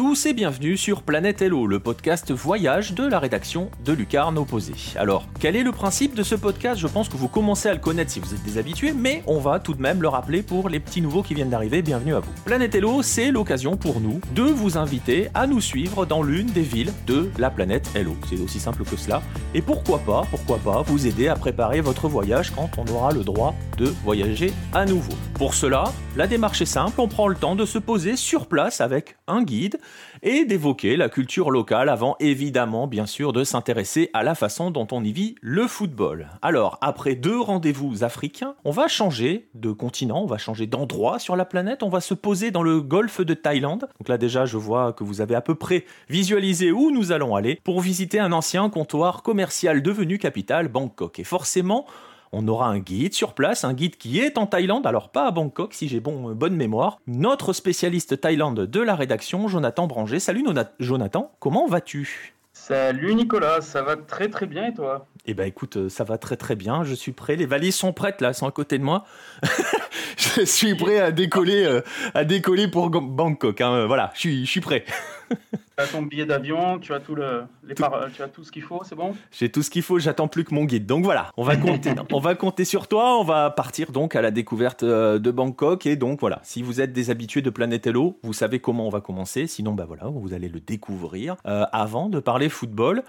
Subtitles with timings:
[0.00, 4.72] tous et bienvenue sur Planète Hello, le podcast voyage de la rédaction de Lucarne Opposé.
[4.96, 6.80] Alors, quel est le principe de ce podcast?
[6.80, 9.40] Je pense que vous commencez à le connaître si vous êtes des habitués, mais on
[9.40, 11.82] va tout de même le rappeler pour les petits nouveaux qui viennent d'arriver.
[11.82, 12.30] Bienvenue à vous.
[12.46, 16.62] Planète Hello, c'est l'occasion pour nous de vous inviter à nous suivre dans l'une des
[16.62, 18.16] villes de la planète Hello.
[18.30, 19.20] C'est aussi simple que cela.
[19.52, 23.22] Et pourquoi pas, pourquoi pas vous aider à préparer votre voyage quand on aura le
[23.22, 25.12] droit de voyager à nouveau?
[25.34, 28.80] Pour cela, la démarche est simple, on prend le temps de se poser sur place
[28.80, 29.78] avec un guide
[30.22, 34.86] et d'évoquer la culture locale avant évidemment bien sûr de s'intéresser à la façon dont
[34.92, 36.28] on y vit le football.
[36.42, 41.36] Alors après deux rendez-vous africains, on va changer de continent, on va changer d'endroit sur
[41.36, 43.88] la planète, on va se poser dans le golfe de Thaïlande.
[43.98, 47.34] Donc là déjà je vois que vous avez à peu près visualisé où nous allons
[47.34, 51.18] aller pour visiter un ancien comptoir commercial devenu capitale Bangkok.
[51.18, 51.86] Et forcément,
[52.32, 55.30] on aura un guide sur place, un guide qui est en Thaïlande, alors pas à
[55.30, 56.98] Bangkok si j'ai bon, bonne mémoire.
[57.06, 60.20] Notre spécialiste Thaïlande de la rédaction, Jonathan Branger.
[60.20, 60.44] Salut
[60.78, 62.34] Jonathan, comment vas-tu?
[62.52, 65.06] Salut Nicolas, ça va très très bien et toi?
[65.26, 67.92] Eh ben écoute, euh, ça va très très bien, je suis prêt, les valises sont
[67.92, 69.04] prêtes là, elles sont à côté de moi.
[70.16, 71.82] je suis prêt à décoller, euh,
[72.14, 73.86] à décoller pour Bangkok, hein.
[73.86, 74.84] voilà, je suis, je suis prêt.
[75.30, 78.62] tu as ton billet d'avion, tu as tout le, les tu as tout ce qu'il
[78.62, 79.14] faut, c'est bon?
[79.30, 80.86] J'ai tout ce qu'il faut, j'attends plus que mon guide.
[80.86, 83.18] Donc voilà, on va compter, on va compter sur toi.
[83.18, 86.80] On va partir donc à la découverte euh, de Bangkok et donc voilà, si vous
[86.80, 89.46] êtes des habitués de Planète Hello, vous savez comment on va commencer.
[89.46, 93.02] Sinon, bah voilà, vous allez le découvrir euh, avant de parler football.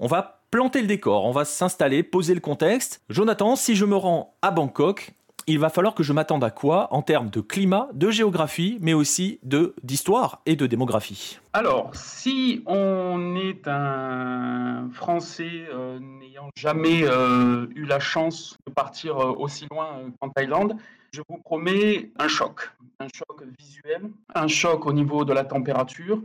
[0.00, 3.02] On va planter le décor, on va s'installer, poser le contexte.
[3.08, 5.12] Jonathan, si je me rends à Bangkok,
[5.46, 8.94] il va falloir que je m'attende à quoi en termes de climat, de géographie, mais
[8.94, 11.38] aussi de d'histoire et de démographie?
[11.52, 19.18] Alors, si on est un Français euh, n'ayant jamais euh, eu la chance de partir
[19.18, 20.76] euh, aussi loin qu'en Thaïlande,
[21.12, 26.20] je vous promets un choc, un choc visuel, un choc au niveau de la température,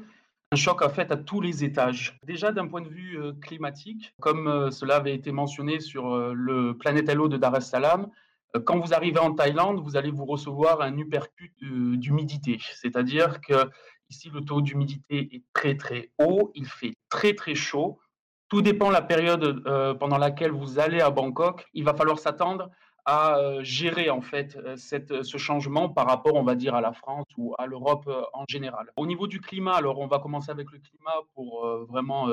[0.52, 2.20] un choc en fait à tous les étages.
[2.24, 7.28] Déjà d'un point de vue climatique, comme cela avait été mentionné sur le Planète Hello
[7.28, 8.10] de Dar es Salaam,
[8.56, 12.60] euh, quand vous arrivez en Thaïlande, vous allez vous recevoir un uppercut d'humidité.
[12.74, 13.70] C'est-à-dire que
[14.10, 18.00] ici, le taux d'humidité est très très haut, il fait très très chaud.
[18.48, 21.68] Tout dépend de la période euh, pendant laquelle vous allez à Bangkok.
[21.74, 22.72] Il va falloir s'attendre
[23.06, 26.82] à euh, gérer en fait euh, cette, ce changement par rapport, on va dire, à
[26.82, 28.92] la France ou à l'Europe euh, en général.
[28.98, 32.28] Au niveau du climat, alors on va commencer avec le climat pour vraiment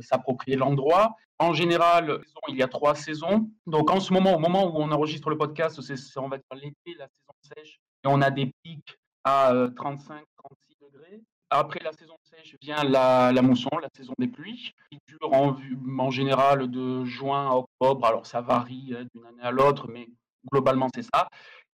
[0.00, 1.16] s'approprier l'endroit.
[1.38, 3.50] En général, il y a trois saisons.
[3.66, 6.46] Donc en ce moment, au moment où on enregistre le podcast, c'est on va dire
[6.54, 11.20] l'été, la saison sèche, et on a des pics à 35, 36 degrés.
[11.50, 12.14] Après la saison
[12.60, 15.56] vient la, la, mousson, la saison des pluies, qui dure en,
[15.98, 18.06] en, général de juin à octobre.
[18.06, 20.08] Alors ça varie d'une année à l'autre, mais
[20.50, 21.28] Globalement, c'est ça.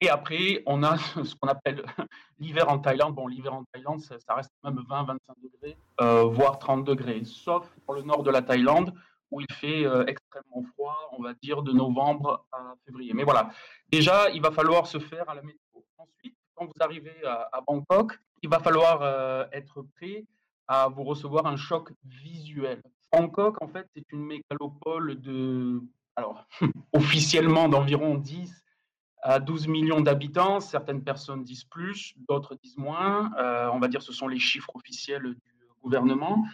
[0.00, 1.84] Et après, on a ce qu'on appelle
[2.38, 3.14] l'hiver en Thaïlande.
[3.14, 7.94] Bon, l'hiver en Thaïlande, ça, reste même 20-25 degrés, euh, voire 30 degrés, sauf pour
[7.94, 8.94] le nord de la Thaïlande,
[9.30, 13.14] où il fait euh, extrêmement froid, on va dire de novembre à février.
[13.14, 13.50] Mais voilà,
[13.88, 15.58] déjà, il va falloir se faire à la météo.
[15.98, 20.24] Ensuite, quand vous arrivez à, Bangkok, il va falloir euh, être prêt
[20.68, 22.82] à vous recevoir un choc visuel.
[23.12, 25.82] Bangkok, en fait, c'est une mégalopole de
[26.16, 26.46] alors,
[26.92, 28.62] officiellement d'environ 10
[29.22, 30.60] à 12 millions d'habitants.
[30.60, 33.30] Certaines personnes disent plus, d'autres disent moins.
[33.38, 36.44] Euh, on va dire ce sont les chiffres officiels du gouvernement.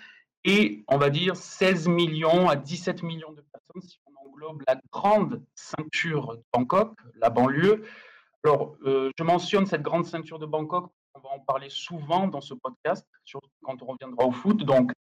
[0.45, 4.81] Et on va dire 16 millions à 17 millions de personnes si on englobe la
[4.93, 7.85] grande ceinture de Bangkok, la banlieue.
[8.45, 12.41] Alors, euh, je mentionne cette grande ceinture de Bangkok, on va en parler souvent dans
[12.41, 14.63] ce podcast, surtout quand on reviendra au foot.
[14.65, 14.93] Donc,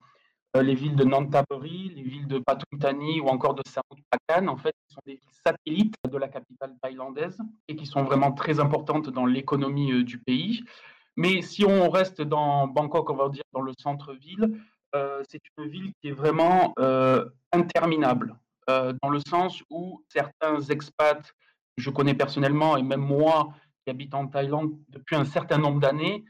[0.56, 2.78] euh, les villes de Nantaburi, les villes de Pathum
[3.22, 7.38] ou encore de Samut Prakan, en fait, sont des villes satellites de la capitale thaïlandaise
[7.69, 10.64] et qui sont vraiment très importantes dans l'économie euh, du pays.
[11.17, 14.61] Mais si on reste dans Bangkok, on va dire dans le centre-ville,
[14.94, 16.75] euh, c'est une ville qui est vraiment
[17.52, 18.37] interminable,
[18.69, 21.32] dans le sens où certains expats,
[21.79, 23.55] je connais personnellement, et même moi
[23.87, 26.25] qui habite en Thaïlande depuis un certain nombre d'années,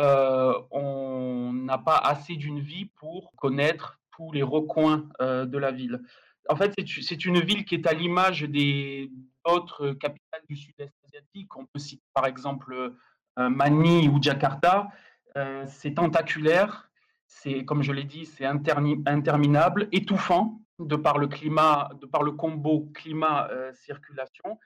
[0.00, 5.72] euh, on n'a pas assez d'une vie pour connaître tous les recoins euh, de la
[5.72, 6.00] ville.
[6.48, 9.10] En fait, c'est une ville qui est à l'image des
[9.44, 11.54] autres capitales du sud-est asiatique.
[11.54, 12.72] On peut citer par exemple
[13.38, 14.88] euh, Mani ou Jakarta.
[15.66, 16.90] c'est tentaculaire,
[17.26, 22.32] c'est comme je l'ai dit, c'est interminable, étouffant de par le climat, de par le
[22.32, 24.58] combo climat-circulation.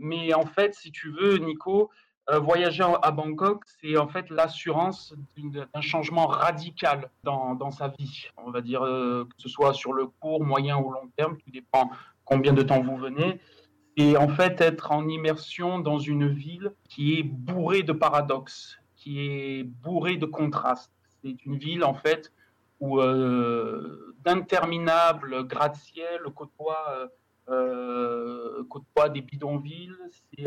[0.00, 1.90] Mais en fait, si tu veux, Nico,
[2.30, 8.28] euh, voyager à Bangkok, c'est en fait l'assurance d'un changement radical dans, sa vie.
[8.38, 11.50] On va dire euh, que ce soit sur le court, moyen ou long terme, tout
[11.50, 11.90] dépend
[12.24, 13.40] combien de temps vous venez.
[13.96, 19.20] Et en fait, être en immersion dans une ville qui est bourrée de paradoxes, qui
[19.20, 20.92] est bourrée de contrastes.
[21.22, 22.32] c'est une ville en fait
[22.78, 22.98] où
[24.24, 27.10] d'interminables gratte-ciel côtoient,
[27.46, 29.92] côtoient des bidonvilles.
[30.12, 30.46] C'est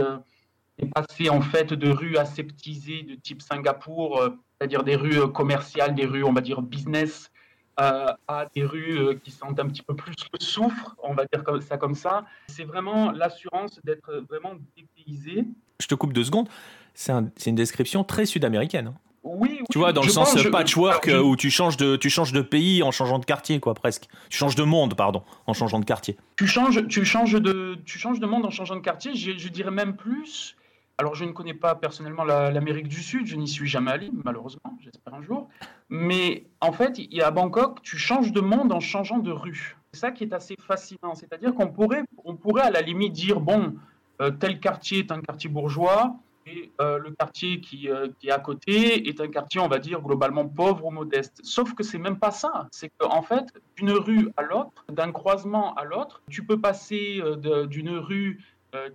[0.80, 5.28] est passé en fait de rues aseptisées de type Singapour, euh, c'est-à-dire des rues euh,
[5.28, 7.32] commerciales, des rues on va dire business,
[7.80, 11.44] euh, à des rues qui sentent un petit peu plus le soufre, on va dire
[11.62, 12.26] ça comme ça.
[12.48, 15.46] C'est vraiment l'assurance d'être vraiment dépaysé.
[15.80, 16.48] Je te coupe deux secondes.
[16.94, 18.94] C'est une description très sud-américaine.
[19.24, 19.30] Hein.
[19.40, 22.84] Oui, Tu vois, dans le sens patchwork où tu changes, de, tu changes de pays
[22.84, 24.08] en changeant de quartier, quoi, presque.
[24.30, 26.18] Tu changes de monde, pardon, en changeant de quartier.
[26.36, 29.16] Tu changes, tu changes, de, tu changes de monde en changeant de quartier.
[29.16, 30.56] Je, je dirais même plus.
[31.00, 34.78] Alors, je ne connais pas personnellement l'Amérique du Sud, je n'y suis jamais allé, malheureusement,
[34.80, 35.50] j'espère un jour.
[35.90, 39.76] Mais en fait, il à Bangkok, tu changes de monde en changeant de rue.
[39.92, 41.16] C'est ça qui est assez fascinant.
[41.16, 43.76] C'est-à-dire qu'on pourrait, on pourrait à la limite dire bon,
[44.22, 48.32] euh, tel quartier est un quartier bourgeois et euh, le quartier qui, euh, qui, est
[48.32, 51.40] à côté est un quartier, on va dire, globalement pauvre ou modeste.
[51.44, 52.68] Sauf que c'est même pas ça.
[52.72, 53.46] C'est qu'en fait,
[53.76, 57.22] d'une rue à l'autre, d'un croisement à l'autre, tu peux passer
[57.70, 58.40] d'une rue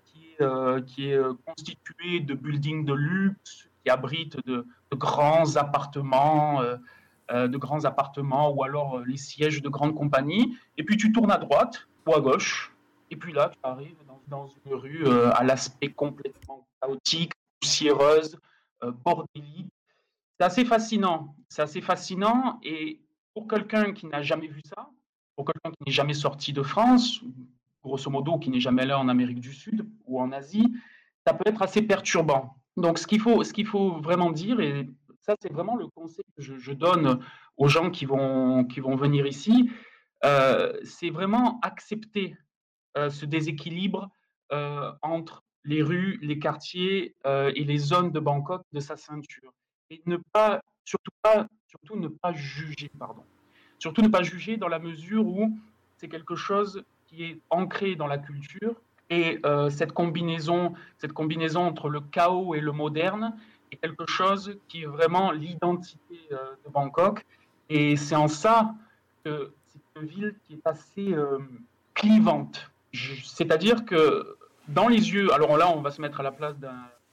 [0.05, 7.49] qui euh, est euh, constitué de buildings de luxe, qui abritent de, grands appartements, euh,
[7.49, 10.57] de grands appartements ou alors les sièges de grandes compagnies.
[10.77, 12.75] Et puis tu tournes à droite ou à gauche,
[13.11, 13.97] et puis là tu arrives
[14.29, 18.39] dans, une rue à l'aspect complètement chaotique, poussiéreuse,
[19.05, 19.73] bordélique.
[20.39, 21.35] C'est assez fascinant.
[21.49, 22.61] C'est assez fascinant.
[22.63, 23.01] Et
[23.35, 24.89] pour quelqu'un qui n'a jamais vu ça,
[25.37, 27.21] pour quelqu'un qui n'est jamais sorti de France,
[27.83, 30.73] grosso modo, qui n'est jamais là en Amérique du Sud ou en Asie,
[31.27, 32.57] ça peut être assez perturbant.
[32.77, 34.89] Donc, ce qu'il faut, ce faut vraiment dire, et
[35.21, 37.21] ça, c'est vraiment le conseil que je, donne
[37.57, 39.71] aux gens qui vont, qui vont venir ici,
[40.25, 42.37] euh, c'est vraiment accepter
[42.97, 44.09] euh, ce déséquilibre
[44.53, 49.53] euh, entre les rues, les quartiers et les zones de Bangkok de sa ceinture.
[49.91, 53.23] Et ne pas, surtout, pas, surtout ne pas juger, pardon.
[53.79, 55.57] Surtout ne pas juger dans la mesure où
[55.99, 58.75] c'est quelque chose qui est ancré dans la culture.
[59.11, 63.35] Et euh, cette, combinaison, cette combinaison entre le chaos et le moderne
[63.73, 67.25] est quelque chose qui est vraiment l'identité euh, de Bangkok.
[67.71, 68.75] Et c'est en ça
[69.25, 71.39] que c'est une ville qui est assez euh,
[71.95, 72.71] clivante.
[72.93, 74.38] C'est-à-dire que
[74.69, 76.69] dans les yeux, alors là on va se mettre à la place de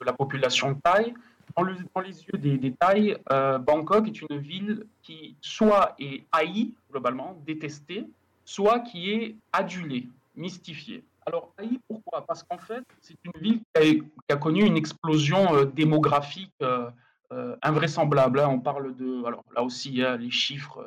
[0.06, 1.13] la population thaï,
[1.56, 3.18] dans, dans les yeux des, des Thaïs,
[3.62, 8.07] Bangkok est une ville qui soit est haïe, globalement, détestée,
[8.46, 11.04] soit qui est adulé, mystifié.
[11.28, 12.25] Alors, Haï, pourquoi?
[12.25, 16.90] Parce qu'en fait, c'est une ville qui a, connu une explosion euh, démographique euh,
[17.31, 18.40] euh, invraisemblable.
[18.40, 18.50] Hein.
[18.50, 19.25] On parle de.
[19.25, 20.86] Alors, là aussi, hein, les chiffres.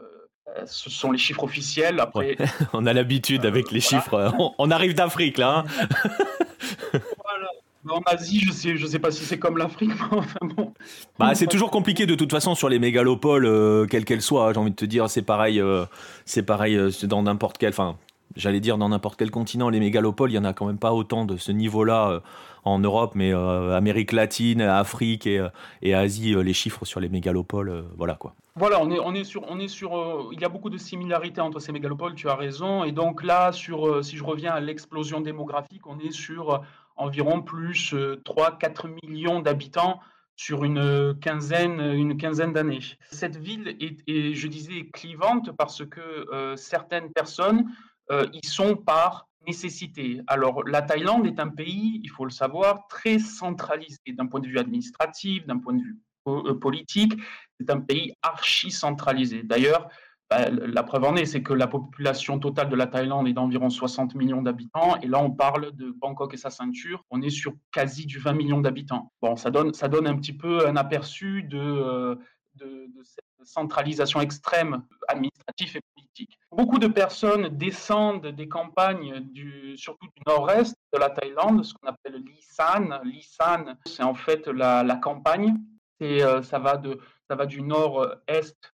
[0.64, 1.98] ce sont les chiffres officiels.
[1.98, 2.36] Après,
[2.72, 4.32] on a l'habitude avec les chiffres.
[4.58, 5.64] On, arrive d'Afrique là.
[5.66, 5.88] Hein.
[7.90, 10.72] En Asie, je sais, je sais pas si c'est comme l'Afrique, enfin bon.
[11.18, 14.52] Bah, c'est toujours compliqué de toute façon sur les mégalopoles, euh, quelles qu'elles soient.
[14.52, 15.86] J'ai envie de te dire, c'est pareil, euh,
[16.24, 17.96] c'est pareil euh, dans n'importe quel, enfin,
[18.36, 20.92] j'allais dire dans n'importe quel continent, les mégalopoles, il y en a quand même pas
[20.92, 22.20] autant de ce niveau-là
[22.64, 25.44] en Europe, mais Amérique latine, Afrique et,
[25.80, 28.34] et Asie, les chiffres sur les mégalopoles, voilà quoi.
[28.54, 31.40] Voilà, on est, on est sur, on est sur, il y a beaucoup de similarités
[31.40, 32.84] entre ces mégalopoles, tu as raison.
[32.84, 36.60] Et donc là, sur, si je reviens à l'explosion démographique, on est sur
[36.98, 40.00] environ plus 3-4 euh, millions d'habitants
[40.36, 42.80] sur une quinzaine, une quinzaine d'années.
[43.10, 47.64] Cette ville est, je disais, clivante parce que euh, certaines personnes
[48.12, 50.20] euh, y sont par nécessité.
[50.26, 54.46] Alors, la Thaïlande est un pays, il faut le savoir, très centralisé d'un point de
[54.46, 55.98] vue administratif, d'un point de vue
[56.60, 57.14] politique.
[57.58, 59.42] C'est un pays archi centralisé.
[59.42, 59.88] D'ailleurs,
[60.30, 63.70] bah, la preuve en est, c'est que la population totale de la Thaïlande est d'environ
[63.70, 64.96] 60 millions d'habitants.
[65.00, 67.02] Et là, on parle de Bangkok et sa ceinture.
[67.10, 69.10] On est sur quasi du 20 millions d'habitants.
[69.22, 72.16] Bon, ça donne, ça donne un petit peu un aperçu de, euh,
[73.04, 76.38] cette centralisation extrême administrative et politique.
[76.52, 79.24] Beaucoup de personnes descendent des campagnes,
[79.76, 83.00] surtout du nord-est de la Thaïlande, ce qu'on appelle l'Isan.
[83.04, 85.56] L'Isan, c'est en fait la, campagne.
[86.00, 88.74] Et, euh, ça, va de, ça va du nord-est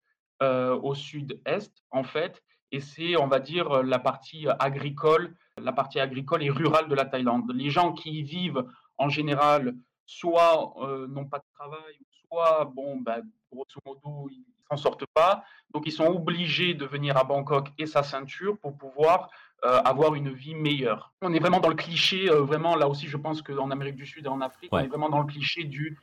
[0.82, 6.42] au sud-est, en fait, et c'est, on va dire, la partie agricole, la partie agricole
[6.42, 7.52] et rurale de la Thaïlande.
[7.54, 8.66] Les gens qui y vivent,
[8.98, 9.76] en général,
[10.08, 13.18] soit euh, n'ont pas de travail, soit, bon, bah,
[13.52, 15.44] grosso modo, ils s'en sortent pas.
[15.72, 19.30] Donc, ils sont obligés de venir à Bangkok et sa ceinture pour pouvoir
[19.66, 21.14] euh, avoir une vie meilleure.
[21.22, 24.26] On est vraiment dans le cliché, vraiment, là aussi, je pense qu'en Amérique du Sud
[24.26, 26.00] et en Afrique, on est vraiment dans le cliché du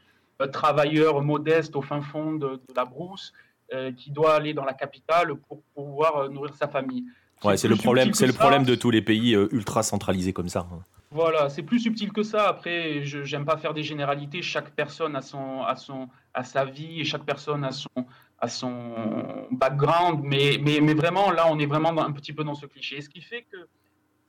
[0.52, 3.50] travailleur modeste au fin fond de la brousse euh,
[3.96, 7.04] qui doit aller dans la capitale pour pouvoir euh, nourrir sa famille.
[7.44, 10.48] Ouais, c'est le problème, c'est le problème de tous les pays euh, ultra centralisés comme
[10.48, 10.66] ça.
[10.72, 10.80] Hein.
[11.10, 12.48] Voilà, c'est plus subtil que ça.
[12.48, 14.42] Après, je n'aime pas faire des généralités.
[14.42, 17.88] Chaque personne a son, a son, a sa vie et chaque personne a son,
[18.38, 22.54] à son background, mais, mais, mais, vraiment, là, on est vraiment un petit peu dans
[22.54, 23.00] ce cliché.
[23.00, 23.56] ce qui fait que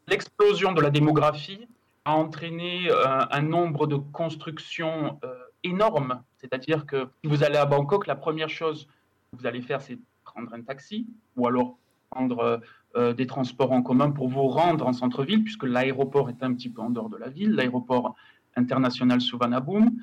[0.07, 1.67] l'explosion de la démographie
[2.05, 6.23] a entraîné euh, un nombre de constructions euh, énormes.
[6.37, 8.87] C'est-à-dire que si vous allez à Bangkok, la première chose
[9.33, 11.77] vous allez faire, c'est prendre un taxi ou alors
[12.09, 12.61] prendre
[12.95, 16.69] euh, des transports en commun pour vous rendre en centre-ville, puisque l'aéroport est un petit
[16.69, 18.15] peu en dehors de la ville, l'aéroport
[18.55, 19.97] international Suvarnabhumi.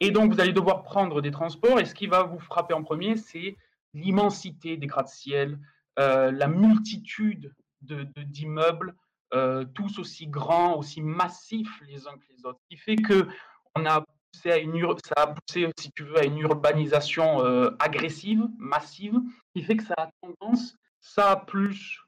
[0.00, 1.80] Et donc, vous allez devoir prendre des transports.
[1.80, 3.56] Et ce qui va vous frapper en premier, c'est
[3.94, 5.58] l'immensité des gratte-ciel,
[5.98, 8.94] euh, la multitude d'immeubles,
[9.34, 12.60] euh, tous aussi grands, aussi massifs les uns que les autres.
[12.70, 13.26] Qui fait que
[13.74, 17.70] on a poussé à une, ça a poussé, si tu veux, à une urbanisation euh,
[17.78, 19.14] agressive, massive,
[19.54, 22.00] qui fait que ça a tendance, ça plus,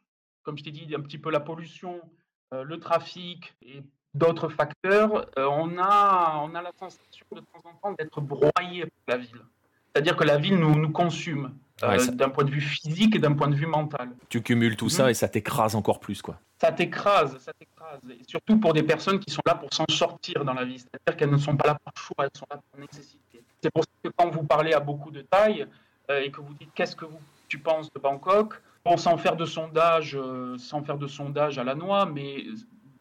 [0.43, 2.01] comme je t'ai dit, un petit peu la pollution,
[2.53, 3.85] le trafic et
[4.15, 8.83] d'autres facteurs, euh, on, a, on a la sensation de temps en temps d'être broyé
[9.07, 9.43] par la ville.
[9.93, 13.33] C'est-à-dire que la ville nous, nous consume euh, d'un point de vue physique et d'un
[13.33, 14.11] point de vue mental.
[14.29, 15.11] Tu cumules tout ça mhm.
[15.11, 16.39] et ça t'écrase encore plus, quoi.
[16.61, 18.01] Ça t'écrase, ça t'écrase.
[18.11, 20.79] Et surtout pour des personnes qui sont là pour s'en sortir dans la vie.
[20.79, 23.43] C'est-à-dire qu'elles ne sont pas là par choix, elles sont là par nécessité.
[23.63, 25.67] C'est pour ça que quand vous parlez à beaucoup de taille
[26.11, 29.37] euh, et que vous dites qu'est-ce que vous, tu penses de Bangkok, bon, sans faire
[29.37, 30.19] de sondage,
[30.59, 32.45] sans faire de sondage à la noix, mais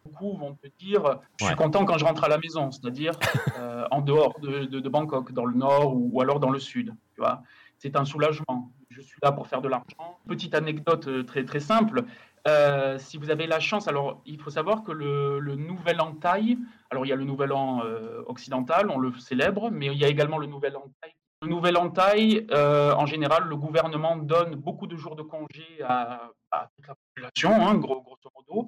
[0.10, 3.14] beaucoup vont te dire je suis content quand je rentre à la maison, c'est-à-dire
[3.58, 6.94] euh, en dehors de, Bangkok, dans le nord ou, alors dans le sud.
[7.16, 7.44] Tu vois,
[7.80, 8.72] c'est un soulagement.
[8.90, 10.20] Je suis là pour faire de l'argent.
[10.28, 12.04] Petite anecdote euh, très simple.
[12.48, 16.58] Euh, si vous avez la chance, alors il faut savoir que le, nouvel an thaï,
[16.90, 17.82] alors il y a le nouvel an
[18.28, 21.12] occidental, on le célèbre, mais il y a également le nouvel an thaï.
[21.42, 26.32] Le nouvel an en général, le gouvernement donne beaucoup de jours de congé à,
[26.76, 28.68] toute la population, hein, gros, grosso modo.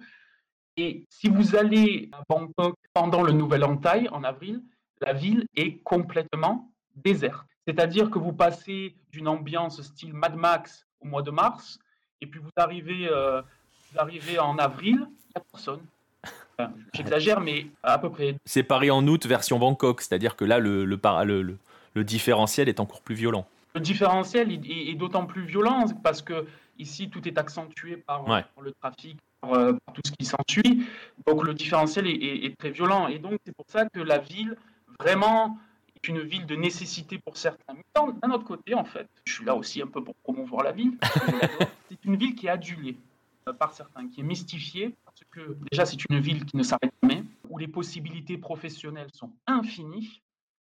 [0.77, 4.63] Et si vous allez à Bangkok pendant le Nouvel An Thaï, en avril,
[5.01, 7.50] la ville est complètement déserte.
[7.71, 11.79] C'est-à-dire que vous passez d'une ambiance style Mad Max au mois de mars,
[12.19, 13.41] et puis vous arrivez, euh,
[13.91, 15.79] vous arrivez en avril, il n'y a personne.
[16.93, 18.35] J'exagère, mais à peu près.
[18.45, 21.57] C'est Paris en août version Bangkok, c'est-à-dire que là, le, le, le,
[21.93, 23.47] le, différentiel est encore plus violent.
[23.73, 26.45] Le différentiel est, d'autant plus violent parce que
[26.77, 28.25] ici, tout est accentué par
[28.61, 30.85] le trafic, euh, tout ce qui s'ensuit.
[31.25, 33.07] Donc le différentiel est, très violent.
[33.07, 34.57] Et donc c'est pour ça que la ville,
[34.99, 35.57] vraiment,
[36.07, 37.73] une ville de nécessité pour certains.
[37.73, 40.71] Mais d'un autre côté, en fait, je suis là aussi un peu pour promouvoir la
[40.71, 40.97] ville.
[41.89, 42.97] c'est une ville qui est adulée
[43.47, 46.93] euh, par certains, qui est mystifiée, parce que déjà c'est une ville qui ne s'arrête
[47.03, 50.21] jamais, où les possibilités professionnelles sont infinies.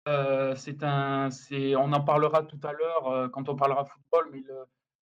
[0.08, 4.44] Euh, c'est un, c'est, on en parlera tout à l'heure quand on parlera football, mais
[4.48, 4.56] le,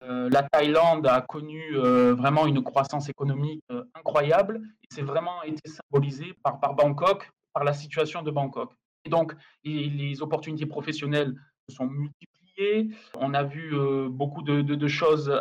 [0.04, 5.42] euh, la Thaïlande a connu euh, vraiment une croissance économique euh, incroyable et c'est vraiment
[5.42, 8.72] été symbolisé par, par Bangkok, par la situation de Bangkok.
[9.08, 9.34] Et donc,
[9.64, 11.34] les opportunités professionnelles
[11.70, 12.90] se sont multipliées.
[13.16, 13.74] On a vu
[14.10, 15.32] beaucoup de, choses,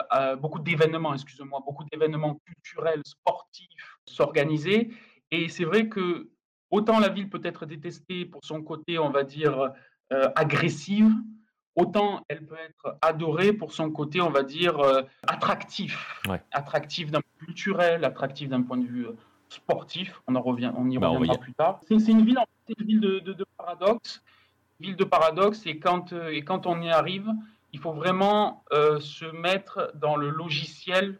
[0.40, 3.66] beaucoup d'événements, excusez-moi, beaucoup d'événements culturels, sportifs
[4.06, 4.92] s'organiser.
[5.32, 6.30] Et c'est vrai que
[6.70, 9.72] autant la ville peut être détestée pour son côté, on va dire,
[10.36, 11.10] agressive,
[11.76, 16.20] autant elle peut être adorée pour son côté, on va dire, euh, attractif.
[16.52, 19.16] Attractif d'un point de vue culturel, attractif d'un point de vue euh,
[19.48, 20.20] sportif.
[20.26, 21.80] On, en revient, on y bah, reviendra plus tard.
[21.86, 22.38] C'est une ville,
[22.78, 24.22] une de, de, paradoxe.
[24.80, 27.28] Ville de paradoxe, et quand, euh, et quand on y arrive,
[27.72, 31.18] il faut vraiment se mettre dans le logiciel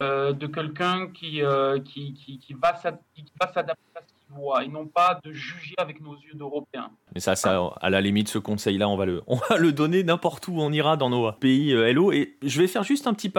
[0.00, 1.40] de quelqu'un qui,
[1.84, 6.02] qui, qui, qui, va s'adapter à ce qu'il voit, et non pas de juger avec
[6.02, 6.90] nos yeux d'Européens.
[7.14, 10.02] Mais ça, ça, à la limite, ce conseil-là, on va le, on va le donner
[10.02, 12.10] n'importe où on ira dans nos pays euh, Hello.
[12.10, 13.32] Et je vais faire juste un petit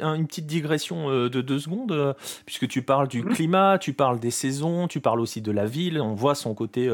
[0.00, 2.12] une petite digression euh, de deux secondes, euh,
[2.44, 6.00] puisque tu parles du climat, tu parles des saisons, tu parles aussi de la ville.
[6.00, 6.88] On voit son côté,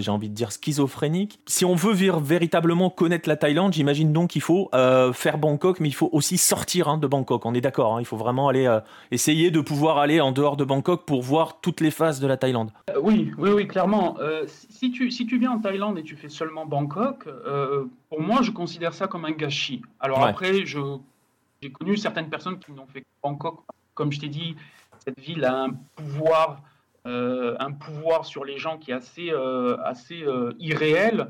[0.00, 1.38] j'ai envie de dire, schizophrénique.
[1.46, 5.94] Si on veut véritablement connaître la Thaïlande, j'imagine donc qu'il faut faire Bangkok, mais il
[5.94, 7.44] faut aussi sortir hein, de Bangkok.
[7.44, 7.96] On est d'accord.
[7.96, 8.00] Hein.
[8.00, 8.68] il faut vraiment aller
[9.10, 12.36] essayer de pouvoir aller en dehors de Bangkok pour voir toutes les phases de la
[12.36, 12.70] Thaïlande.
[13.02, 14.16] oui, oui, oui, clairement.
[14.46, 18.50] si tu si tu viens Thaïlande et tu fais seulement Bangkok, euh, pour moi, je
[18.50, 19.82] considère ça comme un gâchis.
[20.00, 23.60] Alors après, j'ai connu certaines personnes qui n'ont fait que Bangkok.
[23.94, 24.56] Comme je t'ai dit,
[24.98, 26.62] cette ville a un pouvoir,
[27.06, 30.24] euh, un pouvoir sur les gens qui est assez, euh, assez
[30.58, 31.28] irréel.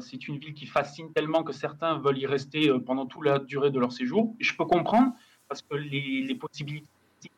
[0.00, 3.70] c'est une ville qui fascine tellement que certains veulent y rester pendant toute la durée
[3.70, 4.34] de leur séjour.
[4.40, 5.12] je peux comprendre
[5.48, 6.88] parce que les, les possibilités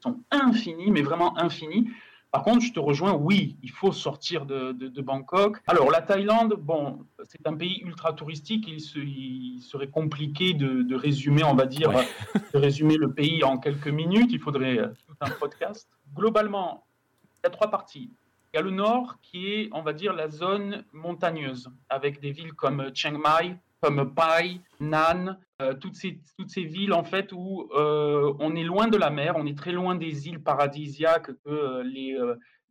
[0.00, 1.90] sont infinies, mais vraiment infinies.
[2.30, 5.62] Par contre, je te rejoins, oui, il faut sortir de, Bangkok.
[5.66, 8.68] Alors, la Thaïlande, bon, c'est un pays ultra touristique.
[8.68, 11.90] Il, serait compliqué de, résumer, on va dire,
[12.52, 14.30] de résumer le pays en quelques minutes.
[14.30, 15.88] Il faudrait euh, tout un podcast.
[16.14, 16.85] Globalement,
[17.25, 18.11] il y a trois parties.
[18.52, 22.32] Il y a le nord qui est, on va dire, la zone montagneuse, avec des
[22.32, 27.32] villes comme Chiang Mai, comme Pai, Nan, euh, toutes, ces, toutes ces villes en fait
[27.32, 31.32] où euh, on est loin de la mer, on est très loin des îles paradisiaques
[31.44, 32.16] que euh, les,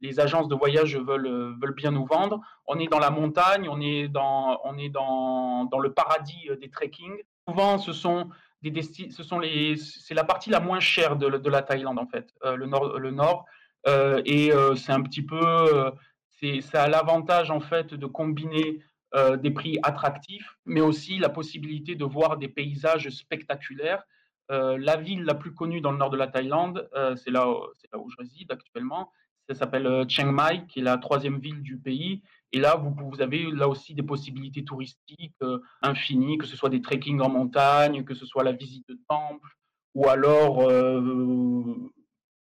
[0.02, 2.42] les agences de voyage veulent, veulent bien nous vendre.
[2.66, 6.70] On est dans la montagne, on est dans, on est dans, dans le paradis des
[6.70, 7.14] trekking.
[7.48, 8.30] Souvent, ce sont
[8.62, 12.08] des ce sont les, c'est la partie la moins chère de, de la Thaïlande en
[12.08, 13.46] fait, le nord, le nord.
[13.86, 15.92] et c'est un petit peu,
[16.40, 18.82] c'est, ça a l'avantage en fait de combiner
[19.16, 24.04] euh, des prix attractifs, mais aussi la possibilité de voir des paysages spectaculaires.
[24.52, 27.46] Euh, la ville la plus connue dans le nord de la Thaïlande, euh, c'est là,
[27.94, 29.10] là, où je réside actuellement,
[29.48, 32.22] ça s'appelle Chiang Mai, qui est la troisième ville du pays.
[32.52, 35.40] Et là, vous, vous avez là aussi des possibilités touristiques
[35.82, 39.56] infinies, que ce soit des trekking en montagne, que ce soit la visite de temples,
[39.96, 40.68] ou alors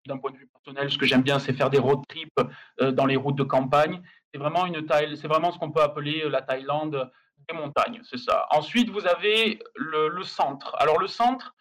[0.07, 2.39] d'un point de vue personnel, ce que j'aime bien, c'est faire des road trips
[2.93, 4.01] dans les routes de campagne.
[4.31, 7.11] C'est vraiment une c'est vraiment ce qu'on peut appeler euh, la Thaïlande
[7.47, 8.45] des montagnes, c'est ça.
[8.51, 10.75] Ensuite, vous avez le, centre.
[10.77, 11.55] Alors le centre,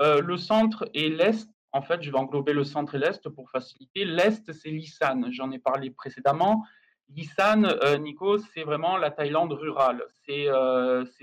[0.00, 1.48] euh, le centre et l'est.
[1.72, 4.04] En fait, je vais englober le centre et l'est pour faciliter.
[4.04, 5.30] L'est, c'est l'Isan.
[5.30, 6.64] J'en ai parlé précédemment.
[7.14, 10.04] L'Isan, euh, Nico, c'est vraiment la Thaïlande rurale.
[10.26, 10.46] C'est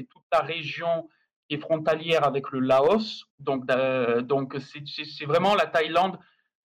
[0.09, 1.09] toute la région
[1.49, 3.25] qui est frontalière avec le Laos.
[3.39, 6.17] Donc, donc c'est vraiment la Thaïlande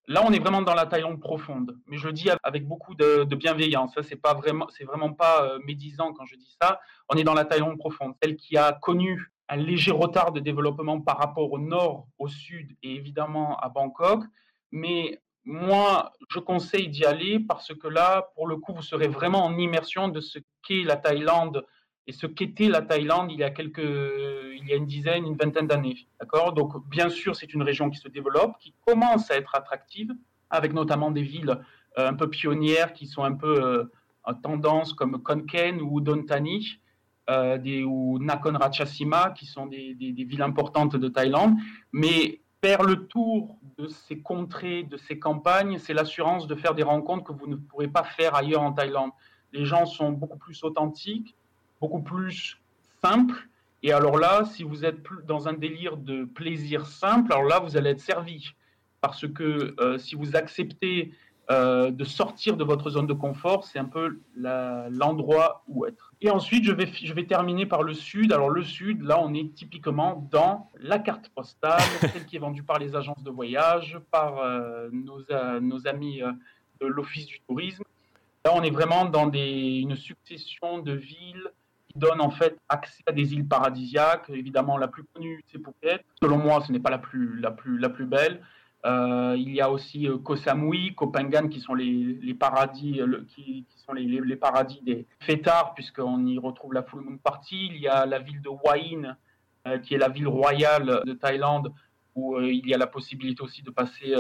[0.09, 3.25] Là, on est vraiment dans la Thaïlande profonde, mais je le dis avec beaucoup de,
[3.35, 3.95] bienveillance.
[4.03, 6.81] C'est pas vraiment, c'est vraiment pas euh, médisant quand je dis ça.
[7.09, 11.01] On est dans la Thaïlande profonde, celle qui a connu un léger retard de développement
[11.01, 14.25] par rapport au nord, au sud et évidemment à Bangkok.
[14.73, 19.45] Mais moi, je conseille d'y aller parce que là, pour le coup, vous serez vraiment
[19.45, 21.65] en immersion de ce qu'est la Thaïlande
[22.07, 25.37] et ce qu'était la Thaïlande il y a quelques, il y a une dizaine, une
[25.37, 26.07] vingtaine d'années.
[26.21, 26.53] D'accord?
[26.53, 30.13] Donc, bien sûr, c'est une région qui se développe, qui commence à être attractive,
[30.51, 31.59] avec notamment des villes
[31.99, 33.85] euh, un peu pionnières qui sont un peu euh,
[34.25, 36.81] en tendance comme Konken ou Dontani,
[37.31, 41.55] euh, des, ou Nakhon Ratchasima, qui sont des, des, villes importantes de Thaïlande.
[41.93, 46.83] Mais faire le tour de ces contrées, de ces campagnes, c'est l'assurance de faire des
[46.83, 49.11] rencontres que vous ne pourrez pas faire ailleurs en Thaïlande.
[49.53, 51.37] Les gens sont beaucoup plus authentiques,
[51.83, 52.59] beaucoup plus
[53.03, 53.49] simple.
[53.83, 57.77] Et alors là, si vous êtes dans un délire de plaisir simple, alors là, vous
[57.77, 58.55] allez être servi.
[59.01, 61.13] Parce que euh, si vous acceptez
[61.51, 66.13] euh, de sortir de votre zone de confort, c'est un peu l'endroit où être.
[66.21, 68.33] Et ensuite, je vais, je vais terminer par le sud.
[68.33, 71.81] Alors le sud, là, on est typiquement dans la carte postale,
[72.13, 75.19] celle qui est vendue par les agences de voyage, par euh, nos,
[75.61, 76.21] nos, amis
[76.81, 77.83] de l'Office du tourisme.
[78.45, 81.51] Là, on est vraiment dans des, une succession de villes
[81.97, 84.31] donne en fait accès à des îles paradisiaques.
[84.31, 86.05] Évidemment, la plus connue, c'est Phuket.
[86.21, 88.41] Selon moi, ce n'est pas la plus, la plus, la plus belle.
[88.85, 93.01] Euh, il y a aussi euh, Koh Samui, Koh Phangan, qui sont les, les paradis,
[93.01, 97.67] euh, qui, sont les, les, paradis des fêtards, puisqu'on y retrouve la Full Moon Party.
[97.67, 99.17] Il y a la ville de Hua Hin,
[99.83, 101.73] qui est la ville royale de Thaïlande,
[102.17, 104.17] où il y a la possibilité aussi de passer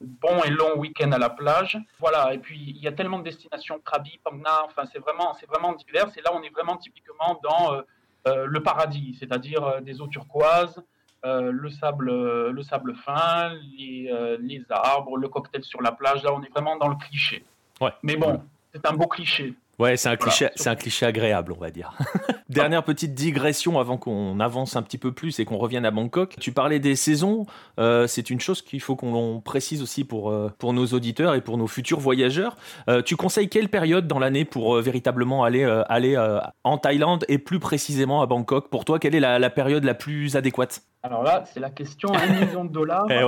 [0.00, 1.78] bon et long week-end à la plage.
[1.98, 5.46] Voilà, et puis il y a tellement de destinations, Krabi, Pangna, enfin c'est vraiment, c'est
[5.46, 6.08] vraiment divers.
[6.16, 7.82] Et là, on est vraiment typiquement dans euh,
[8.28, 10.82] euh, le paradis, c'est-à-dire euh, des eaux turquoises,
[11.24, 12.08] le, sable,
[12.50, 14.08] le sable fin, les,
[14.40, 16.22] les, arbres, le cocktail sur la plage.
[16.22, 17.44] Là, on est vraiment dans le cliché.
[17.80, 17.90] Ouais.
[18.04, 18.40] Mais bon,
[18.72, 19.56] c'est un beau cliché.
[19.78, 21.92] Ouais, c'est un, cliché, c'est un cliché agréable, on va dire.
[22.48, 26.36] Dernière petite digression avant qu'on avance un petit peu plus et qu'on revienne à Bangkok.
[26.40, 27.44] Tu parlais des saisons.
[27.78, 31.42] Euh, c'est une chose qu'il faut qu'on précise aussi pour, euh, pour nos auditeurs et
[31.42, 32.56] pour nos futurs voyageurs.
[32.88, 36.16] Euh, tu conseilles quelle période dans l'année pour véritablement aller, aller
[36.64, 38.70] en Thaïlande et plus précisément à Bangkok?
[38.70, 40.82] Pour toi, quelle est la, la période la plus adéquate?
[41.02, 43.22] Alors là, c'est la question à un million de dollars eh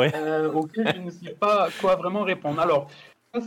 [0.46, 2.60] auquel je ne sais pas quoi vraiment répondre.
[2.60, 2.88] Alors,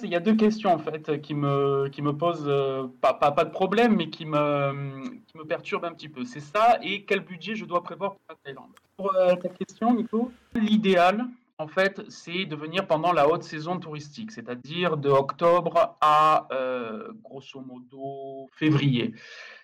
[0.03, 3.95] il y a deux questions en fait qui me, me posent euh, pas, de problème,
[3.95, 6.23] mais qui me, perturbent un petit peu.
[6.23, 8.71] C'est ça et quel budget je dois prévoir pour la Thaïlande?
[8.97, 11.25] Pour euh, ta question, Nico, l'idéal,
[11.57, 17.11] en fait, c'est de venir pendant la haute saison touristique, c'est-à-dire de octobre à euh,
[17.23, 19.13] grosso modo février.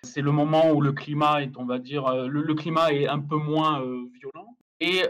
[0.02, 3.36] C'est le moment où le climat est, on va dire, le climat est un peu
[3.36, 3.80] moins
[4.14, 4.56] violent.
[4.80, 5.02] Et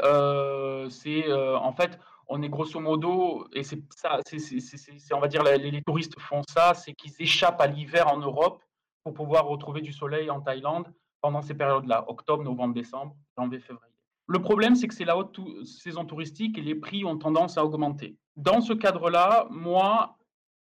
[0.89, 5.83] c'est en fait on est grosso modo, et c'est ça, c'est, on va dire, les,
[5.83, 8.63] touristes font ça, c'est qu'ils échappent à l'hiver en Europe
[9.03, 13.95] pour pouvoir retrouver du soleil en Thaïlande pendant ces périodes-là, octobre, novembre, décembre, janvier, février.
[14.27, 17.65] Le problème, c'est que c'est la haute saison touristique et les prix ont tendance à
[17.65, 18.17] augmenter.
[18.37, 20.19] Dans ce cadre-là, moi,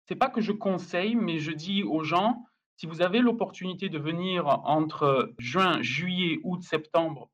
[0.08, 2.46] c'est pas que je conseille, mais je dis aux gens,
[2.78, 7.28] si vous avez l'opportunité de venir entre juin, juillet, août, septembre,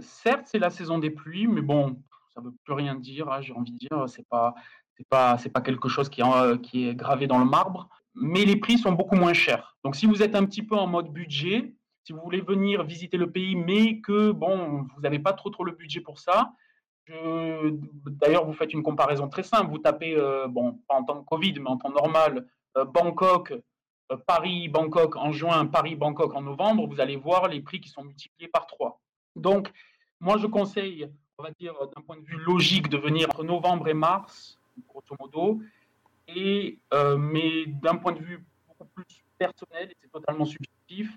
[0.00, 2.02] certes, c'est la saison des pluies, mais bon,
[2.34, 3.30] ça veut plus rien dire.
[3.30, 4.54] Hein, j'ai envie de dire, c'est pas
[4.96, 7.88] c'est pas c'est pas quelque chose qui est, gravé dans le marbre.
[8.14, 9.76] Mais les prix sont beaucoup moins chers.
[9.84, 13.16] Donc si vous êtes un petit peu en mode budget, si vous voulez venir visiter
[13.16, 16.52] le pays, mais que bon, vous n'avez pas trop trop le budget pour ça,
[17.06, 19.70] D'ailleurs, vous faites une comparaison très simple.
[19.70, 23.52] Vous tapez, euh, bon, pas en temps de Covid, mais en temps normal, euh, Bangkok,
[24.12, 27.90] euh, Paris, Bangkok en juin, Paris, Bangkok en novembre, vous allez voir les prix qui
[27.90, 29.00] sont multipliés par 3.
[29.36, 29.70] Donc,
[30.20, 33.88] moi, je conseille, on va dire, d'un point de vue logique, de venir entre novembre
[33.88, 35.60] et mars, grosso modo.
[36.28, 36.78] Et,
[37.18, 39.04] mais d'un point de vue beaucoup plus
[39.38, 41.10] personnel, et c'est totalement subjectif,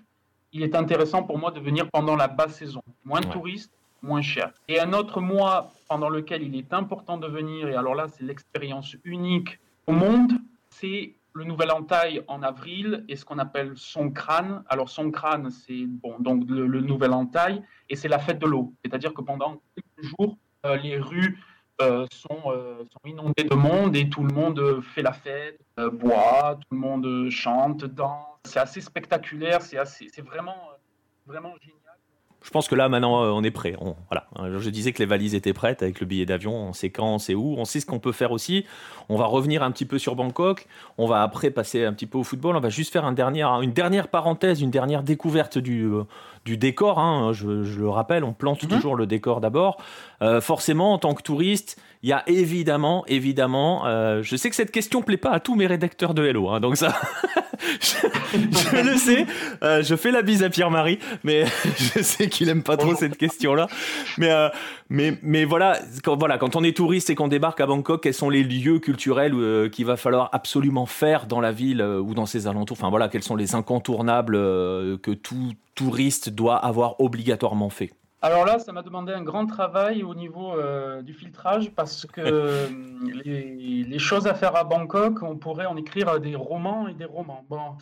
[0.52, 2.82] il est intéressant pour moi de venir pendant la basse saison.
[3.04, 4.52] Moins de touristes, moins cher.
[4.66, 8.24] Et un autre mois pendant lequel il est important de venir, et alors là, c'est
[8.24, 10.32] l'expérience unique au monde,
[10.70, 11.86] c'est le Nouvel An
[12.26, 14.64] en avril et ce qu'on appelle son crâne.
[14.68, 17.30] Alors son crâne, c'est bon, donc le, Nouvel An
[17.88, 18.74] et c'est la fête de l'eau.
[18.84, 21.38] C'est-à-dire que pendant quelques jours, euh, les rues
[21.80, 25.60] euh, sont, euh, sont, inondées de monde et tout le monde fait la fête,
[25.92, 28.24] boit, tout le monde chante, danse.
[28.44, 30.70] C'est assez spectaculaire, c'est c'est vraiment,
[31.24, 31.77] vraiment génial
[32.42, 33.76] je pense que là, maintenant, euh, on est prêt.
[34.10, 34.26] voilà.
[34.58, 36.54] Je disais que les valises étaient prêtes avec le billet d'avion.
[36.54, 37.56] On sait quand, on sait où.
[37.58, 38.64] On sait ce qu'on peut faire aussi.
[39.08, 40.66] On va revenir un petit peu sur Bangkok.
[40.98, 42.56] On va après passer un petit peu au football.
[42.56, 46.04] On va juste faire une dernière parenthèse, une dernière découverte du, euh,
[46.48, 46.98] du décor.
[46.98, 47.32] Hein.
[47.34, 48.70] Je, le rappelle, on plante mhm.
[48.70, 49.76] toujours le décor d'abord.
[50.22, 54.56] Euh, forcément, en tant que touriste, il y a évidemment, évidemment, euh, je sais que
[54.56, 56.98] cette question plaît pas à tous mes rédacteurs de Hello, hein, donc ça,
[57.80, 59.26] je, le sais.
[59.62, 61.44] Euh, je fais la bise à Pierre-Marie, mais
[61.94, 63.68] je sais qu'il aime pas trop cette question-là.
[64.16, 64.32] Mais,
[64.88, 68.14] mais, mais voilà, quand, voilà, quand on est touriste et qu'on débarque à Bangkok, quels
[68.14, 72.46] sont les lieux culturels qu'il va falloir absolument faire dans la ville ou dans ses
[72.46, 72.76] alentours?
[72.80, 78.58] Enfin voilà, quels sont les incontournables que tout touriste doit avoir obligatoirement fait alors là,
[78.58, 82.68] ça m'a demandé un grand travail au niveau euh, du filtrage parce que euh,
[83.24, 87.44] les, choses à faire à Bangkok, on pourrait en écrire des romans et des romans.
[87.48, 87.76] Bon,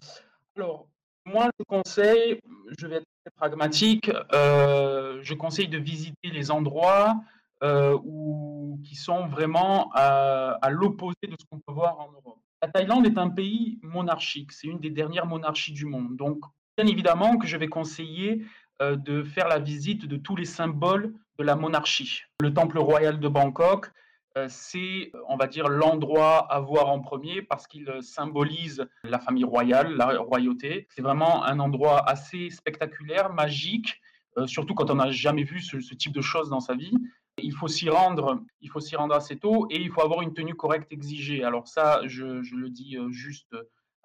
[0.55, 0.89] alors
[1.25, 2.39] moi, je conseille,
[2.79, 7.15] je vais être très pragmatique, euh, je conseille de visiter les endroits
[7.63, 12.39] où, qui sont vraiment à, à l'opposé de ce qu'on peut voir en Europe.
[12.61, 16.17] La Thaïlande est un pays monarchique, c'est une des dernières monarchies du monde.
[16.17, 16.45] Donc,
[16.77, 18.45] bien évidemment que je vais conseiller
[18.83, 22.23] euh, de faire la visite de tous les symboles de la monarchie.
[22.41, 23.91] Le temple royal de Bangkok,
[24.37, 29.45] euh, c'est, on va dire, l'endroit à voir en premier parce qu'il symbolise la famille
[29.45, 30.87] royale, la royauté.
[30.91, 34.01] C'est vraiment un endroit assez spectaculaire, magique,
[34.37, 36.93] euh, surtout quand on n'a jamais vu ce, type de choses dans sa vie.
[37.39, 40.35] Il faut s'y rendre, il faut s'y rendre assez tôt et il faut avoir une
[40.35, 41.45] tenue correcte exigée.
[41.45, 43.55] Alors ça, je, le dis juste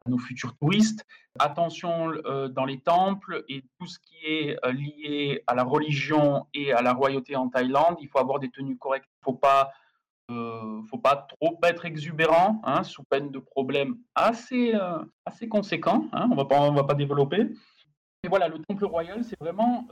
[0.07, 1.05] nos futurs touristes.
[1.39, 6.45] Attention euh, dans les temples et tout ce qui est euh, lié à la religion
[6.53, 9.07] et à la royauté en Thaïlande, il faut avoir des tenues correctes.
[9.09, 9.71] Il ne faut pas,
[10.29, 14.73] euh, faut pas trop être exubérant, hein, sous peine de problèmes assez,
[15.25, 16.07] assez conséquents.
[16.11, 17.47] Hein, on ne va pas développer.
[18.23, 19.87] Et voilà, le temple royal, c'est vraiment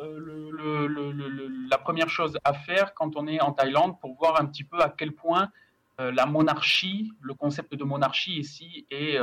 [1.69, 4.79] la première chose à faire quand on est en Thaïlande pour voir un petit peu
[4.81, 5.49] à quel point
[5.97, 9.17] la monarchie, le concept de monarchie ici est,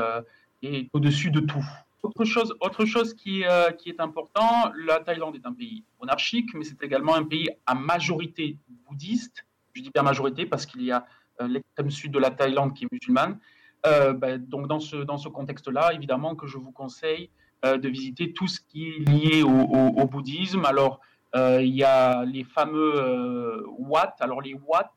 [0.62, 1.64] est au-dessus de tout.
[2.02, 6.54] Autre chose, autre chose qui, euh, qui est important, la Thaïlande est un pays monarchique,
[6.54, 9.44] mais c'est également un pays à majorité bouddhiste.
[9.72, 11.04] Je dis bien majorité parce qu'il y a
[11.40, 13.38] euh, l'extrême sud de la Thaïlande qui est musulmane.
[13.86, 17.30] Euh, ben, donc dans ce, dans ce contexte-là, évidemment que je vous conseille
[17.64, 20.64] de visiter tout ce qui est lié au, au, bouddhisme.
[20.66, 21.00] Alors,
[21.34, 24.14] il y a les fameux Wat.
[24.20, 24.92] Alors les Wat,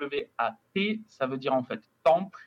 [0.00, 2.38] W-A-T, ça veut dire en fait temple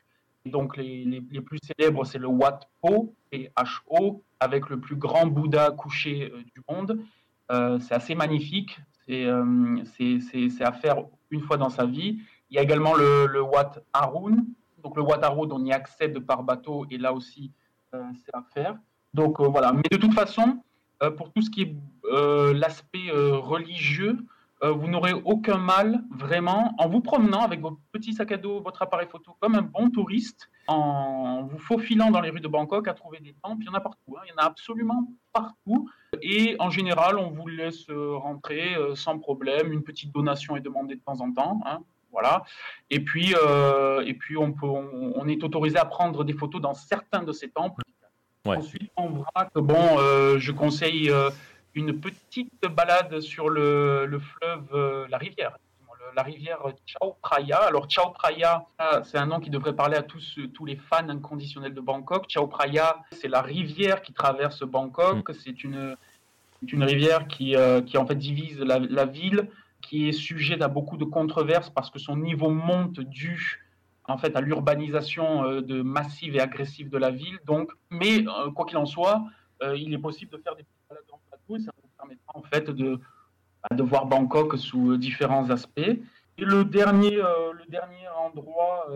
[0.48, 5.70] donc les, les, plus célèbres, c'est le Wat Po, P-H-O, avec le plus grand Bouddha
[5.70, 7.00] couché euh, du monde.
[7.50, 12.18] Euh, c'est assez magnifique, euh, c'est à faire une fois dans sa vie.
[12.50, 14.44] Il y a également le, Wat Arun.
[14.82, 17.52] Donc le Wat Arun, on y accède par bateau et là aussi,
[17.92, 18.76] c'est à faire.
[19.14, 19.72] Donc voilà.
[19.72, 20.62] Mais de toute façon,
[21.16, 21.74] pour tout ce qui est
[22.54, 24.18] l'aspect religieux,
[24.64, 28.60] euh, vous n'aurez aucun mal vraiment en vous promenant avec vos petits sacs à dos,
[28.60, 32.88] votre appareil photo comme un bon touriste, en vous faufilant dans les rues de Bangkok
[32.88, 33.62] à trouver des temples.
[33.62, 34.22] Il y en a partout, hein.
[34.26, 35.88] il y en a absolument partout.
[36.22, 39.72] Et en général, on vous laisse euh, rentrer euh, sans problème.
[39.72, 41.60] Une petite donation est demandée de temps en temps.
[41.64, 41.78] Hein.
[42.10, 42.42] voilà.
[42.90, 43.34] Et puis,
[44.04, 47.48] et puis on, peut, on, est autorisé à prendre des photos dans certains de ces
[47.48, 47.82] temples.
[48.44, 51.12] Ensuite, on verra que bon, je conseille
[51.78, 55.56] une petite balade sur le, fleuve, euh, la rivière,
[56.16, 57.58] la rivière Chao Phraya.
[57.58, 58.66] Alors Chao Phraya,
[59.04, 62.24] c'est un nom qui devrait parler à tous, tous les fans inconditionnels de Bangkok.
[62.28, 65.28] Chao Phraya, c'est la rivière qui traverse Bangkok.
[65.28, 65.34] Mm.
[65.34, 65.96] C'est une,
[66.66, 69.48] une rivière qui, euh, qui en fait divise la, ville,
[69.80, 73.64] qui est sujette à beaucoup de controverses parce que son niveau monte dû
[74.08, 77.38] en fait à l'urbanisation euh, de massive et agressive de la ville.
[77.46, 78.24] Donc, mais
[78.56, 79.22] quoi qu'il en soit,
[79.76, 81.04] il est possible de faire des balades
[81.56, 83.00] et ça vous permettra en fait de,
[83.62, 85.78] bah, de voir Bangkok sous différents aspects.
[85.80, 88.86] Et le dernier, le dernier endroit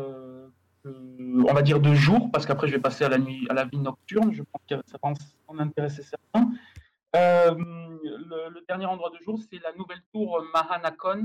[0.85, 3.65] on va dire de jour, parce qu'après je vais passer à la nuit, à la
[3.65, 4.33] vie nocturne.
[4.33, 5.13] Je pense que ça va
[5.49, 6.51] en intéresser certains.
[7.15, 11.25] Euh, le, dernier endroit de jour, c'est la nouvelle tour Mahanakon.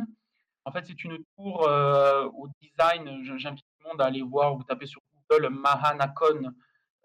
[0.66, 3.24] En fait, c'est une tour euh, au design.
[3.38, 4.56] J'invite tout le monde à aller voir.
[4.56, 6.52] Vous tapez sur Google Mahanakon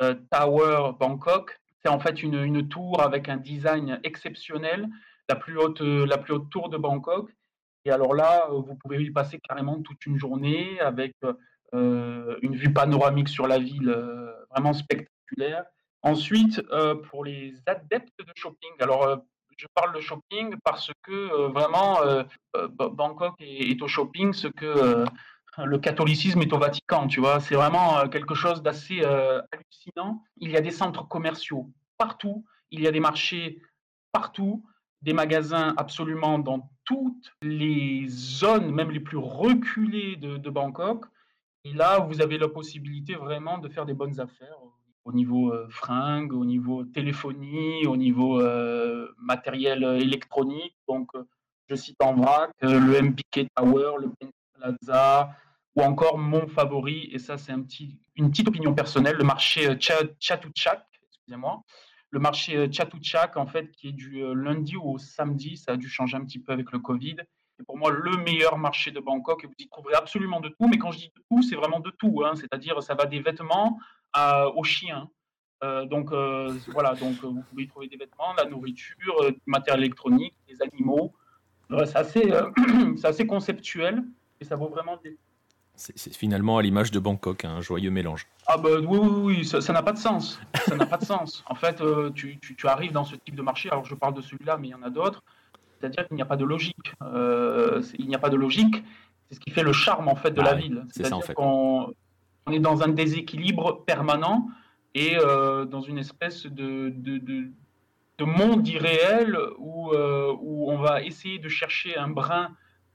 [0.03, 1.61] euh, Tower Bangkok.
[1.85, 4.89] C'est en fait une, tour avec un design exceptionnel,
[5.29, 7.31] la plus haute, haute tour de Bangkok.
[7.85, 11.15] Et alors là, vous pouvez y passer carrément toute une journée avec
[11.75, 15.65] euh, une vue panoramique sur la ville euh, vraiment spectaculaire.
[16.03, 19.23] Ensuite, euh, pour les adeptes de shopping, alors
[19.57, 21.99] je parle de shopping parce que vraiment
[22.77, 25.05] Bangkok est, au shopping ce que
[25.59, 27.41] le catholicisme est au Vatican, tu vois.
[27.41, 30.23] C'est vraiment quelque chose d'assez hallucinant.
[30.39, 33.61] Il y a des centres commerciaux partout, il y a des marchés
[34.13, 34.65] partout,
[35.03, 41.05] des magasins absolument dans toutes les zones, même les plus reculées de Bangkok.
[41.65, 44.59] Et là, vous avez la possibilité vraiment de faire des bonnes affaires
[45.05, 50.77] au niveau euh, fringues, au niveau téléphonie, au niveau euh, matériel euh, électronique.
[50.89, 51.11] Donc,
[51.69, 54.11] je cite en vrac le MBK Tower, le
[55.75, 59.75] Ou encore mon favori, et ça c'est un petit, une petite opinion personnelle, le marché
[59.81, 61.63] Chatuchak, excusez-moi,
[62.11, 66.19] le marché Chatuchak en fait qui est du lundi au samedi, ça a dû changer
[66.19, 67.17] un petit peu avec le Covid,
[67.57, 70.69] c'est pour moi le meilleur marché de Bangkok et vous y trouverez absolument de tout.
[70.69, 72.23] Mais quand je dis de tout, c'est vraiment de tout.
[72.25, 72.35] Hein.
[72.35, 73.79] C'est-à-dire, ça va des vêtements
[74.55, 75.09] aux chiens.
[75.63, 79.41] Euh, donc euh, voilà, donc euh, vous pouvez y trouver des vêtements, la nourriture, du
[79.47, 81.13] matériel électronique, des animaux.
[81.71, 82.33] c'est assez,
[83.05, 84.03] assez, conceptuel
[84.43, 85.17] et ça vaut vraiment des.
[85.75, 88.27] C'est finalement à l'image de Bangkok, un joyeux mélange.
[88.47, 90.39] Ah bah oui, oui, oui, ça n'a pas de sens.
[90.67, 91.43] Ça n'a pas de sens.
[91.47, 91.83] En fait,
[92.15, 94.69] tu, tu, tu, arrives dans ce type de marché, alors je parle de celui-là, mais
[94.69, 95.23] il y en a d'autres.
[95.83, 96.95] C'est-à-dire qu'il n'y a pas de logique.
[97.03, 98.85] Euh, il n'y a pas de logique.
[99.29, 100.85] C'est ce qui fait le charme en fait de la ah ville.
[100.91, 101.93] C'est-à-dire qu'on
[102.47, 104.49] on est dans un déséquilibre permanent
[104.95, 111.03] et euh, dans une espèce de, de, de, monde irréel où, euh, où on va
[111.03, 112.55] essayer de chercher un brin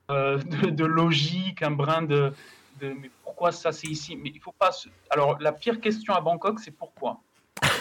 [0.10, 2.34] de, logique, un brin de,
[2.82, 4.16] mais pourquoi ça c'est ici?
[4.16, 4.72] Mais il faut pas.
[5.10, 7.20] Alors la pire question à Bangkok, c'est pourquoi?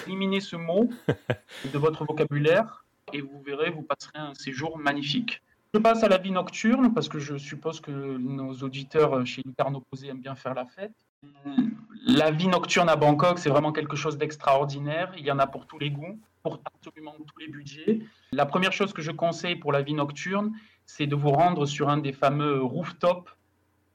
[0.07, 0.89] Éliminez ce mot
[1.73, 5.43] de votre vocabulaire et vous verrez, vous passerez un séjour magnifique.
[5.75, 9.83] Je passe à la vie nocturne parce que je suppose que nos auditeurs chez Lucarno
[9.91, 10.95] Posé aiment bien faire la fête.
[12.07, 15.13] La vie nocturne à Bangkok, c'est vraiment quelque chose d'extraordinaire.
[15.19, 18.01] Il y en a pour tous les goûts, pour absolument tous les budgets.
[18.33, 20.53] La première chose que je conseille pour la vie nocturne,
[20.87, 23.31] c'est de vous rendre sur un des fameux rooftops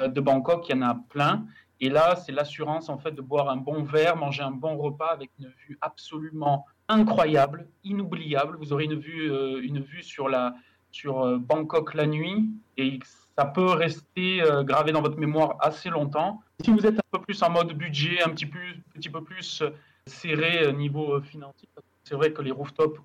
[0.01, 0.67] euh, de Bangkok.
[0.69, 1.45] Il y en a plein.
[1.79, 5.07] Et là, c'est l'assurance en fait de boire un bon verre, manger un bon repas
[5.07, 8.57] avec une vue absolument incroyable, inoubliable.
[8.57, 10.53] Vous aurez une vue, euh, une vue sur, la,
[10.91, 12.99] sur euh, Bangkok la nuit et
[13.35, 16.41] ça peut rester gravé dans votre mémoire assez longtemps.
[16.63, 19.63] Si vous êtes un peu plus en mode budget, un petit, petit peu plus
[20.05, 21.69] serré niveau financier,
[22.03, 22.99] c'est vrai que les rooftops,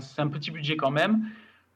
[0.00, 1.30] c'est un petit budget quand même.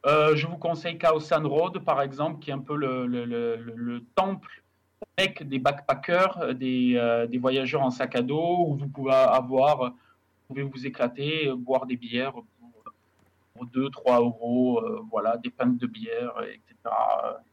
[0.05, 3.57] Je vous conseille Khao San Road, par exemple, qui est un peu le, le, le,
[3.57, 4.63] le temple
[5.43, 11.87] des backpackers, des, des, voyageurs en sac à dos, où vous pouvez vous éclater, boire
[11.87, 16.75] des bières pour, 2, 3 euros, euh, voilà, des pintes de bière, etc.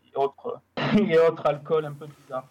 [0.08, 2.48] Et autres, et alcools un peu bizarres.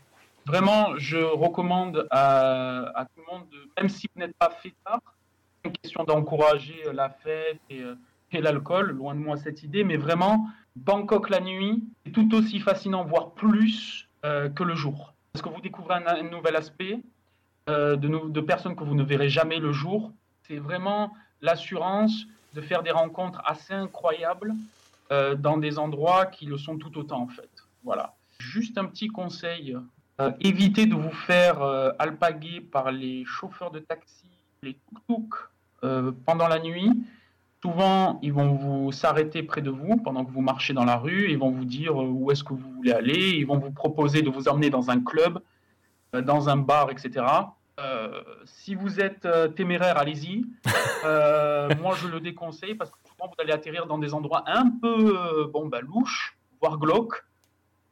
[0.46, 3.46] Vraiment, je recommande à, tout le monde,
[3.78, 5.00] même si vous n'êtes pas fêtard,
[5.64, 7.82] une question d'encourager la fête et,
[8.32, 12.58] et l'alcool, loin de moi cette idée, mais vraiment, Bangkok la nuit est tout aussi
[12.60, 15.14] fascinant, voire plus euh, que le jour.
[15.32, 17.00] Parce que vous découvrez un, nouvel aspect
[17.68, 20.12] euh, de, personnes que vous ne verrez jamais le jour,
[20.46, 24.52] c'est vraiment l'assurance de faire des rencontres assez incroyables
[25.12, 27.50] euh, dans des endroits qui le sont tout autant en fait.
[27.82, 28.14] Voilà.
[28.38, 29.76] Juste un petit conseil
[30.40, 31.60] évitez de vous faire
[31.98, 34.30] alpaguer par les chauffeurs de taxi,
[34.62, 35.34] les tuk-tuk
[36.24, 36.90] pendant la nuit.
[37.64, 41.30] Souvent, ils vont vous s'arrêter près de vous pendant que vous marchez dans la rue.
[41.30, 43.30] Ils vont vous dire où est-ce que vous voulez aller.
[43.38, 45.40] Ils vont vous proposer de vous emmener dans un club,
[46.12, 47.24] dans un bar, etc.
[47.80, 50.44] Euh, si vous êtes euh, téméraire, allez-y.
[51.06, 54.68] Euh, moi, je le déconseille parce que souvent, vous allez atterrir dans des endroits un
[54.68, 57.24] peu bon, bah, louches, voire glauques.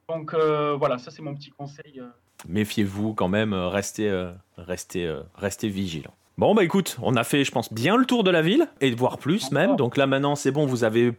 [0.06, 2.02] Donc voilà, ça c'est mon petit conseil.
[2.46, 6.12] Méfiez-vous quand même, restez, restez, restez vigilant.
[6.38, 8.90] Bon bah écoute, on a fait je pense bien le tour de la ville et
[8.90, 9.76] de voir plus même.
[9.76, 11.12] Donc là maintenant c'est bon, vous avez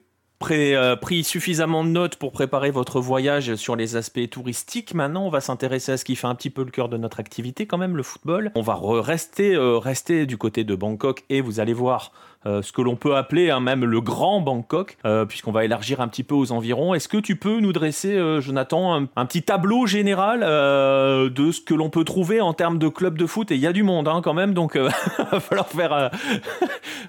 [1.02, 4.94] pris suffisamment de notes pour préparer votre voyage sur les aspects touristiques.
[4.94, 7.20] Maintenant, on va s'intéresser à ce qui fait un petit peu le cœur de notre
[7.22, 8.52] activité, quand même, le football.
[8.56, 12.82] On va rester, rester du côté de Bangkok et vous allez voir euh, ce que
[12.82, 16.36] l'on peut appeler hein, même le grand Bangkok, euh, puisqu'on va élargir un petit peu
[16.36, 16.94] aux environs.
[16.94, 21.74] Est-ce que tu peux nous dresser, euh, Jonathan, un, petit tableau général de ce que
[21.74, 23.52] l'on peut trouver en termes de club de foot?
[23.52, 25.68] Et il y a du monde hein, quand même, donc va falloir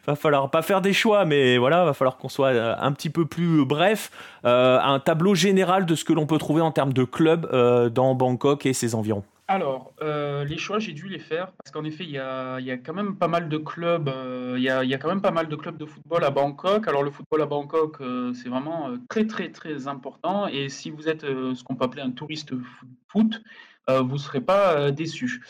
[0.06, 3.26] va falloir pas faire des choix, mais voilà, va falloir qu'on soit un petit peu
[3.26, 4.10] plus bref.
[4.44, 7.50] un tableau général de ce que l'on peut trouver en termes de club
[7.92, 9.24] dans Bangkok et ses environs.
[9.46, 12.94] Alors, euh, les choix, j'ai dû les faire parce qu'en effet, il y a, quand
[12.94, 14.09] même pas mal de clubs.
[14.09, 16.88] Euh, y a, quand même pas mal de clubs de football à Bangkok.
[16.88, 20.46] Alors, le football à Bangkok, euh, c'est vraiment très, très, très important.
[20.46, 22.54] Et si vous êtes ce qu'on peut appeler un touriste
[23.09, 23.42] foot,
[23.87, 25.44] vous ne serez pas déçu.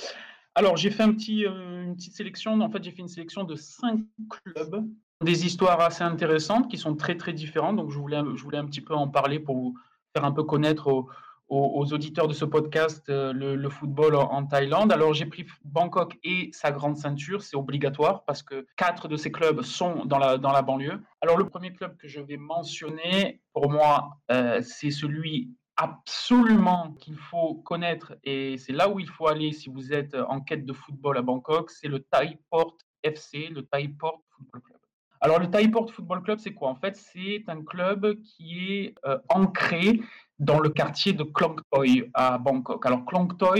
[0.56, 2.60] Alors, j'ai fait une petite sélection.
[2.60, 4.84] En fait, j'ai fait une sélection de cinq clubs,
[5.22, 7.76] des histoires assez intéressantes qui sont très, très différentes.
[7.76, 9.78] Donc, je voulais, je voulais un petit peu en parler pour vous
[10.16, 11.06] faire un peu connaître
[11.48, 14.92] aux, auditeurs de ce podcast euh, le, football en, Thaïlande.
[14.92, 19.30] Alors j'ai pris Bangkok et sa grande ceinture, c'est obligatoire parce que quatre de ces
[19.30, 21.02] clubs sont dans la, dans la banlieue.
[21.20, 27.16] Alors le premier club que je vais mentionner, pour moi, euh, c'est celui absolument qu'il
[27.16, 30.72] faut connaître et c'est là où il faut aller si vous êtes en quête de
[30.72, 34.78] football à Bangkok, c'est le Thai Port FC, le Thai Port Football Club.
[35.20, 36.68] Alors le Thai Port Football Club, c'est quoi?
[36.68, 40.00] En fait, c'est un club qui est euh, ancré
[40.38, 42.84] dans le quartier de Klong Toi à Bangkok.
[42.86, 43.56] Alors Klong Toi,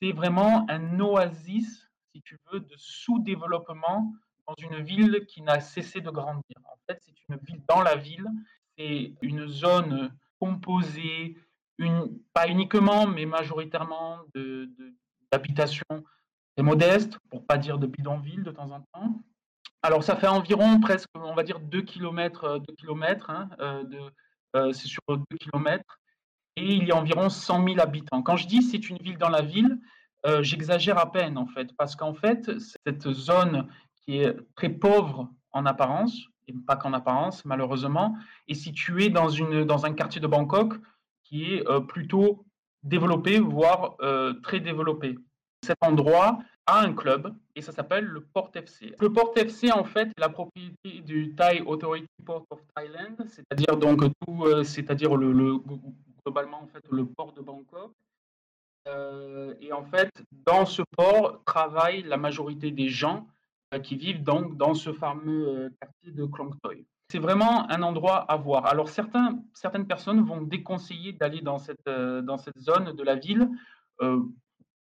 [0.00, 4.12] c'est vraiment un oasis, si tu veux, de sous-développement
[4.46, 6.56] dans une ville qui n'a cessé de grandir.
[6.64, 8.26] En fait, c'est une ville dans la ville,
[8.76, 11.36] c'est une zone composée,
[11.78, 14.20] une, pas uniquement, mais majoritairement
[15.30, 16.04] d'habitations de,
[16.56, 19.20] très modestes, pour pas dire de bidonville de temps en temps.
[19.82, 23.96] Alors, ça fait environ presque, on va dire, 2 km, 2 km hein, euh, de,
[23.96, 24.10] euh,
[24.54, 25.84] c'est sur 2 km,
[26.56, 28.22] et il y a environ 100 000 habitants.
[28.22, 29.78] Quand je dis c'est une ville dans la ville,
[30.26, 35.30] euh, j'exagère à peine en fait, parce qu'en fait, cette zone qui est très pauvre
[35.52, 38.16] en apparence, et pas qu'en apparence malheureusement,
[38.48, 40.74] est située dans, une, dans un quartier de Bangkok
[41.24, 42.44] qui est euh, plutôt
[42.82, 43.96] développé, voire
[44.42, 45.14] très développé.
[45.62, 46.38] Cet endroit
[46.70, 48.94] a un club et ça s'appelle le Port FC.
[48.98, 53.76] Le Port FC, en fait, est la propriété du Thai Authority Port of Thailand, c'est-à-dire
[53.76, 55.58] donc tout, euh, c'est-à-dire le,
[56.24, 57.92] globalement en fait le port de Bangkok.
[58.88, 60.10] Euh, et en fait,
[60.46, 63.26] dans ce port travaillent la majorité des gens
[63.74, 66.74] euh, qui vivent donc dans ce fameux quartier de Klong Toi.
[67.08, 68.66] C'est vraiment un endroit à voir.
[68.66, 73.50] Alors certaines personnes vont déconseiller d'aller dans cette, dans cette zone de la ville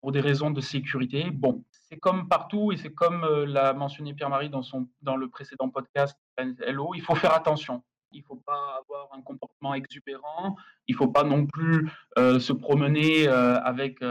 [0.01, 1.29] pour des raisons de sécurité.
[1.31, 4.61] Bon, c'est comme partout et c'est comme euh, l'a mentionné Pierre-Marie dans,
[5.01, 7.83] dans le précédent podcast Hello, il faut faire attention.
[8.13, 10.57] Il ne faut pas avoir un comportement exubérant.
[10.87, 14.01] Il ne faut pas non plus euh, se promener euh, avec,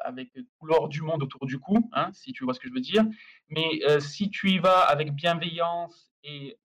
[0.00, 2.72] avec tout l'or du monde autour du cou, hein, si tu vois ce que je
[2.74, 3.04] veux dire.
[3.48, 6.56] Mais si tu y vas avec bienveillance et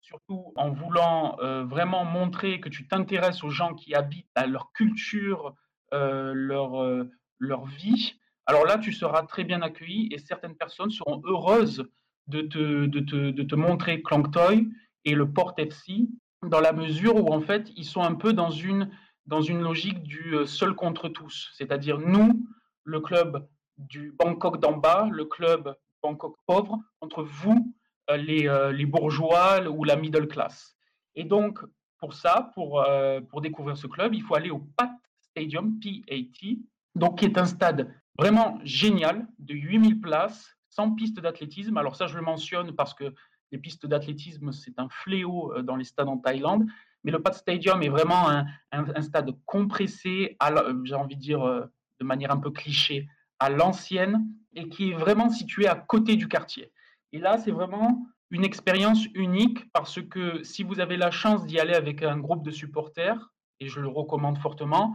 [0.00, 5.54] surtout en voulant vraiment montrer que tu t'intéresses aux gens qui habitent, à leur culture,
[5.92, 7.06] leur,
[7.38, 8.14] leur vie,
[8.46, 11.84] alors là, tu seras très bien accueilli et certaines personnes seront heureuses
[12.26, 14.68] de te, de te, de te montrer Clanktoy
[15.04, 16.08] et le Port FC
[16.42, 18.90] dans la mesure où en fait ils sont un peu dans une,
[19.26, 22.46] dans une logique du euh, seul contre tous, c'est-à-dire nous,
[22.84, 23.46] le club
[23.78, 27.74] du Bangkok d'en bas, le club Bangkok pauvre, contre vous,
[28.10, 30.76] euh, les, euh, les bourgeois ou la middle class.
[31.14, 31.60] Et donc
[31.98, 32.84] pour ça, pour,
[33.30, 36.58] pour découvrir ce club, il faut aller au PAT Stadium, PAT,
[36.94, 41.76] donc qui est un stade vraiment génial de 8000 places, sans piste d'athlétisme.
[41.76, 43.14] Alors ça, je le mentionne parce que
[43.52, 46.66] les pistes d'athlétisme, c'est un fléau euh, dans les stades en Thaïlande.
[47.04, 48.30] Mais le Pad Stadium est vraiment
[48.72, 50.36] un, stade compressé,
[50.84, 51.66] j'ai envie de dire euh,
[52.00, 53.06] de manière un peu cliché,
[53.38, 56.72] à l'ancienne, et qui est vraiment situé à côté du quartier.
[57.12, 61.60] Et là, c'est vraiment une expérience unique parce que si vous avez la chance d'y
[61.60, 64.94] aller avec un groupe de supporters, et je le recommande fortement,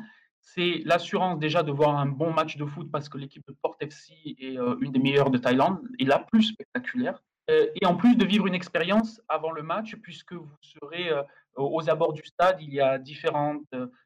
[0.54, 3.76] c'est l'assurance déjà de voir un bon match de foot parce que l'équipe de Port
[3.80, 7.22] FC est euh, une des meilleures de Thaïlande et la plus spectaculaire.
[7.52, 11.24] Euh, et en plus de vivre une expérience avant le match, puisque vous serez euh,
[11.56, 13.66] aux abords du stade, il y a différentes,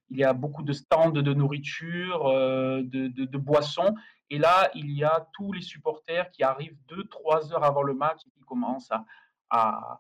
[0.10, 3.94] il y a beaucoup de stands de nourriture, de, boissons,
[4.30, 7.94] et là il y a tous les supporters qui arrivent deux, trois heures avant le
[7.94, 9.06] match et qui commencent à,
[9.50, 10.00] à,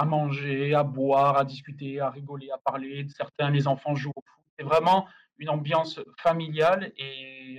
[0.00, 3.06] à manger, à boire, à discuter, à rigoler, à parler.
[3.14, 4.44] Certains, les enfants jouent au foot.
[4.58, 5.06] C'est vraiment
[5.38, 6.92] une ambiance familiale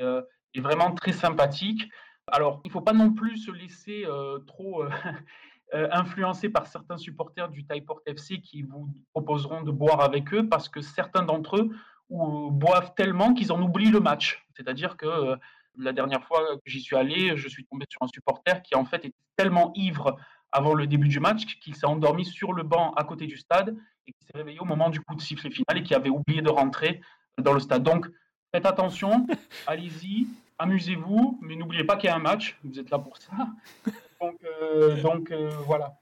[0.02, 0.22] euh,
[0.54, 1.90] et, vraiment très sympathique.
[2.28, 4.84] Alors, il ne faut pas non plus se laisser euh, trop,
[5.74, 10.68] influencés par certains supporters du Taiport FC qui vous proposeront de boire avec eux parce
[10.68, 11.70] que certains d'entre eux
[12.10, 14.44] boivent tellement qu'ils en oublient le match.
[14.58, 15.38] C'est-à-dire que
[15.78, 18.84] la dernière fois que j'y suis allé, je suis tombé sur un supporter qui en
[18.84, 20.18] fait était tellement ivre
[20.52, 23.76] avant le début du match qu'il s'est endormi sur le banc à côté du stade
[24.08, 26.42] et qui s'est réveillé au moment du coup de sifflet final et qui avait oublié
[26.42, 27.02] de rentrer
[27.42, 27.84] dans le stade.
[27.84, 28.10] Donc
[28.52, 29.28] faites attention,
[29.68, 30.28] allez-y,
[30.58, 33.32] amusez-vous, mais n'oubliez pas qu'il y a un match, vous êtes là pour ça.
[34.22, 35.94] Donc, euh, donc euh, voilà.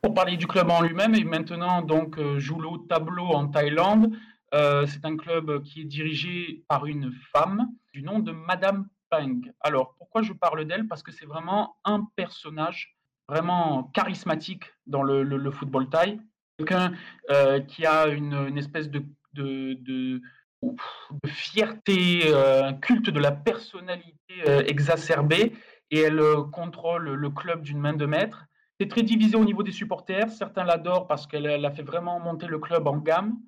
[0.00, 4.12] Pour parler du club en lui-même, et maintenant donc euh, haut tableau en Thaïlande.
[4.52, 9.40] c'est un club qui est dirigé par une femme du nom de Madame Pang.
[9.60, 10.86] Alors pourquoi je parle d'elle?
[10.86, 12.96] Parce que c'est vraiment un personnage
[13.28, 16.20] vraiment charismatique dans le, football thaï.
[16.58, 16.92] Quelqu'un
[17.66, 19.02] qui a une, espèce de,
[19.34, 20.20] de de
[21.26, 25.54] fierté, euh, un culte de la personnalité euh, exacerbée,
[25.90, 28.44] et elle euh, contrôle le club d'une main de maître.
[28.80, 30.30] C'est très divisé au niveau des supporters.
[30.30, 33.38] Certains l'adorent parce qu'elle a fait vraiment monter le club en gamme.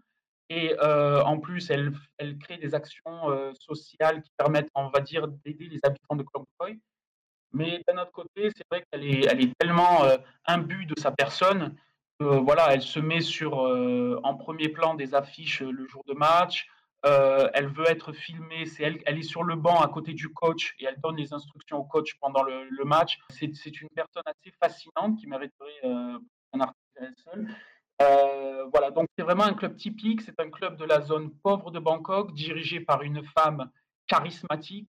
[0.51, 1.93] Et en plus, elle,
[2.39, 6.47] crée des actions sociales qui permettent, on va dire, d'aider les habitants de Klong
[7.53, 10.05] Mais d'un autre côté, c'est vrai qu'elle est, elle est tellement
[10.47, 11.77] imbue de sa personne.
[12.19, 16.67] voilà, elle se met sur, en premier plan des affiches le jour de match.
[17.07, 20.29] Euh, elle veut être filmée, c'est elle, elle est sur le banc à côté du
[20.31, 23.19] coach et elle donne les instructions au coach pendant le, match.
[23.31, 26.19] C'est une personne assez fascinante qui mériterait euh,
[26.53, 27.49] un article seul.
[28.03, 30.23] Euh, voilà, donc c'est vraiment un club typique.
[30.23, 33.71] C'est un club de la zone pauvre de Bangkok, dirigé par une femme
[34.07, 34.91] charismatique,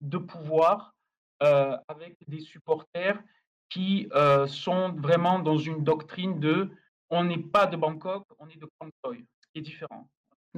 [0.00, 0.94] de pouvoir,
[1.40, 3.20] avec des supporters
[3.68, 4.08] qui
[4.46, 6.70] sont vraiment dans une doctrine de
[7.10, 10.08] on n'est pas de Bangkok, on est de Kangtoy, ce qui est différent.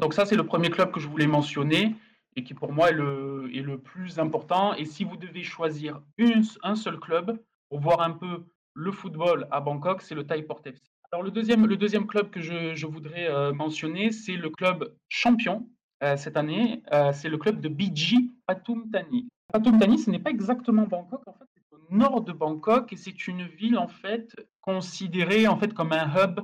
[0.00, 1.94] Donc ça, c'est le premier club que je voulais mentionner
[2.34, 4.74] et qui pour moi est le, est le plus important.
[4.74, 7.38] Et si vous devez choisir une, un seul club
[7.68, 8.44] pour voir un peu
[8.74, 10.80] le football à Bangkok, c'est le Thai Port FC.
[11.12, 14.94] Alors le deuxième, le deuxième club que je, je voudrais euh, mentionner, c'est le club
[15.10, 15.68] champion
[16.02, 16.82] euh, cette année.
[16.92, 18.16] Euh, c'est le club de BG.
[18.46, 22.96] Pathum Thani, ce n'est pas exactement Bangkok, en fait, c'est au nord de Bangkok et
[22.96, 26.40] c'est une ville en fait considérée en fait comme un hub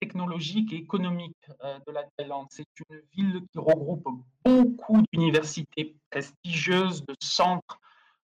[0.00, 2.46] technologique et économique euh, de la Thaïlande.
[2.50, 4.08] C'est une ville qui regroupe
[4.44, 7.78] beaucoup d'universités prestigieuses, de centres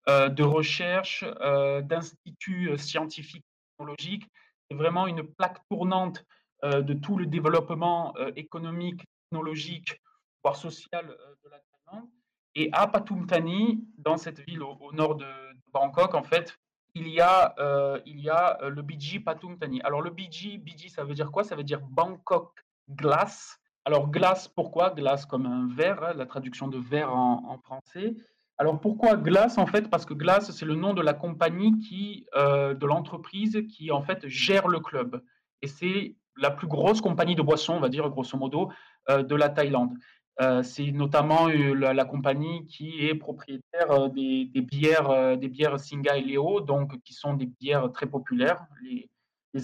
[0.07, 4.27] euh, de recherche, euh, d'instituts scientifiques et technologiques.
[4.69, 6.23] C'est vraiment une plaque tournante
[6.63, 10.01] de tout le développement économique, technologique,
[10.43, 12.09] voire social de la Thaïlande.
[12.55, 15.27] Et à Pathum Thani, dans cette ville au, nord de,
[15.71, 16.57] Bangkok, en fait,
[16.95, 19.81] il y a, euh, il y a euh, le BG Patung Tani.
[19.81, 21.43] Alors le BG, BG ça veut dire quoi?
[21.43, 23.59] Ça veut dire Bangkok Glass.
[23.83, 24.89] Alors glace, pourquoi?
[24.91, 28.15] Glace comme un verre, hein, la traduction de verre en, français.
[28.57, 29.89] Alors pourquoi Glace en fait?
[29.89, 34.01] Parce que Glace c'est le nom de la compagnie qui, euh, de l'entreprise qui en
[34.01, 35.21] fait gère le club.
[35.61, 38.71] Et c'est la plus grosse compagnie de boissons, on va dire grosso modo,
[39.07, 39.93] de la Thaïlande.
[40.41, 46.17] Euh, c'est notamment euh, la, compagnie qui est propriétaire euh, des, bières, des bières Singa
[46.17, 48.65] et Leo, donc qui sont des bières très populaires.
[48.83, 49.09] Les,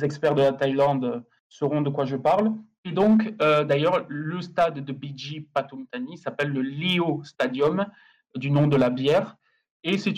[0.05, 2.53] experts de la Thaïlande sauront de quoi je parle.
[2.85, 7.85] Et donc, d'ailleurs, le stade de Biji Pathumthani s'appelle le Leo Stadium,
[8.35, 9.35] du nom de la bière.
[9.83, 10.13] Et c'est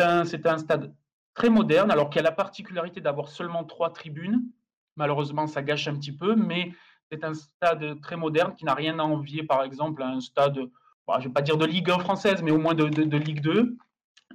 [0.00, 0.94] un, un stade
[1.34, 4.40] très moderne, alors qu'il a la particularité d'avoir seulement trois tribunes.
[4.96, 6.72] Malheureusement, ça gâche un petit peu, mais
[7.10, 10.56] c'est un stade très moderne qui n'a rien à envier, par exemple, à un stade,
[10.56, 12.84] je ne vais pas dire de Ligue 1 française, mais au moins de,
[13.16, 13.76] Ligue 2.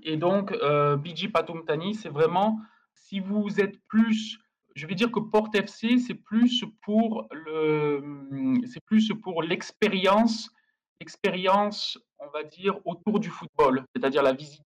[0.03, 2.59] Et donc, euh, Biji Patumtani, c'est vraiment,
[2.93, 4.39] si vous êtes plus,
[4.76, 10.49] je vais dire que Port FC, c'est plus pour le, c'est plus pour l'expérience,
[10.99, 14.64] l'expérience, on va dire, autour du football, c'est-à-dire la visite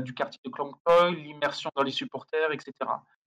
[0.00, 2.72] du quartier de Klongtoy, l'immersion dans les supporters, etc.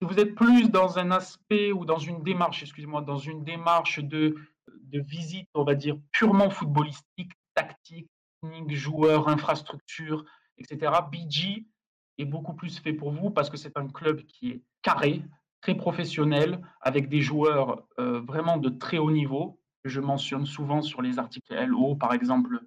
[0.02, 4.00] Si vous êtes plus dans un aspect ou dans une démarche, excusez-moi, dans une démarche
[4.00, 4.36] de,
[4.68, 8.10] de visite, on va dire, purement footballistique, tactique,
[8.42, 10.26] technique, joueur, infrastructure,
[10.58, 11.66] etc., BG
[12.18, 15.22] est beaucoup plus fait pour vous parce que c'est un club qui est carré,
[15.62, 19.60] très professionnel, avec des joueurs euh, vraiment de très haut niveau.
[19.84, 22.62] Je mentionne souvent sur les articles LO, par exemple,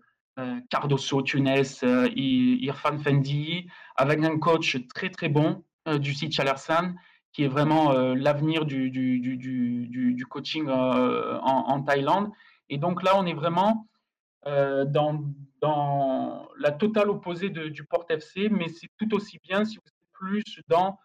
[0.71, 6.95] Cardoso Tunes, euh, Irfan Fendi, avec un coach très très bon euh, du site Chalersan,
[7.33, 12.31] qui est vraiment l'avenir du, du, du, du, coaching en, Thaïlande.
[12.69, 13.87] Et donc là, on est vraiment
[14.45, 15.23] dans,
[15.61, 20.11] dans la totale opposée du Port FC, mais c'est tout aussi bien si vous êtes
[20.13, 20.99] plus dans,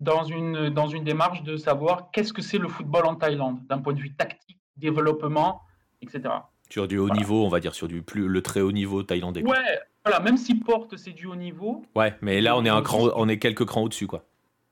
[0.00, 3.78] dans, une, dans une démarche de savoir qu'est-ce que c'est le football en Thaïlande, d'un
[3.78, 5.60] point de vue tactique, développement,
[6.00, 6.30] etc.
[6.70, 9.42] Sur du haut niveau, on va dire, sur du plus, le très haut niveau thaïlandais.
[9.42, 11.84] Ouais, voilà, même si Porte, c'est du haut niveau.
[11.96, 14.24] Ouais, mais là, on est, un cran, on est quelques crans au-dessus, quoi.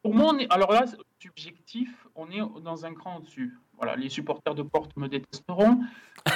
[0.03, 0.85] Pour moi, on est, alors là,
[1.19, 3.59] subjectif, on est dans un cran au-dessus.
[3.77, 5.81] Voilà, les supporters de Porte me détesteront,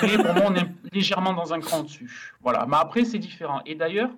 [0.02, 2.34] mais pour moi, on est légèrement dans un cran au-dessus.
[2.40, 3.62] Voilà, mais après, c'est différent.
[3.64, 4.10] Et d'ailleurs,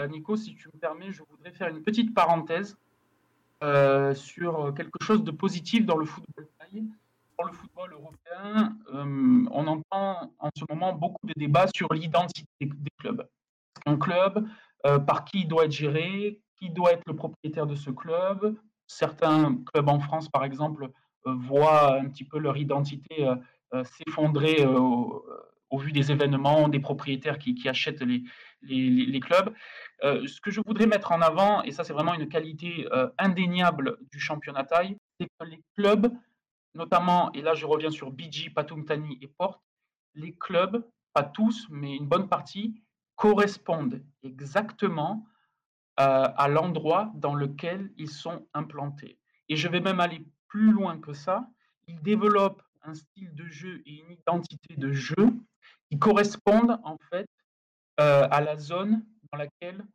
[0.00, 2.76] euh, Nico, si tu me permets, je voudrais faire une petite parenthèse
[3.62, 6.46] euh, sur quelque chose de positif dans le football
[7.46, 12.90] Le football européen, euh, on entend en ce moment beaucoup de débats sur l'identité des
[12.98, 13.26] clubs.
[13.86, 14.46] Un club,
[15.06, 18.56] par qui il doit être géré, qui doit être le propriétaire de ce club.
[18.86, 20.90] Certains clubs en France, par exemple,
[21.24, 23.32] voient un petit peu leur identité
[23.84, 25.24] s'effondrer au,
[25.78, 28.22] vu des événements, des propriétaires qui, achètent les,
[28.62, 29.52] les, clubs.
[30.04, 33.08] Euh, ce que je voudrais mettre en avant, et ça c'est vraiment une qualité euh,
[33.18, 36.12] indéniable du championnat taille, c'est que les clubs,
[36.74, 39.62] notamment, et là je reviens sur BG, Patumtani et Porte,
[40.14, 42.82] les clubs, pas tous, mais une bonne partie,
[43.16, 45.26] correspondent exactement
[46.00, 49.18] euh, à l'endroit dans lequel ils sont implantés.
[49.48, 51.46] Et je vais même aller plus loin que ça.
[51.86, 55.32] Ils développent un style de jeu et une identité de jeu
[55.90, 57.28] qui correspondent en fait
[57.98, 59.86] à la zone dans laquelle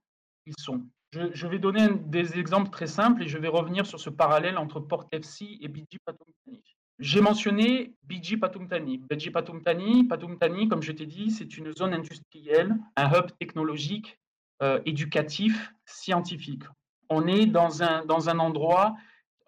[0.45, 0.87] ils sont.
[1.33, 4.79] Je, vais donner des exemples très simples et je vais revenir sur ce parallèle entre
[4.79, 6.63] Port FC et Bidji Patumtani.
[6.99, 8.99] J'ai mentionné Bidji Patumtani.
[9.09, 14.19] Bidji Patumtani, Patumtani, comme je t'ai dit, c'est une zone industrielle, un hub technologique,
[14.61, 16.63] euh, éducatif, scientifique.
[17.09, 18.95] On est dans un, dans un endroit,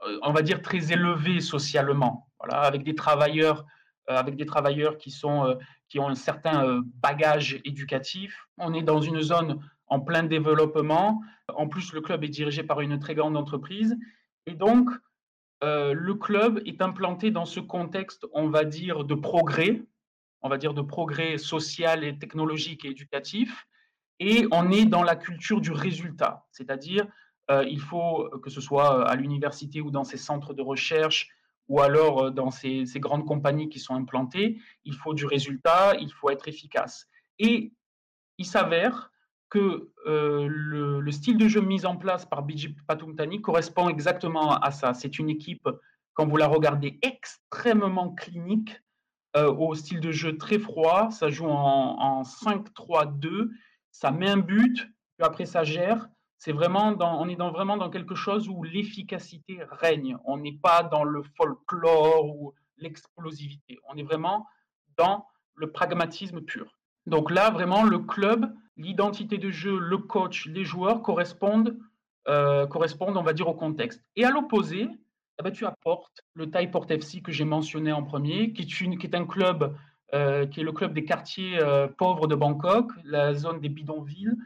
[0.08, 3.66] euh, on va dire, très élevé socialement, voilà, avec des travailleurs
[4.10, 5.56] euh, avec des travailleurs qui, sont,
[5.90, 8.48] qui ont un certain euh, bagage éducatif.
[8.58, 11.22] On est dans une zone en plein développement.
[11.54, 13.98] En plus, le club est dirigé par une très grande entreprise.
[14.46, 14.90] Et donc,
[15.62, 19.82] le club est implanté dans ce contexte, on va dire, de progrès,
[20.42, 23.68] on va dire de progrès social et technologique et éducatif.
[24.20, 27.06] Et on est dans la culture du résultat, c'est-à-dire
[27.50, 31.30] il faut que ce soit à l'université ou dans ces centres de recherche,
[31.70, 36.12] ou alors euh, dans ces, grandes compagnies qui sont implantées, il faut du résultat, il
[36.12, 37.08] faut être efficace.
[37.38, 37.72] Et
[38.38, 39.12] il s'avère
[39.50, 44.72] que euh, le, style de jeu mis en place par Biji Patumtani correspond exactement à
[44.72, 44.94] ça.
[44.94, 45.68] C'est une équipe,
[46.14, 48.82] quand vous la regardez, extrêmement clinique,
[49.38, 51.10] euh, au style de jeu très froid.
[51.12, 53.50] Ça joue en 5-3-2,
[53.92, 54.76] ça met un but,
[55.18, 56.10] puis après ça gère
[56.40, 60.18] c'est vraiment dans, on est dans, vraiment dans quelque chose où l'efficacité règne.
[60.24, 63.78] On n'est pas dans le folklore ou l'explosivité.
[63.90, 64.48] On est vraiment
[64.98, 65.26] dans
[65.56, 66.80] le pragmatisme pur.
[67.06, 71.78] Donc là, vraiment, le club, l'identité de jeu, le coach, les joueurs correspondent,
[72.30, 74.02] euh, correspondent on va dire, au contexte.
[74.16, 74.88] Et à l'opposé,
[75.40, 78.82] eh ben, tu apportes le Thai Port FC que j'ai mentionné en premier, qui est,
[78.82, 79.76] une, qui est un club,
[80.14, 84.38] euh, qui est le club des quartiers euh, pauvres de Bangkok, la zone des bidonvilles,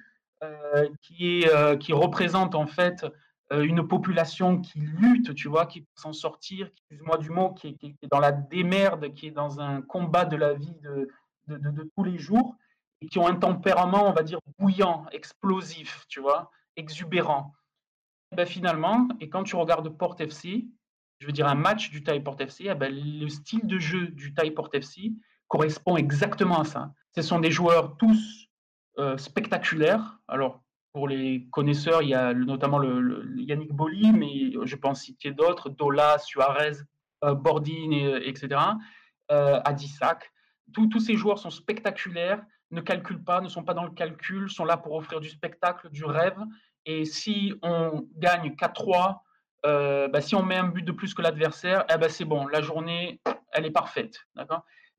[1.01, 3.05] qui, est, euh, qui représente en fait
[3.51, 7.77] euh, une population qui lutte, tu vois, qui peut s'en sortir, excuse-moi du mot, qui
[7.81, 11.07] est, dans la démerde, qui est dans un combat de la vie de,
[11.47, 12.55] de, tous les jours,
[13.01, 17.53] et qui ont un tempérament, on va dire, bouillant, explosif, tu vois, exubérant.
[18.31, 20.65] Et ben finalement, et quand tu regardes Port FC,
[21.19, 24.07] je veux dire un match du Thai Port FC, eh ben le style de jeu
[24.07, 25.11] du Thai Port FC
[25.47, 26.91] correspond exactement à ça.
[27.15, 28.49] Ce sont des joueurs tous
[28.99, 30.19] euh, spectaculaire.
[30.27, 30.61] Alors,
[30.93, 35.69] pour les connaisseurs, il y a notamment le, Yannick Boli, mais je pense citer d'autres,
[35.69, 36.77] Dola, Suarez,
[37.23, 38.61] euh, Bordin, etc.,
[39.31, 40.31] euh, Adissac.
[40.73, 44.65] Tous ces joueurs sont spectaculaires, ne calculent pas, ne sont pas dans le calcul, sont
[44.65, 46.37] là pour offrir du spectacle, du rêve.
[46.85, 49.21] Et si on gagne 4-3,
[49.63, 52.61] bah, si on met un but de plus que l'adversaire, eh ben c'est bon, la
[52.61, 53.21] journée,
[53.51, 54.19] elle est parfaite.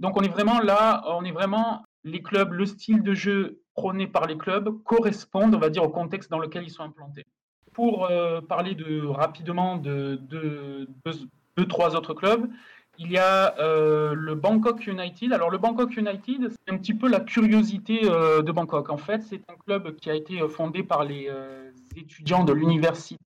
[0.00, 4.06] Donc on est vraiment là, on est vraiment les clubs, le style de jeu prônés
[4.06, 7.24] par les clubs correspondent, on va dire, au contexte dans lequel ils sont implantés.
[7.72, 10.86] Pour euh, parler de, rapidement de, deux,
[11.68, 12.48] trois autres clubs,
[12.98, 15.32] il y a euh, le Bangkok United.
[15.32, 18.90] Alors le Bangkok United, c'est un petit peu la curiosité euh, de Bangkok.
[18.90, 21.28] En fait, c'est un club qui a été fondé par les
[21.96, 23.18] étudiants de l'université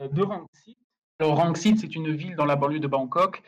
[0.00, 0.76] de Rangsit.
[1.18, 3.42] Alors Rangsit, c'est une ville dans la banlieue de Bangkok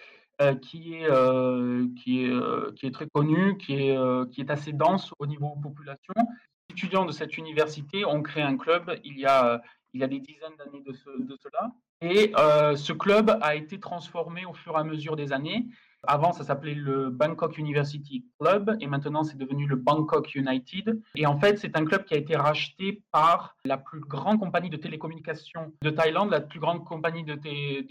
[0.62, 4.72] qui, est, euh, qui, est, euh, qui est très connu, qui est, qui est assez
[4.72, 6.14] dense au niveau population.
[6.16, 9.60] Les étudiants de cette université ont créé un club il y a,
[9.94, 11.72] il y a des dizaines d'années de, cela.
[12.00, 12.32] Et
[12.76, 15.66] ce club a été transformé au fur et à mesure des années.
[16.06, 21.00] Avant, ça s'appelait le Bangkok University Club et maintenant c'est devenu le Bangkok United.
[21.16, 24.70] Et en fait, c'est un club qui a été racheté par la plus grande compagnie
[24.70, 27.34] de télécommunications de Thaïlande, la plus grande compagnie de,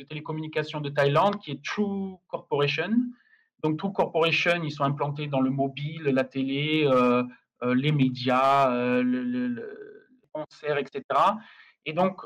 [0.03, 2.91] télécommunications de Thaïlande qui est True Corporation.
[3.61, 7.23] Donc True Corporation, ils sont implantés dans le mobile, la télé, euh,
[7.63, 10.07] euh, les médias, euh, le,
[10.77, 11.03] etc.
[11.85, 12.21] Et donc,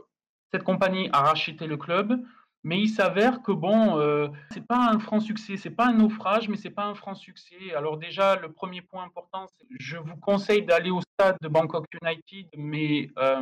[0.52, 2.22] cette compagnie a racheté le club
[2.64, 6.48] Mais il s'avère que bon, euh, c'est pas un franc succès, c'est pas un naufrage,
[6.48, 7.74] mais c'est pas un franc succès.
[7.76, 9.48] Alors déjà, le premier point important,
[9.80, 13.42] je vous conseille d'aller au stade de Bangkok United, mais euh,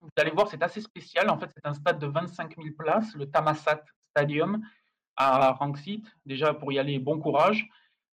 [0.00, 1.30] vous allez voir, c'est assez spécial.
[1.30, 4.62] En fait, c'est un stade de 25 000 places, le Tamasat Stadium
[5.16, 6.04] à Rangsit.
[6.24, 7.68] Déjà, pour y aller, bon courage.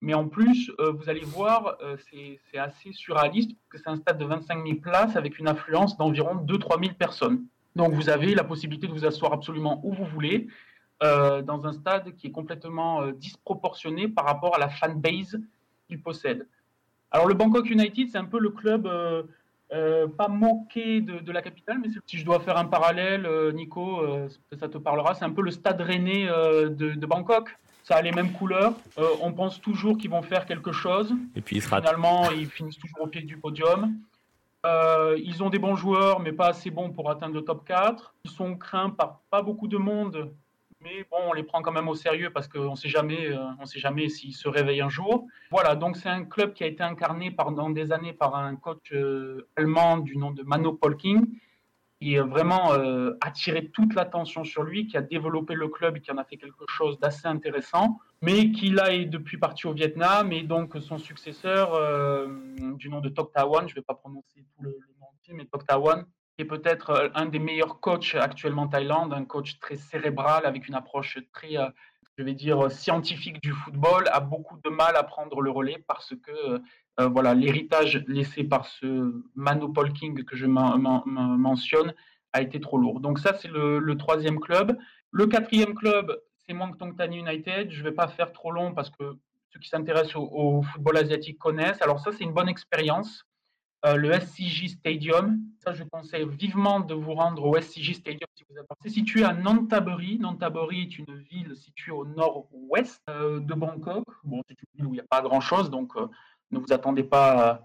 [0.01, 4.17] Mais en plus, euh, vous allez voir, euh, c'est assez surréaliste, que c'est un stade
[4.17, 7.45] de 25 000 places avec une affluence d'environ 2-3 000 personnes.
[7.75, 10.47] Donc vous avez la possibilité de vous asseoir absolument où vous voulez,
[11.03, 15.39] euh, dans un stade qui est complètement euh, disproportionné par rapport à la fanbase
[15.87, 16.45] qu'il possède.
[17.09, 21.79] Alors le Bangkok United, c'est un peu le club euh, pas moqué de, la capitale,
[21.81, 24.05] mais si je dois faire un parallèle, Nico,
[24.59, 27.57] ça te parlera, c'est un peu le stade rennais de, Bangkok.
[27.83, 28.75] Ça a les mêmes couleurs.
[29.21, 31.13] on pense toujours qu'ils vont faire quelque chose.
[31.35, 33.95] Et puis finalement, ils finissent toujours au pied du podium.
[34.65, 38.13] Euh, ils ont des bons joueurs, mais pas assez bons pour atteindre le top 4.
[38.25, 40.31] Ils sont craints par pas beaucoup de monde,
[40.81, 43.39] mais bon, on les prend quand même au sérieux parce qu'on ne sait jamais, euh,
[43.59, 45.27] on sait jamais s'ils se réveillent un jour.
[45.49, 48.91] Voilà, donc c'est un club qui a été incarné pendant des années par un coach
[48.91, 51.25] euh, allemand du nom de Mano Polking,
[52.01, 52.71] qui a vraiment
[53.21, 56.65] attiré toute l'attention sur lui, qui a développé le club qui en a fait quelque
[56.67, 61.73] chose d'assez intéressant mais qui là est depuis parti au Vietnam et donc son successeur
[61.73, 62.27] euh,
[62.75, 65.45] du nom de Tok Tawan, je ne vais pas prononcer tout le, nom entier, mais
[65.45, 66.05] Tok Tawan,
[66.37, 70.45] qui est peut-être euh, un des meilleurs coachs actuellement en Thaïlande, un coach très cérébral
[70.45, 71.69] avec une approche très, euh,
[72.17, 76.13] je vais dire, scientifique du football, a beaucoup de mal à prendre le relais parce
[76.15, 76.61] que
[76.97, 81.93] voilà l'héritage laissé par ce Manu King que je mentionne
[82.33, 82.99] a été trop lourd.
[82.99, 84.77] Donc ça c'est le, troisième club.
[85.11, 87.71] Le quatrième club, c'est Tong Tan United.
[87.71, 89.17] Je ne vais pas faire trop long parce que
[89.49, 91.81] ceux qui s'intéressent au, football asiatique connaissent.
[91.81, 93.25] Alors ça, c'est une bonne expérience.
[93.83, 98.43] Euh, le SCJ Stadium, ça, je conseille vivement de vous rendre au SCJ Stadium si
[98.47, 100.19] vous C'est situé à Nantaburi.
[100.19, 104.05] Nantaburi est une ville située au nord-ouest euh, de Bangkok.
[104.23, 106.07] Bon, c'est une ville où il n'y a pas grand-chose, donc euh,
[106.51, 107.63] ne vous attendez pas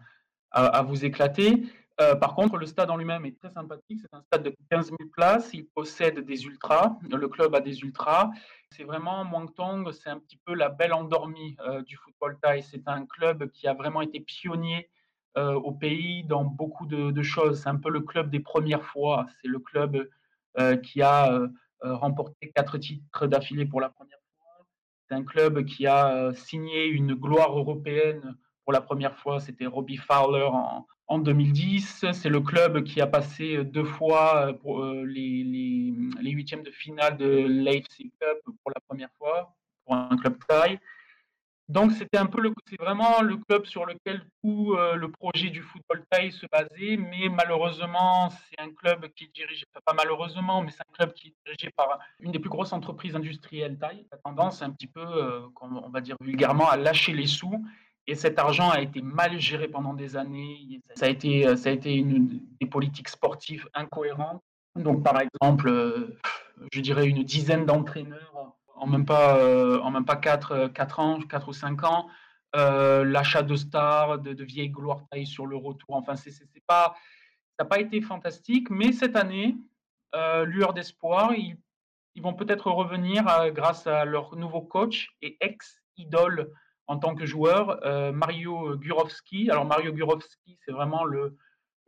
[0.53, 1.65] à vous éclater.
[1.99, 4.01] Par contre, le stade en lui-même est très sympathique.
[4.01, 5.51] C'est un stade de 15 000 places.
[5.53, 6.97] Il possède des ultras.
[7.03, 8.31] Le club a des ultras.
[8.71, 12.63] C'est vraiment Muangthong, c'est un petit peu la belle endormie du football thaï.
[12.63, 14.89] C'est un club qui a vraiment été pionnier
[15.37, 17.63] euh, au pays dans beaucoup de, choses.
[17.63, 19.27] C'est un peu le club des premières fois.
[19.41, 20.09] C'est le club
[20.83, 21.39] qui a
[21.83, 24.67] remporté quatre titres d'affilée pour la première fois.
[25.07, 29.39] C'est un club qui a signé une gloire européenne pour la première fois.
[29.39, 32.07] C'était Robbie Fowler en, en 2010.
[32.13, 35.45] C'est le club qui a passé deux fois euh, pour euh, les,
[36.21, 40.79] les, huitièmes de finale de l'AFC Cup pour la première fois, pour un club taille.
[41.69, 45.51] Donc c'était un peu le, c'est vraiment le club sur lequel tout euh, le projet
[45.51, 50.63] du football thaï se basait, mais malheureusement c'est un club qui est dirigé, pas malheureusement,
[50.63, 54.07] mais c'est un club qui est dirigé par une des plus grosses entreprises industrielles thaï.
[54.13, 55.05] La tendance un petit peu,
[55.61, 57.65] on va dire vulgairement, à lâcher les sous
[58.07, 60.81] et cet argent a été mal géré pendant des années.
[60.95, 64.43] Ça a été, euh, ça a été une, des politiques sportives incohérentes.
[64.77, 66.19] Donc, par exemple, euh,
[66.73, 71.21] je dirais une dizaine d'entraîneurs en même pas, euh, en même pas 4, 4 ans,
[71.21, 72.09] 4 ou 5 ans.
[72.55, 75.95] L'achat de stars, de, vieilles gloires taillées sur le retour.
[75.95, 76.33] Enfin, c'est,
[76.67, 76.95] pas,
[77.59, 78.71] ça n'a pas été fantastique.
[78.71, 79.57] Mais cette année,
[80.15, 81.59] lueur d'espoir, ils,
[82.23, 86.51] vont peut-être revenir grâce à leur nouveau coach et ex-idole
[86.87, 89.51] en tant que joueur, euh, Mario Gurovski.
[89.51, 91.37] Alors Mario Gurovski, c'est vraiment le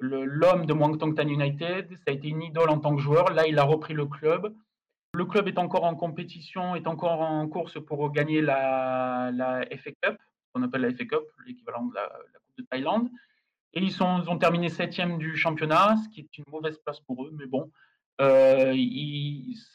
[0.01, 1.93] l'homme de Muangthong United.
[1.97, 3.33] Ça a été une idole en tant que joueur.
[3.33, 4.55] Là, il a repris le club.
[5.15, 9.31] Le club est encore en compétition, est encore en course pour gagner la,
[9.77, 10.19] FA Cup,
[10.53, 13.09] qu'on appelle la FA Cup, l'équivalent de la, Coupe de Thaïlande.
[13.75, 17.31] Et ils, ont terminé septième du championnat, ce qui est une mauvaise place pour eux,
[17.33, 17.71] mais bon,
[18.21, 18.75] euh,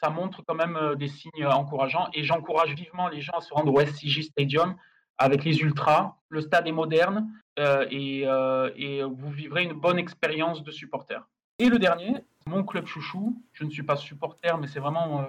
[0.00, 2.08] ça montre quand même euh, des signes encourageants.
[2.12, 4.76] Et j'encourage vivement les gens à se rendre au SCG Stadium
[5.18, 6.16] avec les ultras.
[6.28, 11.26] Le stade est moderne euh, et, vous vivrez une bonne expérience de supporter.
[11.58, 12.16] Et le dernier,
[12.46, 15.24] mon club chouchou, je ne suis pas supporter, mais c'est vraiment euh,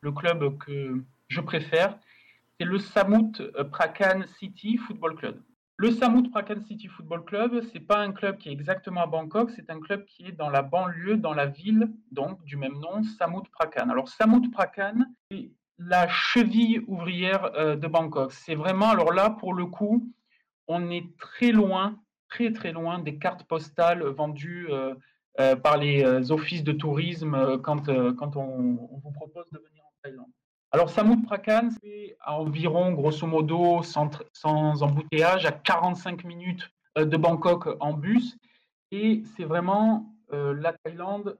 [0.00, 1.98] le club que je préfère,
[2.58, 5.40] c'est le Samut Prakan City Football Club.
[5.76, 9.50] Le Samut Prakan City Football Club, c'est pas un club qui est exactement à Bangkok,
[9.50, 13.02] c'est un club qui est dans la banlieue, dans la ville, donc du même nom,
[13.02, 13.88] Samut Prakan.
[13.88, 18.32] Alors Samut Prakan, c'est la cheville ouvrière euh, de Bangkok.
[18.32, 20.06] C'est vraiment, alors là, pour le coup,
[20.68, 21.98] on est très loin,
[22.28, 24.94] très très loin des cartes postales vendues euh,
[25.40, 27.86] euh, par les offices de tourisme quand,
[28.16, 30.30] quand on, vous propose de venir en Thaïlande.
[30.72, 37.16] Alors, Samut Prakan, c'est à environ, grosso modo, sans, sans, embouteillage, à 45 minutes de
[37.16, 38.36] Bangkok en bus.
[38.92, 41.36] Et c'est vraiment la Thaïlande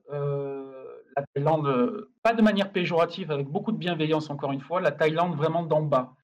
[1.16, 5.36] la Thaïlande, pas de manière péjorative, avec beaucoup de bienveillance encore une fois, la Thaïlande
[5.36, 6.14] vraiment d'en bas.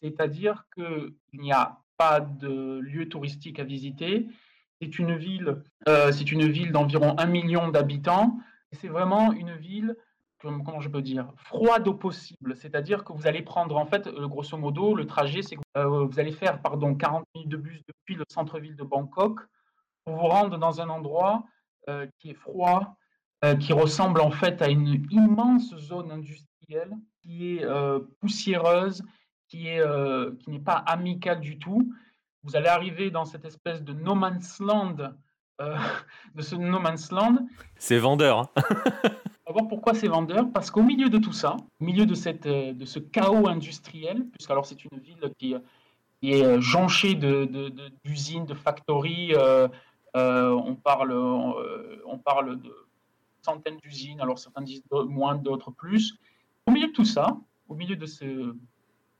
[0.00, 4.26] C'est-à-dire qu'il n'y a pas de lieu touristique à visiter.
[4.82, 8.36] C'est une ville, c'est une ville d'environ un million d'habitants.
[8.72, 9.96] C'est vraiment une ville
[10.42, 12.56] comment je peux dire, froide au possible.
[12.56, 16.04] C'est-à-dire que vous allez prendre, en fait, euh, grosso modo, le trajet, c'est que euh,
[16.04, 19.40] vous allez faire, pardon, 40 minutes de bus depuis le centre-ville de Bangkok
[20.04, 21.44] pour vous rendre dans un endroit
[21.88, 22.96] euh, qui est froid,
[23.58, 27.66] qui ressemble en fait à une immense zone industrielle qui est
[28.20, 29.02] poussiéreuse,
[29.48, 29.82] qui est
[30.38, 31.92] qui n'est pas amicale du tout.
[32.44, 34.96] Vous allez arriver dans cette espèce de no man's land,
[35.58, 37.46] de ce no man's land.
[37.78, 38.38] C'est vendeur.
[38.38, 38.62] Hein
[39.52, 42.72] voir pourquoi c'est vendeur, parce qu'au milieu de tout ça, au milieu de, cette, euh,
[42.72, 45.54] de ce chaos industriel, puisqu'alors c'est une ville qui,
[46.22, 49.68] est euh, jonchée d'usines, de, de, factories, euh,
[50.14, 52.74] on, parle, on, parle de
[53.42, 56.18] centaines d'usines, alors certains disent moins, d'autres plus.
[56.66, 57.36] Au milieu de tout ça,
[57.68, 58.54] au milieu de ce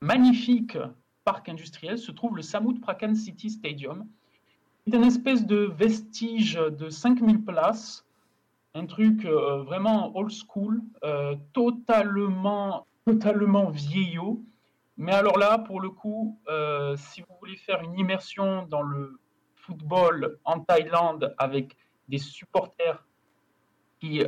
[0.01, 0.77] magnifique
[1.25, 4.07] parc industriel, se trouve le Samut Prakan City Stadium.
[4.87, 8.05] C'est une espèce de vestige de 5000 places
[8.75, 14.43] un truc euh, vraiment old school, euh, totalement, totalement vieillot.
[14.97, 19.18] Mais alors là, pour le coup, euh, si vous voulez faire une immersion dans le
[19.57, 21.77] football en Thaïlande avec
[22.09, 23.05] des supporters
[24.01, 24.18] qui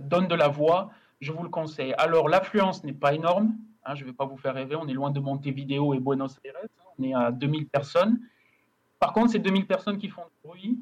[0.00, 1.94] donnent de la voix, je vous le conseille.
[1.96, 3.56] Alors, l'affluence n'est pas énorme.
[3.86, 4.76] Hein, je ne vais pas vous faire rêver.
[4.76, 6.54] On est loin de Montevideo et Buenos Aires.
[6.62, 6.66] Hein,
[6.98, 8.20] on est à 2000 personnes.
[8.98, 10.78] Par contre, c'est 2000 personnes qui font du bruit.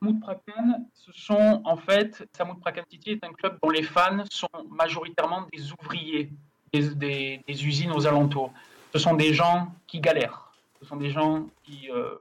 [0.00, 4.24] Samut Prakan, ce sont en fait, Samut Prakan City est un club dont les fans
[4.30, 6.30] sont majoritairement des ouvriers
[6.72, 8.52] des, usines aux alentours.
[8.92, 10.52] Ce sont des gens qui galèrent.
[10.80, 12.16] Ce sont des gens qui, euh,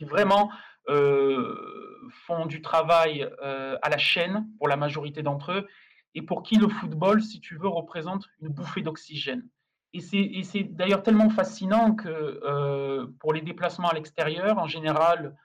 [0.00, 0.50] vraiment
[0.88, 5.68] euh, font du travail euh, à la chaîne pour la majorité d'entre eux
[6.16, 9.46] et pour qui le football, si tu veux, représente une bouffée d'oxygène.
[9.92, 15.36] Et c'est d'ailleurs tellement fascinant que pour les déplacements à l'extérieur, en général,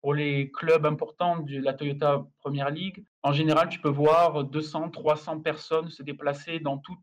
[0.00, 4.90] pour les clubs importants de la Toyota Premier League, en général, tu peux voir 200,
[4.90, 7.00] 300 personnes se déplacer dans toute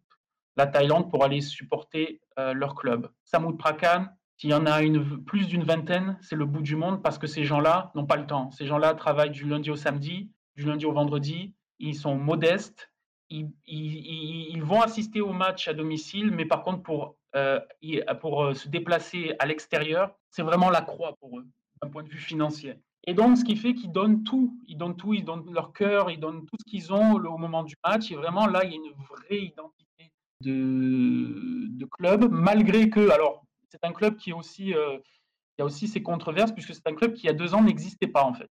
[0.56, 3.10] la Thaïlande pour aller supporter euh, leur club.
[3.26, 4.06] Samut Prakan,
[4.38, 7.28] s'il y en a une, plus d'une vingtaine, c'est le bout du monde parce que
[7.28, 8.52] ces gens-là n'ont pas le temps.
[8.52, 11.54] Ces gens-là travaillent du lundi au samedi, du lundi au vendredi.
[11.80, 12.92] Ils sont modestes.
[13.30, 17.60] Ils, vont assister au match à domicile, mais par contre, pour, euh,
[18.22, 21.48] pour euh, se déplacer à l'extérieur, c'est vraiment la croix pour eux
[21.82, 22.76] d'un point de vue financier.
[23.08, 24.58] Et donc, ce qui fait qu'ils donnent tout.
[24.68, 27.64] Ils donnent tout, ils donnent leur cœur, ils donnent tout ce qu'ils ont au moment
[27.64, 28.12] du match.
[28.12, 30.12] Et vraiment, là, il y a une vraie identité
[30.42, 34.98] de, de club, malgré que, alors, c'est un club qui, est aussi, euh,
[35.56, 37.62] qui a aussi ses controverses, puisque c'est un club qui, il y a deux ans,
[37.62, 38.50] n'existait pas, en fait,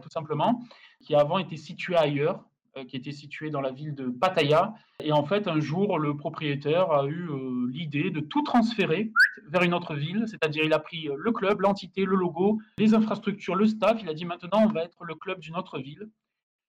[0.00, 0.62] tout simplement,
[1.02, 2.44] qui avant était situé ailleurs.
[2.76, 4.74] Euh, qui était situé dans la ville de Pattaya.
[5.00, 9.12] Et en fait, un jour, le propriétaire a eu euh, l'idée de tout transférer
[9.48, 12.94] vers une autre ville, c'est-à-dire il a pris euh, le club, l'entité, le logo, les
[12.94, 14.00] infrastructures, le staff.
[14.02, 16.08] Il a dit maintenant, on va être le club d'une autre ville.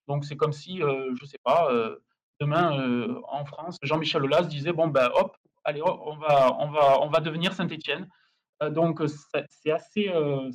[0.07, 1.71] Donc c'est comme si, je ne sais pas,
[2.39, 7.07] demain en France, Jean-Michel Aulas disait bon ben hop, allez, on va, on va, on
[7.07, 8.07] va devenir Saint-Étienne.
[8.69, 10.09] donc c'est assez,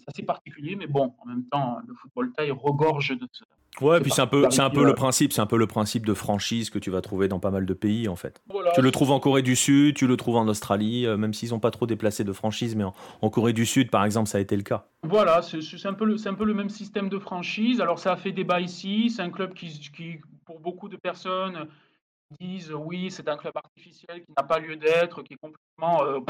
[0.07, 3.27] assez particulier, mais bon, en même temps, le football taille regorge de,
[3.81, 6.05] Ouais, puis c'est un peu, c'est un peu le principe, c'est un peu le principe
[6.05, 8.43] de franchise que tu vas trouver dans pas mal de pays en fait.
[8.75, 11.51] tu le trouves en Corée du Sud, tu le trouves en Australie, euh, même s'ils
[11.51, 14.41] n'ont pas trop déplacé de franchise, mais en, Corée du Sud par exemple, ça a
[14.41, 14.87] été le cas.
[15.03, 17.81] Voilà, c'est un peu le, c'est un peu le même système de franchise.
[17.81, 19.09] Alors ça a fait débat ici.
[19.09, 21.69] C'est un club qui, qui, pour beaucoup de personnes,
[22.39, 26.21] disent oui, c'est un club artificiel qui n'a pas lieu d'être, qui est complètement, euh,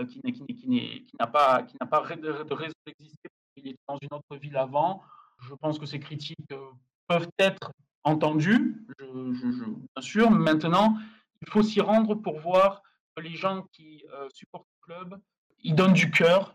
[0.00, 3.28] euh, qui, qui, n'a pas, qui n'a pas de raison d'exister.
[3.56, 5.02] Il est dans une autre ville avant.
[5.48, 6.70] Je pense que ces critiques euh,
[7.06, 7.72] peuvent être
[8.04, 10.30] entendues, bien sûr.
[10.30, 10.96] Maintenant,
[11.40, 12.82] il faut s'y rendre pour voir
[13.16, 15.20] que les gens qui euh, supportent le club,
[15.62, 16.54] ils donnent du cœur.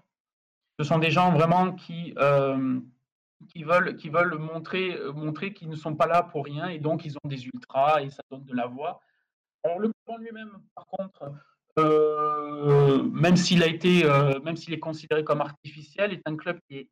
[0.80, 2.80] Ce sont des gens vraiment qui, euh,
[3.50, 7.06] qui veulent, qui veulent montrer, montrer qu'ils ne sont pas là pour rien et donc
[7.06, 9.02] ils ont des ultras et ça donne de la voix.
[9.64, 11.32] Alors le club en lui-même, par contre,
[13.12, 14.04] même s'il a été,
[14.44, 16.90] même s'il est considéré comme artificiel, est un club qui est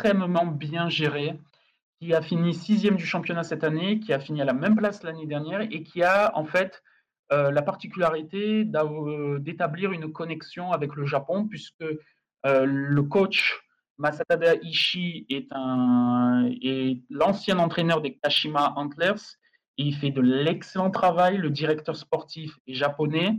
[0.00, 1.38] extrêmement bien géré,
[2.00, 5.02] qui a fini sixième du championnat cette année, qui a fini à la même place
[5.02, 6.82] l'année dernière et qui a en fait
[7.32, 13.60] euh, la particularité euh, d'établir une connexion avec le Japon, puisque euh, le coach
[13.98, 15.48] Masatada Ishii est,
[16.62, 19.20] est l'ancien entraîneur des Kashima Antlers
[19.76, 21.36] et il fait de l'excellent travail.
[21.36, 23.36] Le directeur sportif est japonais.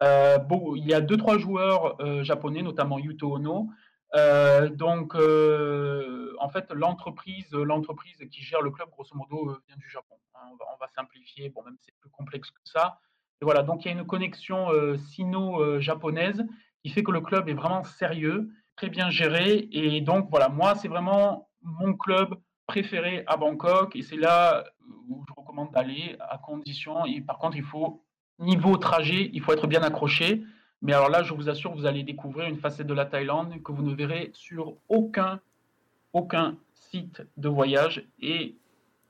[0.00, 3.68] il y a deux, trois joueurs japonais, notamment Yuto Ono,
[4.14, 10.16] donc, en fait, l'entreprise, l'entreprise qui gère le club, grosso modo, vient du Japon.
[10.34, 10.48] Hein.
[10.52, 12.98] on, va, on, va, simplifier, bon, même c'est plus complexe que ça.
[13.40, 16.44] Et voilà, donc il y a une connexion sino-japonaise
[16.82, 19.68] qui fait que le club est vraiment sérieux, très bien géré.
[19.72, 22.34] Et donc, voilà, moi, c'est vraiment mon club
[22.66, 24.64] préféré à Bangkok et c'est là
[25.08, 27.04] où je recommande d'aller à condition.
[27.06, 28.04] Et par contre, il faut,
[28.38, 30.42] niveau trajet, il faut être bien accroché.
[30.82, 33.70] Mais alors là, je vous assure, vous allez découvrir une facette de la Thaïlande que
[33.70, 35.40] vous ne verrez sur aucun,
[36.12, 38.04] aucun site de voyage.
[38.20, 38.56] Et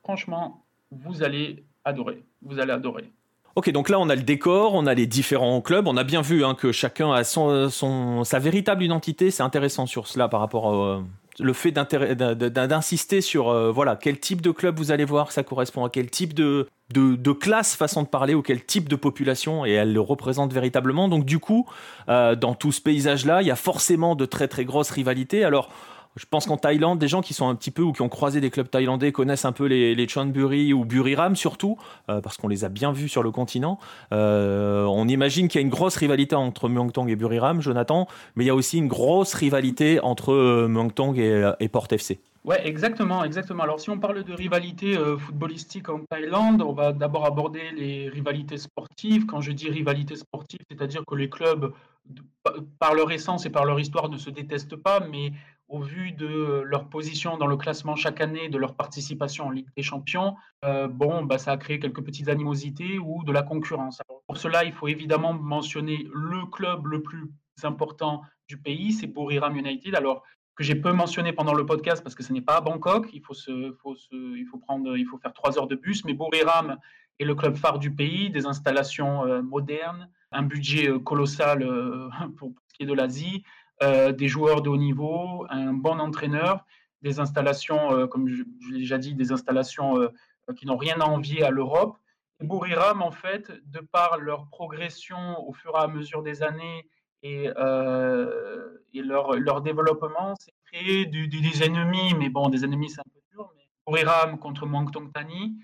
[0.03, 2.23] franchement, vous allez adorer.
[2.43, 3.11] Vous allez adorer.
[3.55, 6.23] Ok, donc là on a le décor, on a les différents clubs, on a bien
[6.23, 10.64] vu hein, que chacun a son, sa véritable identité, c'est intéressant sur cela par rapport
[10.64, 11.03] au
[11.39, 15.85] le fait d'insister sur euh, voilà quel type de club vous allez voir, ça correspond
[15.85, 19.72] à quel type de, de, classe, façon de parler, ou quel type de population, et
[19.72, 21.09] elle le représente véritablement.
[21.09, 21.66] Donc du coup,
[22.09, 25.45] euh, dans tout ce paysage-là, il y a forcément de très très grosses rivalités.
[25.45, 25.70] Alors
[26.17, 28.41] je pense qu'en Thaïlande, des gens qui sont un petit peu ou qui ont croisé
[28.41, 32.49] des clubs thaïlandais connaissent un peu les, les Chonburi ou Buriram surtout, euh, parce qu'on
[32.49, 33.79] les a bien vus sur le continent.
[34.13, 38.07] Euh, on imagine qu'il y a une grosse rivalité entre Muangthong et Buriram, Jonathan,
[38.37, 42.21] mais il y a aussi une grosse rivalité entre euh, Muangthong et, et Port FC.
[42.45, 43.62] Ouais, exactement, exactement.
[43.62, 48.59] Alors, si on parle de rivalité footballistique en Thaïlande, on va d'abord aborder les rivalités
[48.59, 49.26] sportives.
[49.26, 51.72] Quand je dis rivalité sportive, c'est-à-dire que les clubs,
[52.80, 55.30] par leur essence et par leur histoire, ne se détestent pas, mais
[55.72, 59.68] au vu de leur position dans le classement chaque année, de leur participation en Ligue
[59.76, 64.01] des Champions, euh, bon, bah, ça a créé quelques petites animosités ou de la concurrence.
[64.26, 67.30] pour cela, il faut évidemment mentionner le club le plus
[67.62, 69.95] important du pays, c'est Buriram United.
[69.95, 70.24] Alors,
[70.55, 73.23] que j'ai peu mentionné pendant le podcast parce que ce n'est pas à Bangkok, il
[73.23, 76.79] faut, se, il faut, prendre, il faut faire trois heures de bus, mais Buriram
[77.19, 81.61] est le club phare du pays, des installations euh, modernes, un budget euh, colossal
[82.37, 83.45] pour ce qui est de l'Asie,
[83.83, 86.65] euh, des joueurs de haut niveau, un bon entraîneur,
[87.03, 90.09] des installations, euh, comme je, l'ai déjà dit, des installations euh,
[90.57, 91.97] qui n'ont rien à envier à l'Europe.
[92.41, 96.89] Et Bouriram, en fait, de par leur progression au fur et à mesure des années
[97.23, 97.45] et,
[98.95, 103.51] et leur, développement, c'est créé des ennemis, mais bon, des ennemis, c'est un peu dur,
[103.57, 105.57] mais Bouriram contre Mangtong Tani.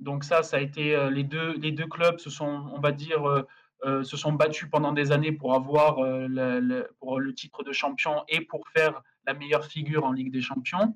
[0.00, 3.46] Donc ça, ça a été les deux, les deux clubs se sont, on va dire,
[3.84, 7.72] euh, se sont battus pendant des années pour avoir euh, le, pour le titre de
[7.72, 10.94] champion et pour faire la meilleure figure en Ligue des Champions.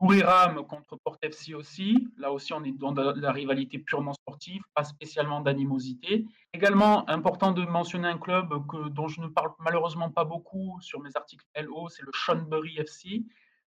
[0.00, 2.08] Buriram contre Port FC aussi.
[2.16, 6.24] Là aussi, on est dans la rivalité purement sportive, pas spécialement d'animosité.
[6.54, 11.00] Également, important de mentionner un club que, dont je ne parle malheureusement pas beaucoup sur
[11.00, 13.24] mes articles LO, c'est le Shonbury FC,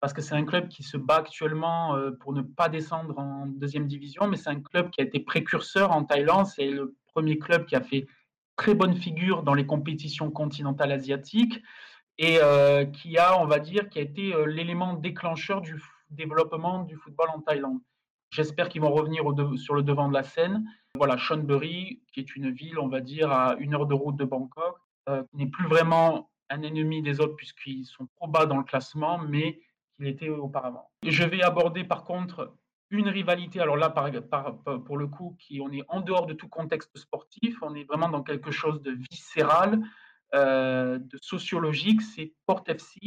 [0.01, 3.47] parce que c'est un club qui se bat actuellement euh, pour ne pas descendre en
[3.47, 6.45] deuxième division, mais c'est un club qui a été précurseur en Thaïlande.
[6.45, 8.05] C'est le premier club qui a fait
[8.57, 11.61] très bonne figure dans les compétitions continentales asiatiques
[12.17, 16.83] et euh, qui a, on va dire, qui a été euh, l'élément déclencheur du développement
[16.83, 17.79] du football en Thaïlande.
[18.29, 19.23] J'espère qu'ils vont revenir
[19.57, 20.65] sur le devant de la scène.
[20.95, 24.25] Voilà, Chonburi, qui est une ville, on va dire, à une heure de route de
[24.25, 24.77] Bangkok,
[25.09, 29.17] euh, n'est plus vraiment un ennemi des autres puisqu'ils sont trop bas dans le classement,
[29.17, 29.59] mais
[29.95, 30.89] qu'il était auparavant.
[31.03, 32.53] je vais aborder par contre
[32.89, 37.57] une rivalité, alors là, pour le coup, on est en dehors de tout contexte sportif,
[37.61, 39.81] on est vraiment dans quelque chose de viscéral,
[40.33, 42.99] euh, de sociologique, c'est Port FC,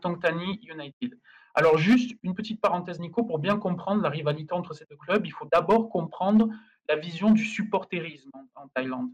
[0.00, 1.18] Tong Tani United.
[1.54, 5.24] Alors juste une petite parenthèse, Nico, pour bien comprendre la rivalité entre ces deux clubs,
[5.24, 6.48] il faut d'abord comprendre
[6.88, 9.10] la vision du supporterisme en Thaïlande.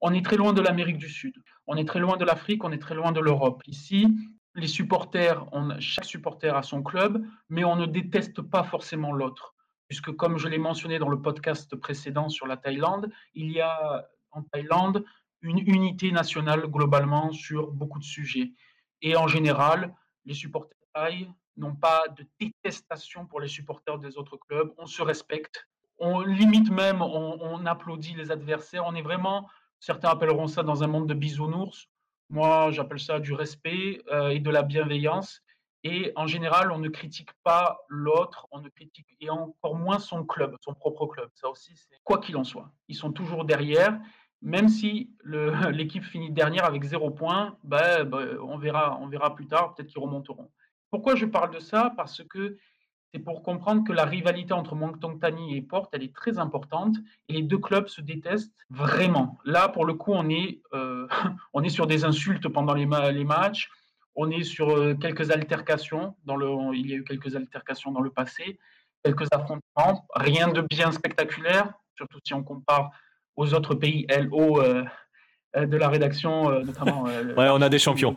[0.00, 1.34] On est très loin de l'Amérique du Sud,
[1.66, 3.62] on est très loin de l'Afrique, on est très loin de l'Europe.
[3.66, 4.06] Ici,
[4.54, 5.44] les supporters,
[5.80, 9.54] chaque supporter a son club, mais on ne déteste pas forcément l'autre.
[9.88, 14.06] Puisque, comme je l'ai mentionné dans le podcast précédent sur la Thaïlande, il y a
[14.32, 15.04] en Thaïlande
[15.40, 18.52] une unité nationale globalement sur beaucoup de sujets.
[19.00, 19.94] Et en général,
[20.26, 21.28] les supporters thaïs
[21.58, 24.72] n'ont pas de détestation pour les supporters des autres clubs.
[24.78, 25.68] On se respecte.
[25.98, 28.84] On limite même, on, applaudit les adversaires.
[28.86, 29.48] On est vraiment,
[29.80, 31.88] certains appelleront ça dans un monde de bisounours,
[32.30, 35.42] moi, j'appelle ça du respect euh, et de la bienveillance.
[35.84, 40.24] Et en général, on ne critique pas l'autre, on ne critique et encore moins son
[40.24, 41.30] club, son propre club.
[41.34, 42.70] Ça aussi, c'est quoi qu'il en soit.
[42.88, 43.98] Ils sont toujours derrière,
[44.42, 45.10] même si
[45.70, 47.56] l'équipe finit dernière avec zéro point.
[47.62, 49.74] Ben, ben, on verra, on verra plus tard.
[49.74, 50.50] Peut-être qu'ils remonteront.
[50.90, 51.92] Pourquoi je parle de ça?
[51.96, 52.56] Parce que
[53.12, 56.96] c'est pour comprendre que la rivalité entre Mongtong Tani et Porte, elle est très importante
[57.28, 59.38] et les deux clubs se détestent vraiment.
[59.44, 61.08] Là, pour le coup, on est, euh,
[61.54, 63.70] on est sur des insultes pendant les, les matchs,
[64.14, 68.00] on est sur euh, quelques altercations, dans le, il y a eu quelques altercations dans
[68.00, 68.58] le passé,
[69.02, 72.90] quelques affrontements, rien de bien spectaculaire, surtout si on compare
[73.36, 74.84] aux autres pays LO, euh,
[75.56, 77.04] de la rédaction, notamment.
[77.04, 78.14] ouais, on a des champions.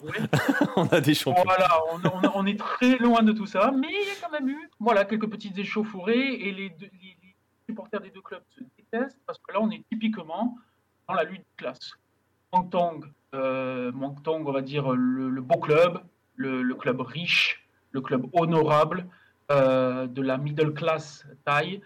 [0.75, 1.43] on a des champions.
[1.43, 1.69] Voilà,
[2.35, 5.05] on, est très loin de tout ça, mais il y a quand même eu voilà,
[5.05, 7.17] quelques petites échauffourées et les, les,
[7.67, 10.57] supporters des deux clubs se détestent parce que là, on est typiquement
[11.07, 11.93] dans la lutte de classe.
[12.53, 16.01] Mongtong, euh, on va dire le, beau club,
[16.35, 19.07] le, club riche, le club honorable
[19.51, 21.81] euh, de la middle class taille,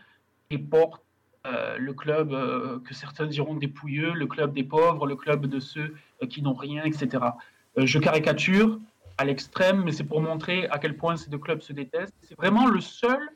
[0.50, 1.04] et porte
[1.46, 5.60] euh, le club euh, que certains diront dépouilleux, le club des pauvres, le club de
[5.60, 5.96] ceux
[6.30, 7.24] qui n'ont rien, etc.
[7.78, 8.80] je caricature
[9.18, 12.16] à l'extrême, mais c'est pour montrer à quel point ces deux clubs se détestent.
[12.22, 13.30] C'est vraiment le seul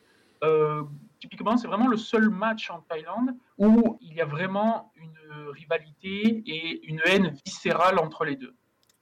[1.19, 6.43] typiquement, c'est vraiment le seul match en Thaïlande où il y a vraiment une rivalité
[6.45, 8.55] et une haine viscérale entre les deux.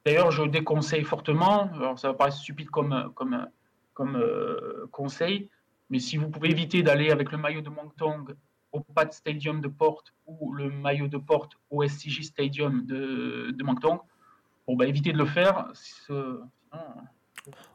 [0.07, 3.45] D'ailleurs, je déconseille fortement, alors ça va paraître stupide comme, comme,
[3.93, 5.49] comme euh, conseil,
[5.89, 8.33] mais si vous pouvez éviter d'aller avec le maillot de Mongtong
[8.71, 13.63] au Pat Stadium de Porte ou le maillot de Porte au SCJ Stadium de, de
[13.63, 13.99] Mongtong,
[14.67, 15.71] bon, bah, évitez de le faire.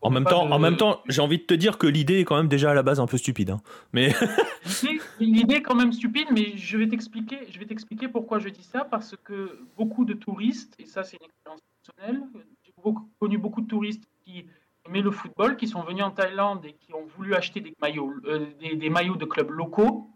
[0.03, 2.37] En même, temps, en même temps, j'ai envie de te dire que l'idée est quand
[2.37, 3.51] même déjà à la base un peu stupide.
[3.51, 3.61] Hein.
[3.93, 4.13] Mais
[5.21, 7.39] l'idée est quand même stupide, mais je vais t'expliquer.
[7.51, 11.17] Je vais t'expliquer pourquoi je dis ça parce que beaucoup de touristes, et ça c'est
[11.17, 12.23] une expérience personnelle,
[12.65, 12.73] j'ai
[13.19, 14.45] connu beaucoup de touristes qui
[14.87, 18.13] aimaient le football, qui sont venus en Thaïlande et qui ont voulu acheter des maillots,
[18.27, 20.11] euh, des, maillots de clubs locaux,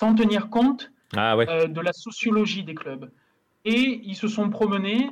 [0.00, 3.10] sans tenir compte ah euh, de la sociologie des clubs.
[3.66, 5.10] Et ils se sont promenés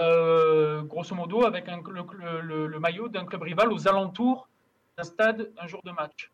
[0.00, 4.48] euh, grosso modo, avec le, maillot d'un club rival aux alentours
[4.96, 6.30] d'un stade un jour de match.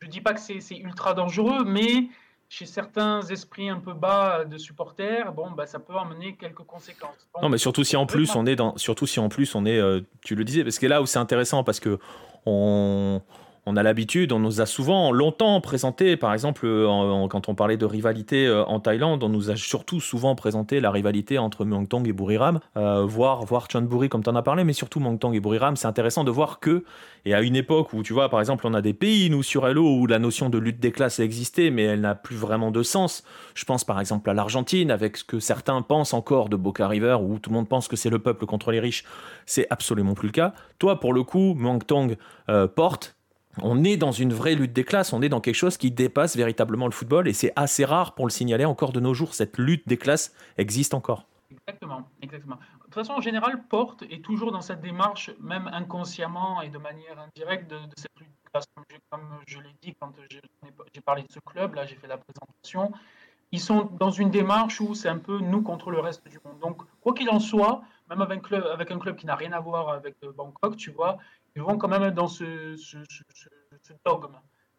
[0.00, 2.08] Je ne dis pas que c'est ultra dangereux, mais
[2.48, 7.28] chez certains esprits un peu bas de supporters, bon, bah, ça peut amener quelques conséquences.
[7.42, 9.78] non, mais surtout si en plus on est dans, surtout si en plus on est,
[9.78, 11.98] euh, tu le disais, parce que là où c'est intéressant, parce que
[12.46, 13.20] on,
[13.64, 16.66] on a l'habitude, on nous a souvent longtemps présenté, par exemple,
[17.30, 20.90] quand on parlait de rivalité euh, en Thaïlande, on nous a surtout souvent présenté la
[20.90, 24.72] rivalité entre Tong et Buriram, euh, voire, voir Chonburi comme tu en as parlé, mais
[24.72, 25.76] surtout Tong et Buriram.
[25.76, 26.84] C'est intéressant de voir que,
[27.24, 29.68] et à une époque où, tu vois, par exemple, on a des pays, nous, sur
[29.68, 32.82] Hello, où la notion de lutte des classes existait, mais elle n'a plus vraiment de
[32.82, 33.22] sens.
[33.54, 37.18] Je pense par exemple à l'Argentine, avec ce que certains pensent encore de Boca River,
[37.22, 39.04] où tout le monde pense que c'est le peuple contre les riches.
[39.46, 40.52] C'est absolument plus le cas.
[40.80, 41.56] Toi, pour le coup,
[41.86, 42.16] Tong
[42.48, 43.14] euh, porte
[43.60, 46.36] on est dans une vraie lutte des classes, on est dans quelque chose qui dépasse
[46.36, 49.34] véritablement le football et c'est assez rare pour le signaler encore de nos jours.
[49.34, 51.26] Cette lutte des classes existe encore.
[51.50, 52.56] Exactement, exactement.
[52.56, 56.78] De toute façon, en général, Porte est toujours dans cette démarche, même inconsciemment et de
[56.78, 58.66] manière indirecte, de, cette lutte des classes.
[59.10, 60.12] Comme je, l'ai dit quand
[60.94, 62.92] j'ai parlé de ce club, là j'ai fait la présentation,
[63.50, 66.58] ils sont dans une démarche où c'est un peu nous contre le reste du monde.
[66.60, 69.52] Donc, quoi qu'il en soit, même avec un club, avec un club qui n'a rien
[69.52, 71.18] à voir avec Bangkok, tu vois,
[71.56, 72.76] ils vont quand même dans ce,
[74.04, 74.36] dogme.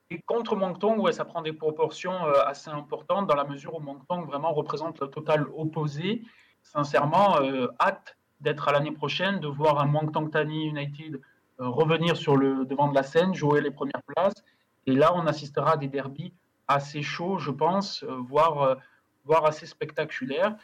[0.09, 3.79] Et contre Mongtong, ouais, ça prend des proportions euh, assez importantes dans la mesure où
[3.79, 6.21] Mongtong vraiment représente le total opposé.
[6.61, 11.19] Sincèrement, euh, hâte d'être à l'année prochaine, de voir un Mongtong Tani United
[11.59, 14.43] euh, revenir sur le devant de la scène, jouer les premières places.
[14.85, 16.33] Et là, on assistera à des derbies
[16.67, 18.77] assez chauds, je pense, voire,
[19.25, 20.55] voire assez spectaculaires.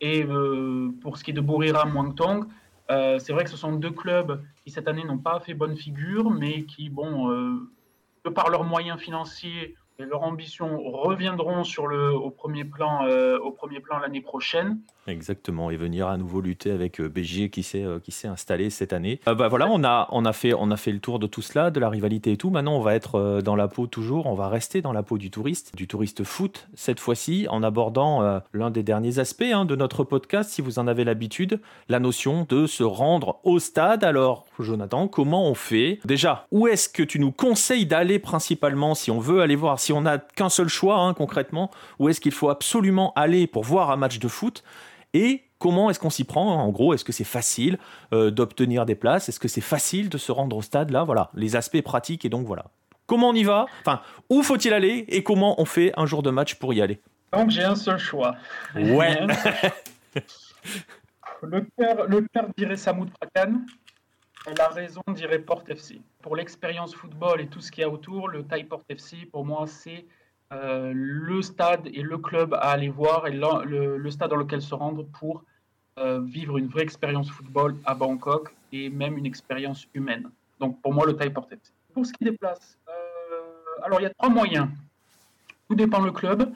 [0.00, 0.24] Et
[1.00, 2.48] pour ce qui est de Buriram Mongtong,
[2.90, 5.76] euh, c'est vrai que ce sont deux clubs qui cette année n'ont pas fait bonne
[5.76, 7.70] figure, mais qui, bon, euh,
[8.34, 13.50] par leurs moyens financiers et leur ambition, reviendront sur le, au premier plan, euh, au
[13.50, 14.78] premier plan l'année prochaine.
[15.08, 17.10] Exactement, et venir à nouveau lutter avec euh,
[17.62, 19.18] s'est euh, qui s'est installé cette année.
[19.26, 21.72] Bah voilà, on a on a fait on a fait le tour de tout cela,
[21.72, 22.50] de la rivalité et tout.
[22.50, 25.30] Maintenant, on va être dans la peau toujours, on va rester dans la peau du
[25.30, 30.04] touriste, du touriste foot cette fois-ci, en abordant l'un des derniers aspects hein, de notre
[30.04, 34.04] podcast, si vous en avez l'habitude, la notion de se rendre au stade.
[34.04, 35.98] Alors, Jonathan, comment on fait?
[36.04, 39.92] Déjà, où est-ce que tu nous conseilles d'aller principalement si on veut aller voir, si
[39.94, 43.90] on n'a qu'un seul choix hein, concrètement, où est-ce qu'il faut absolument aller pour voir
[43.90, 44.62] un match de foot
[45.14, 47.78] et comment est-ce qu'on s'y prend En gros, est-ce que c'est facile
[48.12, 49.30] euh, d'obtenir des places?
[49.30, 52.28] Est-ce que c'est facile de se rendre au stade Là, voilà, les aspects pratiques et
[52.28, 52.66] donc voilà.
[53.06, 53.64] Comment on y va?
[53.80, 57.00] Enfin, où faut-il aller et comment on fait un jour de match pour y aller?
[57.32, 58.36] Donc j'ai un seul choix.
[58.74, 59.26] Ouais.
[61.42, 63.62] le père, le père dirait Samoud Prakan.
[64.54, 66.02] La raison dirait Port FC.
[66.28, 69.46] Pour l'expérience football et tout ce qu'il y a autour, le Thai Port FC, pour
[69.46, 70.04] moi, c'est
[70.52, 74.74] euh, le stade et le club à aller voir et le, stade dans lequel se
[74.74, 75.42] rendre pour
[75.98, 80.28] euh, vivre une vraie expérience football à Bangkok et même une expérience humaine.
[80.60, 81.60] Donc pour moi, le Thai Portet.
[81.94, 84.68] Pour ce qui déplace, euh, alors il y a trois moyens.
[85.66, 86.52] Tout dépend le club.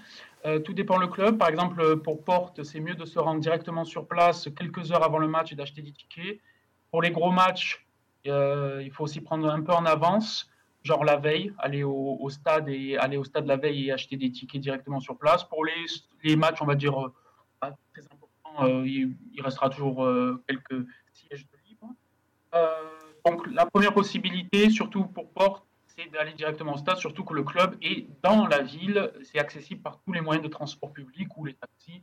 [0.67, 1.39] tout dépend le club.
[1.39, 5.19] Par exemple, pour Porte, c'est mieux de se rendre directement sur place quelques heures avant
[5.19, 6.41] le match et d'acheter des tickets.
[6.91, 7.82] Pour les gros matchs,
[8.25, 10.49] il faut aussi prendre un peu en avance
[10.83, 14.33] genre la veille, aller au, stade et aller au stade la veille et acheter des
[14.33, 15.45] tickets directement sur place.
[15.45, 17.15] Pour les, matchs, on va dire euh,
[17.61, 20.05] pas très importants, il, restera toujours
[20.49, 21.87] quelques sièges de libre.
[23.25, 25.65] donc la première possibilité, surtout pour Porte,
[25.97, 29.83] c'est d'aller directement au stade, surtout que le club est dans la ville, c'est accessible
[29.83, 32.03] par tous les moyens de transport public ou les taxis.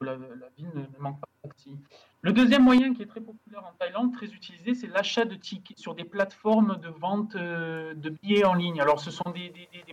[0.00, 0.16] La,
[0.56, 1.76] ville ne, manque pas de taxis.
[2.22, 5.78] Le deuxième moyen qui est très populaire en Thaïlande, très utilisé, c'est l'achat de tickets
[5.78, 8.78] sur des plateformes de vente euh, de billets en ligne.
[8.78, 9.50] Alors, ce sont des,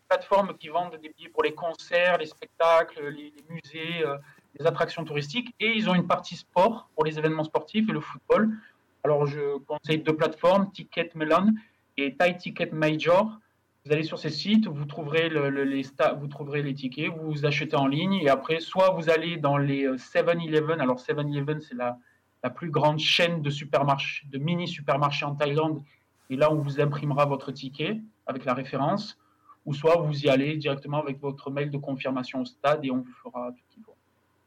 [0.10, 4.18] plateformes qui vendent des billets pour les concerts, les spectacles, les, musées, euh,
[4.60, 8.02] les attractions touristiques, et ils ont une partie sport pour les événements sportifs et le
[8.02, 8.58] football.
[9.06, 11.54] Alors, je conseille deux plateformes, Ticket Melon
[11.96, 13.40] et Thai Ticket Major.
[13.86, 15.84] Vous allez sur ces sites, vous trouverez, les
[16.20, 20.82] vous tickets, vous achetez en ligne et après, soit vous allez dans les 7-Eleven.
[20.82, 21.98] Euh, Alors, 7-Eleven, c'est la,
[22.44, 25.82] la plus grande chaîne de supermarchés, de mini-supermarchés en Thaïlande.
[26.30, 29.18] Et là, on vous imprimera votre ticket avec la référence.
[29.66, 33.00] Ou soit vous y allez directement avec votre mail de confirmation au stade et on
[33.00, 33.96] vous fera tout faut.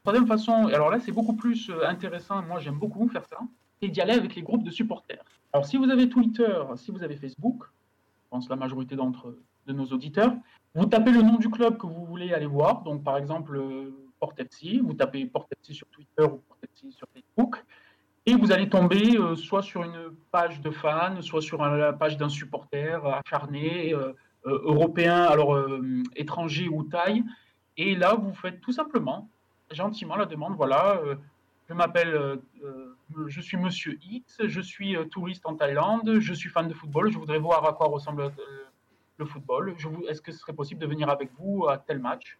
[0.03, 2.41] Troisième façon, alors là, c'est beaucoup plus euh, intéressant.
[2.41, 3.37] Moi, j'aime beaucoup faire ça
[3.83, 5.23] et d'y aller avec les groupes de supporters.
[5.53, 9.35] Alors, si vous avez Twitter, si vous avez Facebook, je pense la majorité d'entre
[9.67, 10.33] de nos auditeurs,
[10.73, 12.81] vous tapez le nom du club que vous voulez aller voir.
[12.83, 16.91] Donc, par exemple, euh, Port FC, vous tapez Port FC sur Twitter ou Port FC
[16.91, 17.63] sur Facebook,
[18.25, 22.17] et vous allez tomber euh, soit sur une page de fans, soit sur la page
[22.17, 24.13] d'un supporter acharné, euh,
[24.45, 25.57] européen, alors
[26.15, 27.23] étranger ou taille.
[27.77, 29.29] Et là, vous faites tout simplement,
[29.69, 30.99] gentiment, la demande, voilà,
[31.69, 32.39] je m'appelle
[33.27, 37.11] je suis monsieur X, je suis euh, touriste en Thaïlande, je suis fan de football,
[37.11, 38.31] je voudrais voir à quoi ressemble euh,
[39.17, 39.75] le football.
[40.07, 42.39] Est-ce que ce serait possible de venir avec vous à tel match?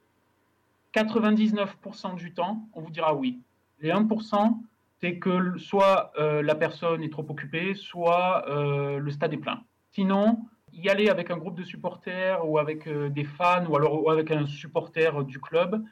[0.94, 3.40] 99% du temps, on vous dira oui.
[3.80, 4.58] Les 1%,
[5.02, 9.64] c'est que soit euh, la personne est trop occupée, soit le stade est plein.
[9.92, 10.40] Sinon,
[10.74, 14.46] y aller avec un groupe de supporters ou avec des fans ou alors avec un
[14.46, 15.84] supporter du club,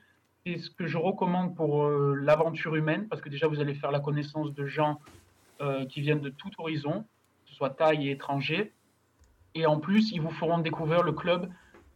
[0.46, 3.92] c'est ce que je recommande pour euh, l'aventure humaine, parce que déjà, vous allez faire
[3.92, 5.00] la connaissance de gens
[5.62, 7.02] euh, qui viennent de tout horizon,
[7.44, 8.74] que ce soit taille et étranger.
[9.56, 11.50] Et en plus, ils vous feront découvrir le club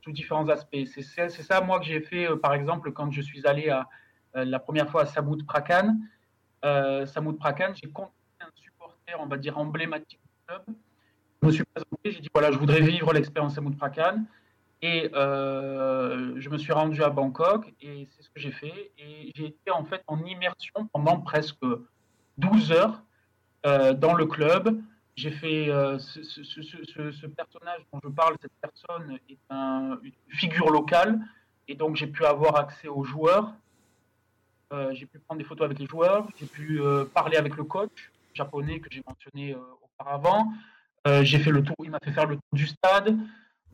[0.03, 0.85] sous différents aspects.
[0.85, 3.87] C'est ça, moi, que j'ai fait, euh, par exemple, quand je suis allé à,
[4.33, 5.95] la première fois à Samut Prakan.
[7.05, 10.61] Samut Prakan, j'ai contacté un supporter, on va dire, emblématique du club.
[11.41, 14.23] Je me suis présenté, j'ai dit, voilà, je voudrais vivre l'expérience Samut Prakan.
[14.83, 18.91] Et euh, je me suis rendu à Bangkok et c'est ce que j'ai fait.
[18.97, 21.65] Et j'ai été en fait en immersion pendant presque
[22.37, 23.01] 12 heures
[23.65, 24.77] euh, dans le club.
[25.15, 31.17] J'ai fait euh, ce, personnage dont je parle, cette personne est une figure locale
[31.69, 33.53] et donc j'ai pu avoir accès aux joueurs.
[34.91, 36.81] J'ai pu prendre des photos avec les joueurs, j'ai pu
[37.13, 40.51] parler avec le coach japonais que j'ai mentionné auparavant.
[41.21, 43.15] j'ai fait le tour, il m'a fait faire le tour du stade.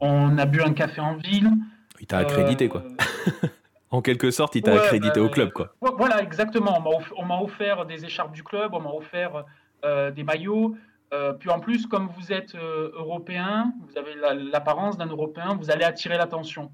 [0.01, 1.51] On a bu un café en ville.
[1.99, 2.83] Il t'a accrédité, quoi.
[2.83, 3.47] Euh,
[3.91, 5.73] en quelque sorte, il t'a accrédité au bah, club, quoi.
[5.81, 6.81] Voilà, exactement.
[7.17, 9.43] On m'a offert des écharpes du club, on m'a offert
[9.83, 10.75] euh, des maillots.
[11.13, 14.15] Euh, puis en plus, comme vous êtes européen, vous avez
[14.51, 16.71] l'apparence d'un européen, vous allez attirer l'attention.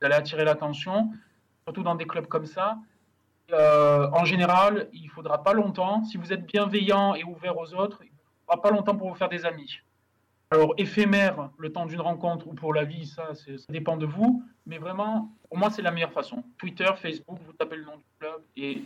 [0.00, 1.10] Vous allez attirer l'attention,
[1.64, 2.76] surtout dans des clubs comme ça.
[3.52, 6.04] En général, il ne faudra pas longtemps.
[6.04, 9.14] Si vous êtes bienveillant et ouvert aux autres, il ne faudra pas longtemps pour vous
[9.14, 9.78] faire des amis.
[10.50, 14.42] Alors, éphémère, le temps d'une rencontre ou pour la vie, ça, ça dépend de vous.
[14.66, 16.42] Mais vraiment, pour moi, c'est la meilleure façon.
[16.56, 18.82] Twitter, Facebook, vous tapez le nom du club et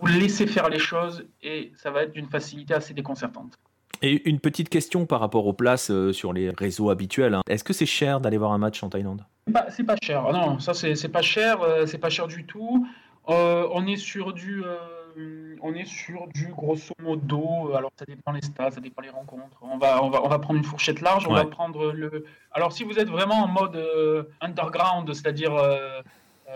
[0.00, 3.54] vous laissez faire les choses et ça va être d'une facilité assez déconcertante.
[4.00, 7.34] Et une petite question par rapport aux places euh, sur les réseaux habituels.
[7.34, 7.42] Hein.
[7.48, 9.24] Est-ce que c'est cher d'aller voir un match en Thaïlande?
[9.70, 10.24] C'est pas, cher.
[10.28, 11.62] Ah non, ça c'est pas cher.
[11.62, 12.86] Euh, c'est pas cher du tout.
[13.28, 18.32] Euh, on est sur du euh, on est sur du grosso modo, alors ça dépend
[18.32, 19.58] les stades, ça dépend les rencontres.
[19.60, 22.24] On va, on va, on va prendre une fourchette large, on va prendre le.
[22.52, 26.00] Alors si vous êtes vraiment en mode euh, underground, c'est-à-dire euh,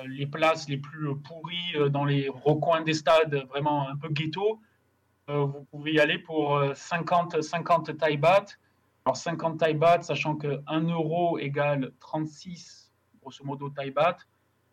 [0.06, 4.60] les places les plus pourries dans les recoins des stades, vraiment un peu ghetto,
[5.28, 8.58] vous pouvez y aller pour 50, 50 Thai baht.
[9.04, 14.26] Alors 50 Thai baht, sachant que 1 euro égale 36, grosso modo, Thai baht.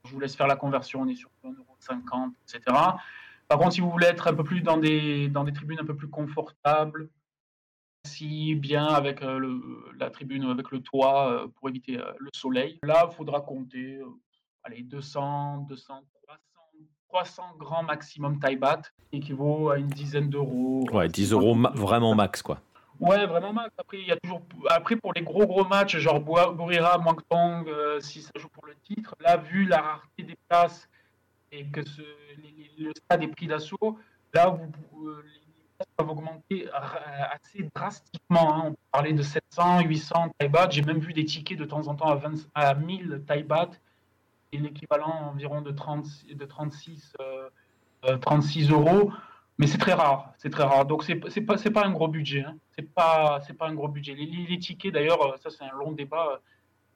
[0.06, 2.62] Je vous laisse faire la conversion, on est sur 1,50 euro, etc.
[3.48, 5.86] Par contre, si vous voulez être un peu plus dans des, dans des tribunes un
[5.86, 7.10] peu plus confortables,
[8.06, 12.80] si bien avec euh, la tribune avec le toit euh, pour éviter euh, le soleil,
[12.84, 14.00] là, il faudra compter
[14.64, 16.42] allez, 200, 200, 300,
[17.10, 18.82] 300 grands maximum taille bat,
[19.12, 20.86] équivaut à une dizaine d'euros.
[20.92, 22.62] Ouais, 10 euros vraiment max, quoi.
[23.00, 23.70] Ouais, vraiment max.
[23.78, 24.42] Après, il y a toujours...
[24.70, 27.68] Après, pour les gros gros matchs, genre Bourira, Muangthong,
[28.00, 30.90] si ça joue pour le titre, là, vu la rareté des places
[31.52, 31.82] et que
[32.78, 33.98] le stade est pris d'assaut,
[34.34, 35.42] là, vous, euh, les
[35.78, 38.56] places peuvent augmenter assez drastiquement.
[38.56, 38.64] Hein.
[38.68, 42.10] On parlait de 700, 800 Thai J'ai même vu des tickets de temps en temps
[42.10, 43.46] à, 20, à 1000 Thai
[44.52, 47.14] et l'équivalent environ de, 30, de 36,
[48.22, 49.12] 36 euh, euh, euros.
[49.60, 50.86] Mais c'est très rare, c'est très rare.
[50.86, 52.44] Donc c'est c'est pas c'est pas un gros budget.
[52.44, 52.56] Hein.
[52.76, 54.16] C'est pas c'est pas un gros budget.
[54.16, 56.42] Les, les tickets d'ailleurs, ça c'est un long débat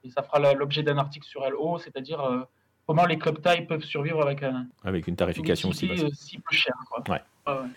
[0.02, 2.46] et ça fera l'objet d'un article sur LO, c'est-à-dire
[2.86, 7.12] comment les clubs taille peuvent survivre avec un avec une tarification aussi si peu.
[7.12, 7.20] Ouais.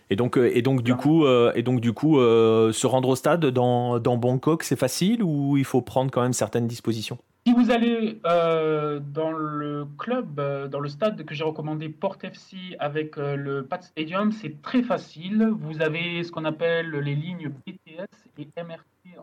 [0.09, 3.99] Et donc, et donc du coup, et donc du coup, se rendre au stade dans,
[3.99, 7.17] dans Bangkok, c'est facile ou il faut prendre quand même certaines dispositions?
[7.47, 12.17] Si vous allez euh, dans le club, euh, dans le stade que j'ai recommandé, Port
[12.21, 15.47] FC, avec euh, le Pat Stadium, c'est très facile.
[15.57, 18.05] Vous avez ce qu'on appelle les lignes BTS
[18.37, 19.17] et MRT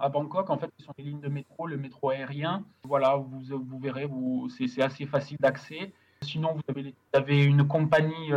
[0.00, 0.50] à Bangkok.
[0.50, 2.62] En fait, ce sont les lignes de métro, le métro aérien.
[2.84, 4.08] Voilà, vous, vous verrez,
[4.56, 5.90] c'est, assez facile d'accès.
[6.22, 8.30] Sinon, vous avez, vous avez une compagnie,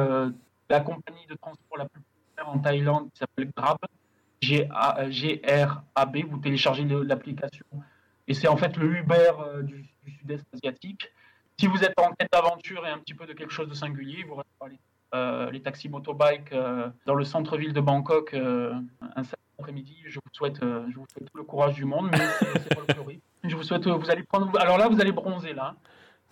[0.68, 3.78] la compagnie de transport la plus populaire en Thaïlande qui s'appelle Grab,
[4.42, 6.18] G-R-A-B.
[6.28, 7.68] Vous téléchargez l'application
[8.28, 9.86] et c'est en fait le Uber euh, du,
[10.20, 11.12] sud-est asiatique.
[11.60, 14.24] Si vous êtes en quête d'aventure et un petit peu de quelque chose de singulier,
[14.24, 14.80] vous restez
[15.14, 18.84] euh, les, taxis motobike euh, dans le centre-ville de Bangkok un
[19.16, 19.98] samedi après-midi.
[20.06, 23.22] Je vous souhaite, je vous souhaite tout le courage du monde, mais c'est folklorique.
[23.44, 25.76] Je vous souhaite, vous allez prendre, alors là, vous allez bronzer là.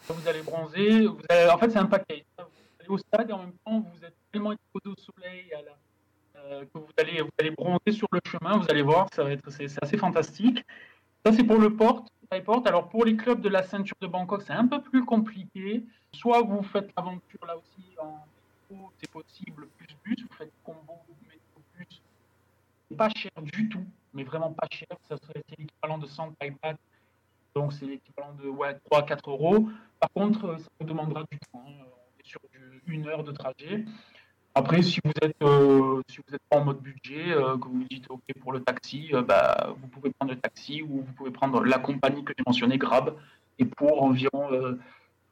[0.08, 1.08] Vous allez bronzer.
[1.08, 2.26] En fait, c'est un paquet.
[2.38, 2.46] Vous
[2.80, 5.52] allez au stade et en même temps, vous êtes tellement exposé au soleil
[6.74, 8.58] que vous allez, vous allez bronzer sur le chemin.
[8.58, 10.64] Vous allez voir, c'est assez fantastique.
[11.26, 12.06] Ça, c'est pour le port.
[12.66, 15.84] Alors, pour les clubs de la ceinture de Bangkok, c'est un peu plus compliqué.
[16.14, 18.20] Soit vous faites l'aventure là aussi en
[18.70, 22.02] métro, c'est possible, plus bus, vous faites combo métro bus.
[22.96, 24.88] Pas cher du tout, mais vraiment pas cher.
[25.08, 26.54] Ça serait l'équivalent de 100 Thai
[27.56, 29.70] donc c'est l'équivalent de ouais, 3-4 euros.
[30.00, 31.64] Par contre, ça vous demandera du temps.
[31.68, 31.86] Hein.
[31.88, 32.40] On est sur
[32.88, 33.86] une heure de trajet.
[34.60, 37.86] Après, si vous êtes euh, si vous êtes pas en mode budget, euh, que vous
[37.90, 41.32] dites OK pour le taxi, euh, bah, vous pouvez prendre le taxi ou vous pouvez
[41.32, 43.16] prendre la compagnie que j'ai mentionnée, Grab,
[43.58, 44.50] et pour environ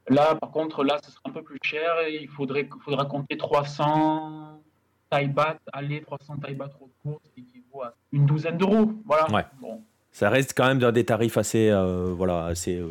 [0.07, 3.35] là, par contre, là, ce sera un peu plus cher et il faudrait faudra compter
[3.35, 4.61] 300
[5.09, 8.93] Thai baht aller, 300 Thai baht retour, ce qui équivaut à une douzaine d'euros.
[9.05, 9.29] Voilà.
[9.29, 9.45] Ouais.
[9.59, 9.81] Bon.
[10.13, 11.69] Ça reste quand même dans des tarifs assez
[12.15, 12.81] voilà assez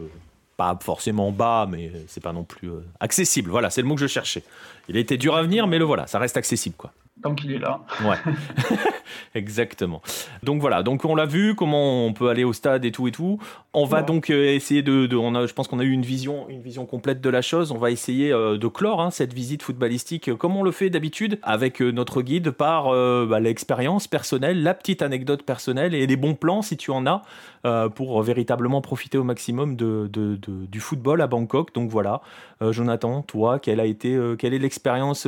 [0.57, 3.51] pas forcément bas, mais c'est pas non plus euh, accessible.
[3.51, 4.43] Voilà, c'est le mot que je cherchais.
[4.89, 6.93] Il a été dur à venir, mais le voilà, ça reste accessible, quoi.
[7.23, 7.81] Tant qu'il est là.
[8.05, 8.17] Ouais,
[9.35, 10.03] exactement.
[10.43, 13.13] Donc voilà, donc on l'a vu, comment on peut aller au stade et tout et
[13.13, 13.39] tout.
[13.73, 16.49] On va donc euh, essayer de, on a, je pense qu'on a eu une vision,
[16.49, 17.73] une vision complète de la chose.
[17.73, 21.39] On va essayer euh, de clore hein, cette visite footballistique comme on le fait d'habitude
[21.43, 22.91] avec notre guide par
[23.27, 27.23] bah, l'expérience personnelle, la petite anecdote personnelle et les bons plans si tu en as
[27.67, 31.75] euh, pour véritablement profiter au maximum de, du football à Bangkok.
[31.75, 32.21] Donc voilà,
[32.63, 35.27] euh, Jonathan, toi, quelle, a été, euh, quelle est l'expérience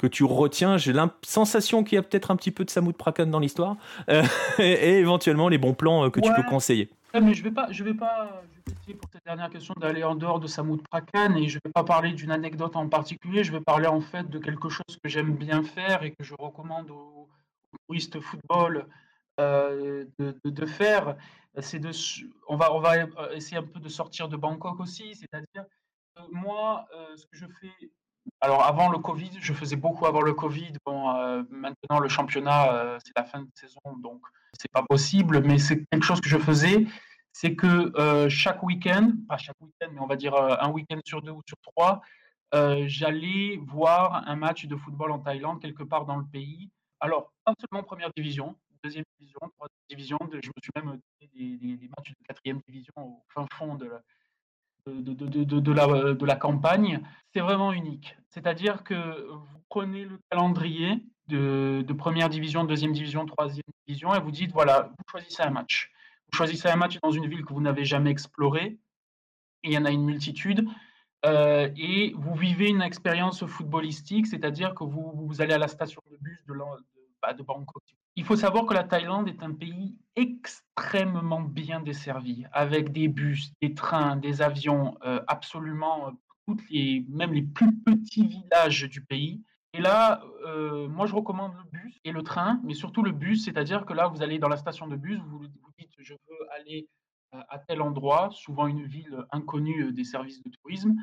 [0.00, 2.96] que tu retiens J'ai la sensation qu'il y a peut-être un petit peu de Samoud
[2.96, 3.76] Prakan dans l'histoire
[4.58, 6.88] et, éventuellement les bons plans que tu peux conseiller.
[7.14, 10.40] mais je vais pas, je vais pas, essayer pour cette dernière question d'aller en dehors
[10.40, 13.44] de Samoud Prakan et je vais pas parler d'une anecdote en particulier.
[13.44, 16.34] Je vais parler en fait de quelque chose que j'aime bien faire et que je
[16.38, 17.28] recommande aux,
[17.86, 18.86] touristes football
[19.38, 20.06] de,
[20.44, 21.16] de, faire
[21.58, 21.90] c'est de,
[22.48, 25.64] on va, on va euh, essayer un peu de sortir de Bangkok aussi, c'est-à-dire
[26.30, 27.90] moi, euh, ce que je fais,
[28.40, 30.72] alors avant le Covid, je faisais beaucoup avant le Covid.
[30.84, 34.22] Bon, euh, maintenant le championnat, c'est la fin de saison, donc
[34.58, 36.86] c'est pas possible, mais c'est quelque chose que je faisais,
[37.32, 41.32] c'est que chaque week-end, pas chaque week-end, mais on va dire un week-end sur deux
[41.32, 42.02] ou sur trois,
[42.86, 46.70] j'allais voir un match de football en Thaïlande quelque part dans le pays.
[47.00, 50.18] Alors, pas seulement première division, deuxième division, troisième division.
[50.30, 53.86] je me suis même donné des, des, matchs de quatrième division au fin fond de
[53.86, 54.00] la,
[54.90, 57.00] de, la, campagne.
[57.32, 58.16] C'est vraiment unique.
[58.28, 64.30] C'est-à-dire que vous prenez le calendrier de, première division, deuxième division, troisième division et vous
[64.30, 65.90] dites voilà, vous choisissez un match.
[66.30, 68.78] Vous choisissez un match dans une ville que vous n'avez jamais explorée.
[69.62, 70.66] Il y en a une multitude.
[71.26, 76.16] Euh, et vous vivez une expérience footballistique, c'est-à-dire que vous, allez à la station de
[76.16, 76.54] bus de,
[77.20, 77.82] bah, de Bangkok,
[78.16, 83.52] il faut savoir que la Thaïlande est un pays extrêmement bien desservi, avec des bus,
[83.62, 86.10] des trains, des avions, euh, absolument euh,
[86.46, 89.42] toutes les, même les plus petits villages du pays.
[89.72, 93.44] Et là, euh, moi, je recommande le bus et le train, mais surtout le bus,
[93.44, 96.52] c'est-à-dire que là, vous allez dans la station de bus, vous vous dites, je veux
[96.58, 96.88] aller
[97.32, 100.96] à tel endroit, souvent une ville inconnue des services de tourisme,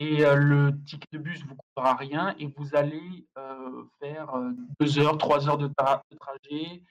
[0.00, 3.26] et le ticket de bus vous coûtera rien et vous allez
[4.00, 4.32] faire
[4.80, 5.70] deux heures, trois heures de,
[6.18, 6.82] trajet,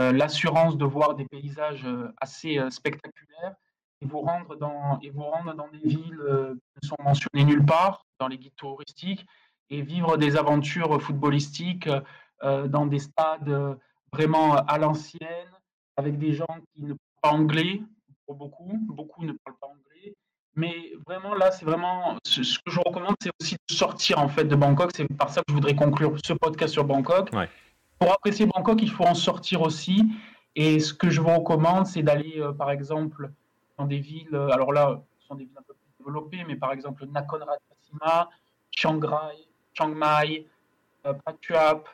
[0.00, 1.86] l'assurance de voir des paysages
[2.20, 3.54] assez spectaculaires
[4.00, 7.64] et vous rendre dans et vous rendre dans des villes qui ne sont mentionnées nulle
[7.64, 9.24] part dans les guides touristiques
[9.70, 11.88] et vivre des aventures footballistiques
[12.42, 13.78] dans des stades
[14.12, 15.52] vraiment à l'ancienne
[15.96, 17.80] avec des gens qui ne parlent pas anglais
[18.26, 20.15] pour beaucoup, beaucoup ne parlent pas anglais
[20.56, 24.44] Mais vraiment, là, c'est vraiment ce, que je recommande, c'est aussi de sortir en fait
[24.44, 24.90] de Bangkok.
[24.94, 27.30] C'est par ça que je voudrais conclure ce podcast sur Bangkok.
[27.98, 30.02] Pour apprécier Bangkok, il faut en sortir aussi.
[30.54, 33.30] Et ce que je vous recommande, c'est d'aller, euh, par exemple,
[33.76, 34.34] dans des villes.
[34.34, 37.38] Euh, alors là, ce sont des villes un peu plus développées, mais par exemple Nakhon
[37.38, 38.30] Ratchasima,
[38.70, 39.36] Chiang Rai,
[39.74, 40.46] Chiang Mai,
[41.04, 41.86] euh, Prachuap,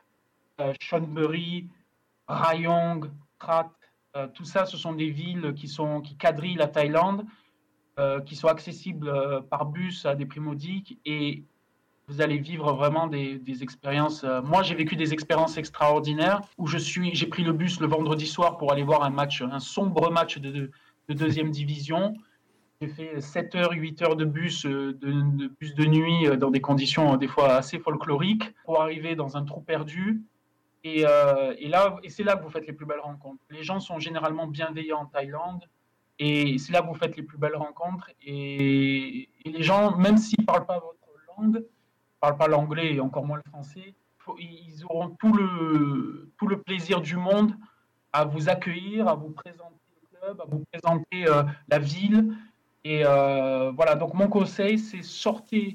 [0.61, 1.69] euh, Chonburi,
[2.29, 3.11] Rayong,
[3.41, 3.71] Krat.
[4.35, 7.27] tout ça, ce sont des villes qui sont qui quadrillent la Thaïlande euh,
[8.25, 11.45] qui sont accessibles euh, par bus à des prix modiques et
[12.09, 14.25] vous allez vivre vraiment des, expériences.
[14.25, 17.87] Euh, moi, j'ai vécu des expériences extraordinaires où je suis, j'ai pris le bus le
[17.87, 20.71] vendredi soir pour aller voir un match, un sombre match de,
[21.09, 22.15] deuxième division.
[22.81, 27.17] J'ai fait 7 heures, 8 heures de bus, de, bus de nuit dans des conditions
[27.17, 30.23] des fois assez folkloriques pour arriver dans un trou perdu.
[30.83, 33.41] Et, et là, et c'est là que vous faites les plus belles rencontres.
[33.51, 35.63] Les gens sont généralement bienveillants en Thaïlande.
[36.19, 38.11] Et c'est là que vous faites les plus belles rencontres.
[38.25, 40.97] Et, les gens, même s'ils ne parlent pas votre
[41.37, 41.61] langue, ne
[42.21, 43.95] parlent pas l'anglais et encore moins le français,
[44.39, 47.57] ils auront tout le, tout le plaisir du monde
[48.13, 52.37] à vous accueillir, à vous présenter le club, à vous présenter euh, la ville.
[52.85, 55.75] Et euh, voilà, donc mon conseil, c'est sortir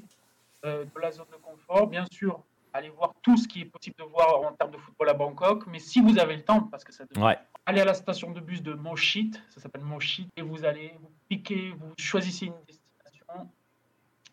[0.64, 1.88] euh, de la zone de confort.
[1.88, 2.40] Bien sûr,
[2.72, 5.66] allez voir tout ce qui est possible de voir en termes de football à Bangkok.
[5.66, 7.36] Mais si vous avez le temps, parce que ça devient
[7.68, 11.10] allez à la station de bus de Moshit, ça s'appelle Moshit, et vous allez, vous
[11.28, 13.50] piquez, vous choisissez une destination,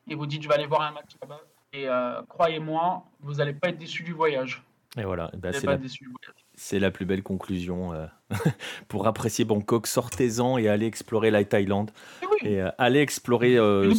[0.08, 1.42] et vous dites je vais aller voir un match là-bas.
[1.74, 4.64] Et euh, croyez-moi, vous n'allez pas être déçu du voyage.
[4.98, 5.78] Et voilà, bah, c'est la...
[6.58, 7.94] C'est la plus belle conclusion.
[7.94, 8.06] Euh,
[8.88, 11.92] pour apprécier Bangkok, sortez-en et allez explorer la Thaïlande.
[12.44, 13.94] Eh et, euh, allez explorer euh,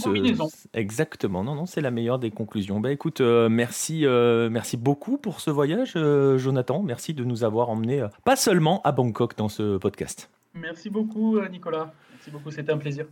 [0.75, 2.81] Exactement, non, non, c'est la meilleure des conclusions.
[2.81, 5.97] Bah écoute, merci, merci beaucoup pour ce voyage,
[6.37, 6.83] Jonathan.
[6.83, 10.31] Merci de nous avoir emmenés, pas seulement à Bangkok dans ce podcast.
[10.55, 11.93] Merci beaucoup, Nicolas.
[12.13, 13.07] Merci beaucoup, c'était un plaisir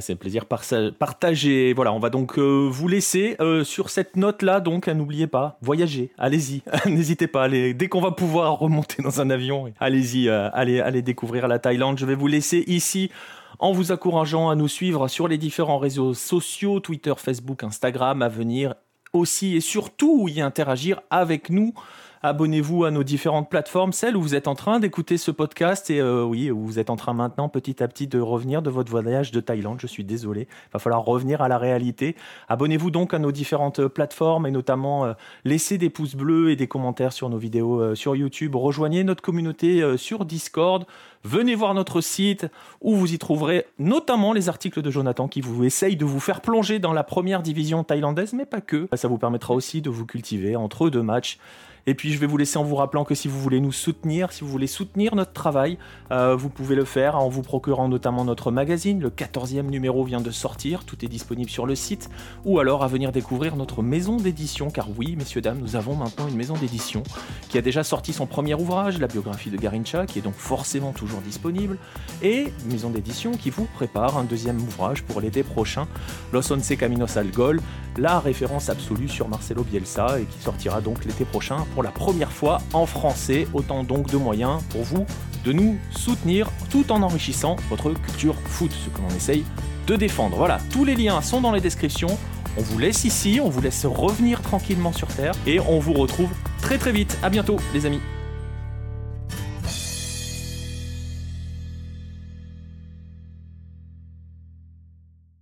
[0.00, 1.72] c'est un plaisir partagé.
[1.72, 4.60] Voilà, on va donc euh, vous laisser euh, sur cette note-là.
[4.60, 7.48] Donc, n'oubliez pas, voyagez, allez-y, n'hésitez pas.
[7.48, 11.98] Dès qu'on va pouvoir remonter dans un avion, allez-y, euh, allez, allez découvrir la Thaïlande.
[11.98, 13.10] Je vais vous laisser ici
[13.58, 18.28] en vous encourageant à nous suivre sur les différents réseaux sociaux, Twitter, Facebook, Instagram, à
[18.28, 18.74] venir
[19.12, 21.74] aussi et surtout y interagir avec nous
[22.22, 26.00] abonnez-vous à nos différentes plateformes, celles où vous êtes en train d'écouter ce podcast et
[26.00, 28.90] euh, oui, où vous êtes en train maintenant petit à petit de revenir de votre
[28.90, 29.78] voyage de Thaïlande.
[29.80, 32.14] Je suis désolé, il va falloir revenir à la réalité.
[32.48, 35.12] Abonnez-vous donc à nos différentes plateformes et notamment euh,
[35.44, 38.54] laissez des pouces bleus et des commentaires sur nos vidéos euh, sur YouTube.
[38.54, 40.84] Rejoignez notre communauté sur Discord.
[41.24, 42.46] Venez voir notre site
[42.80, 46.40] où vous y trouverez notamment les articles de Jonathan qui vous essayent de vous faire
[46.40, 48.88] plonger dans la première division thaïlandaise, mais pas que.
[48.94, 51.38] Ça vous permettra aussi de vous cultiver entre deux matchs
[51.86, 54.32] et puis je vais vous laisser en vous rappelant que si vous voulez nous soutenir,
[54.32, 55.78] si vous voulez soutenir notre travail,
[56.12, 59.00] euh, vous pouvez le faire en vous procurant notamment notre magazine.
[59.00, 62.08] Le 14e numéro vient de sortir, tout est disponible sur le site.
[62.44, 66.28] Ou alors à venir découvrir notre maison d'édition, car oui, messieurs, dames, nous avons maintenant
[66.28, 67.02] une maison d'édition
[67.48, 70.92] qui a déjà sorti son premier ouvrage, la biographie de Garincha, qui est donc forcément
[70.92, 71.78] toujours disponible.
[72.22, 75.88] Et maison d'édition qui vous prépare un deuxième ouvrage pour l'été prochain,
[76.32, 77.60] Los Once Caminos al Gol,
[77.98, 82.32] la référence absolue sur Marcelo Bielsa et qui sortira donc l'été prochain pour la première
[82.32, 83.46] fois en français.
[83.52, 85.06] Autant donc de moyens pour vous
[85.44, 89.44] de nous soutenir tout en enrichissant votre culture foot, ce que l'on essaye
[89.86, 90.36] de défendre.
[90.36, 92.16] Voilà, tous les liens sont dans les descriptions.
[92.56, 96.30] On vous laisse ici, on vous laisse revenir tranquillement sur Terre et on vous retrouve
[96.60, 97.18] très très vite.
[97.22, 98.00] À bientôt les amis.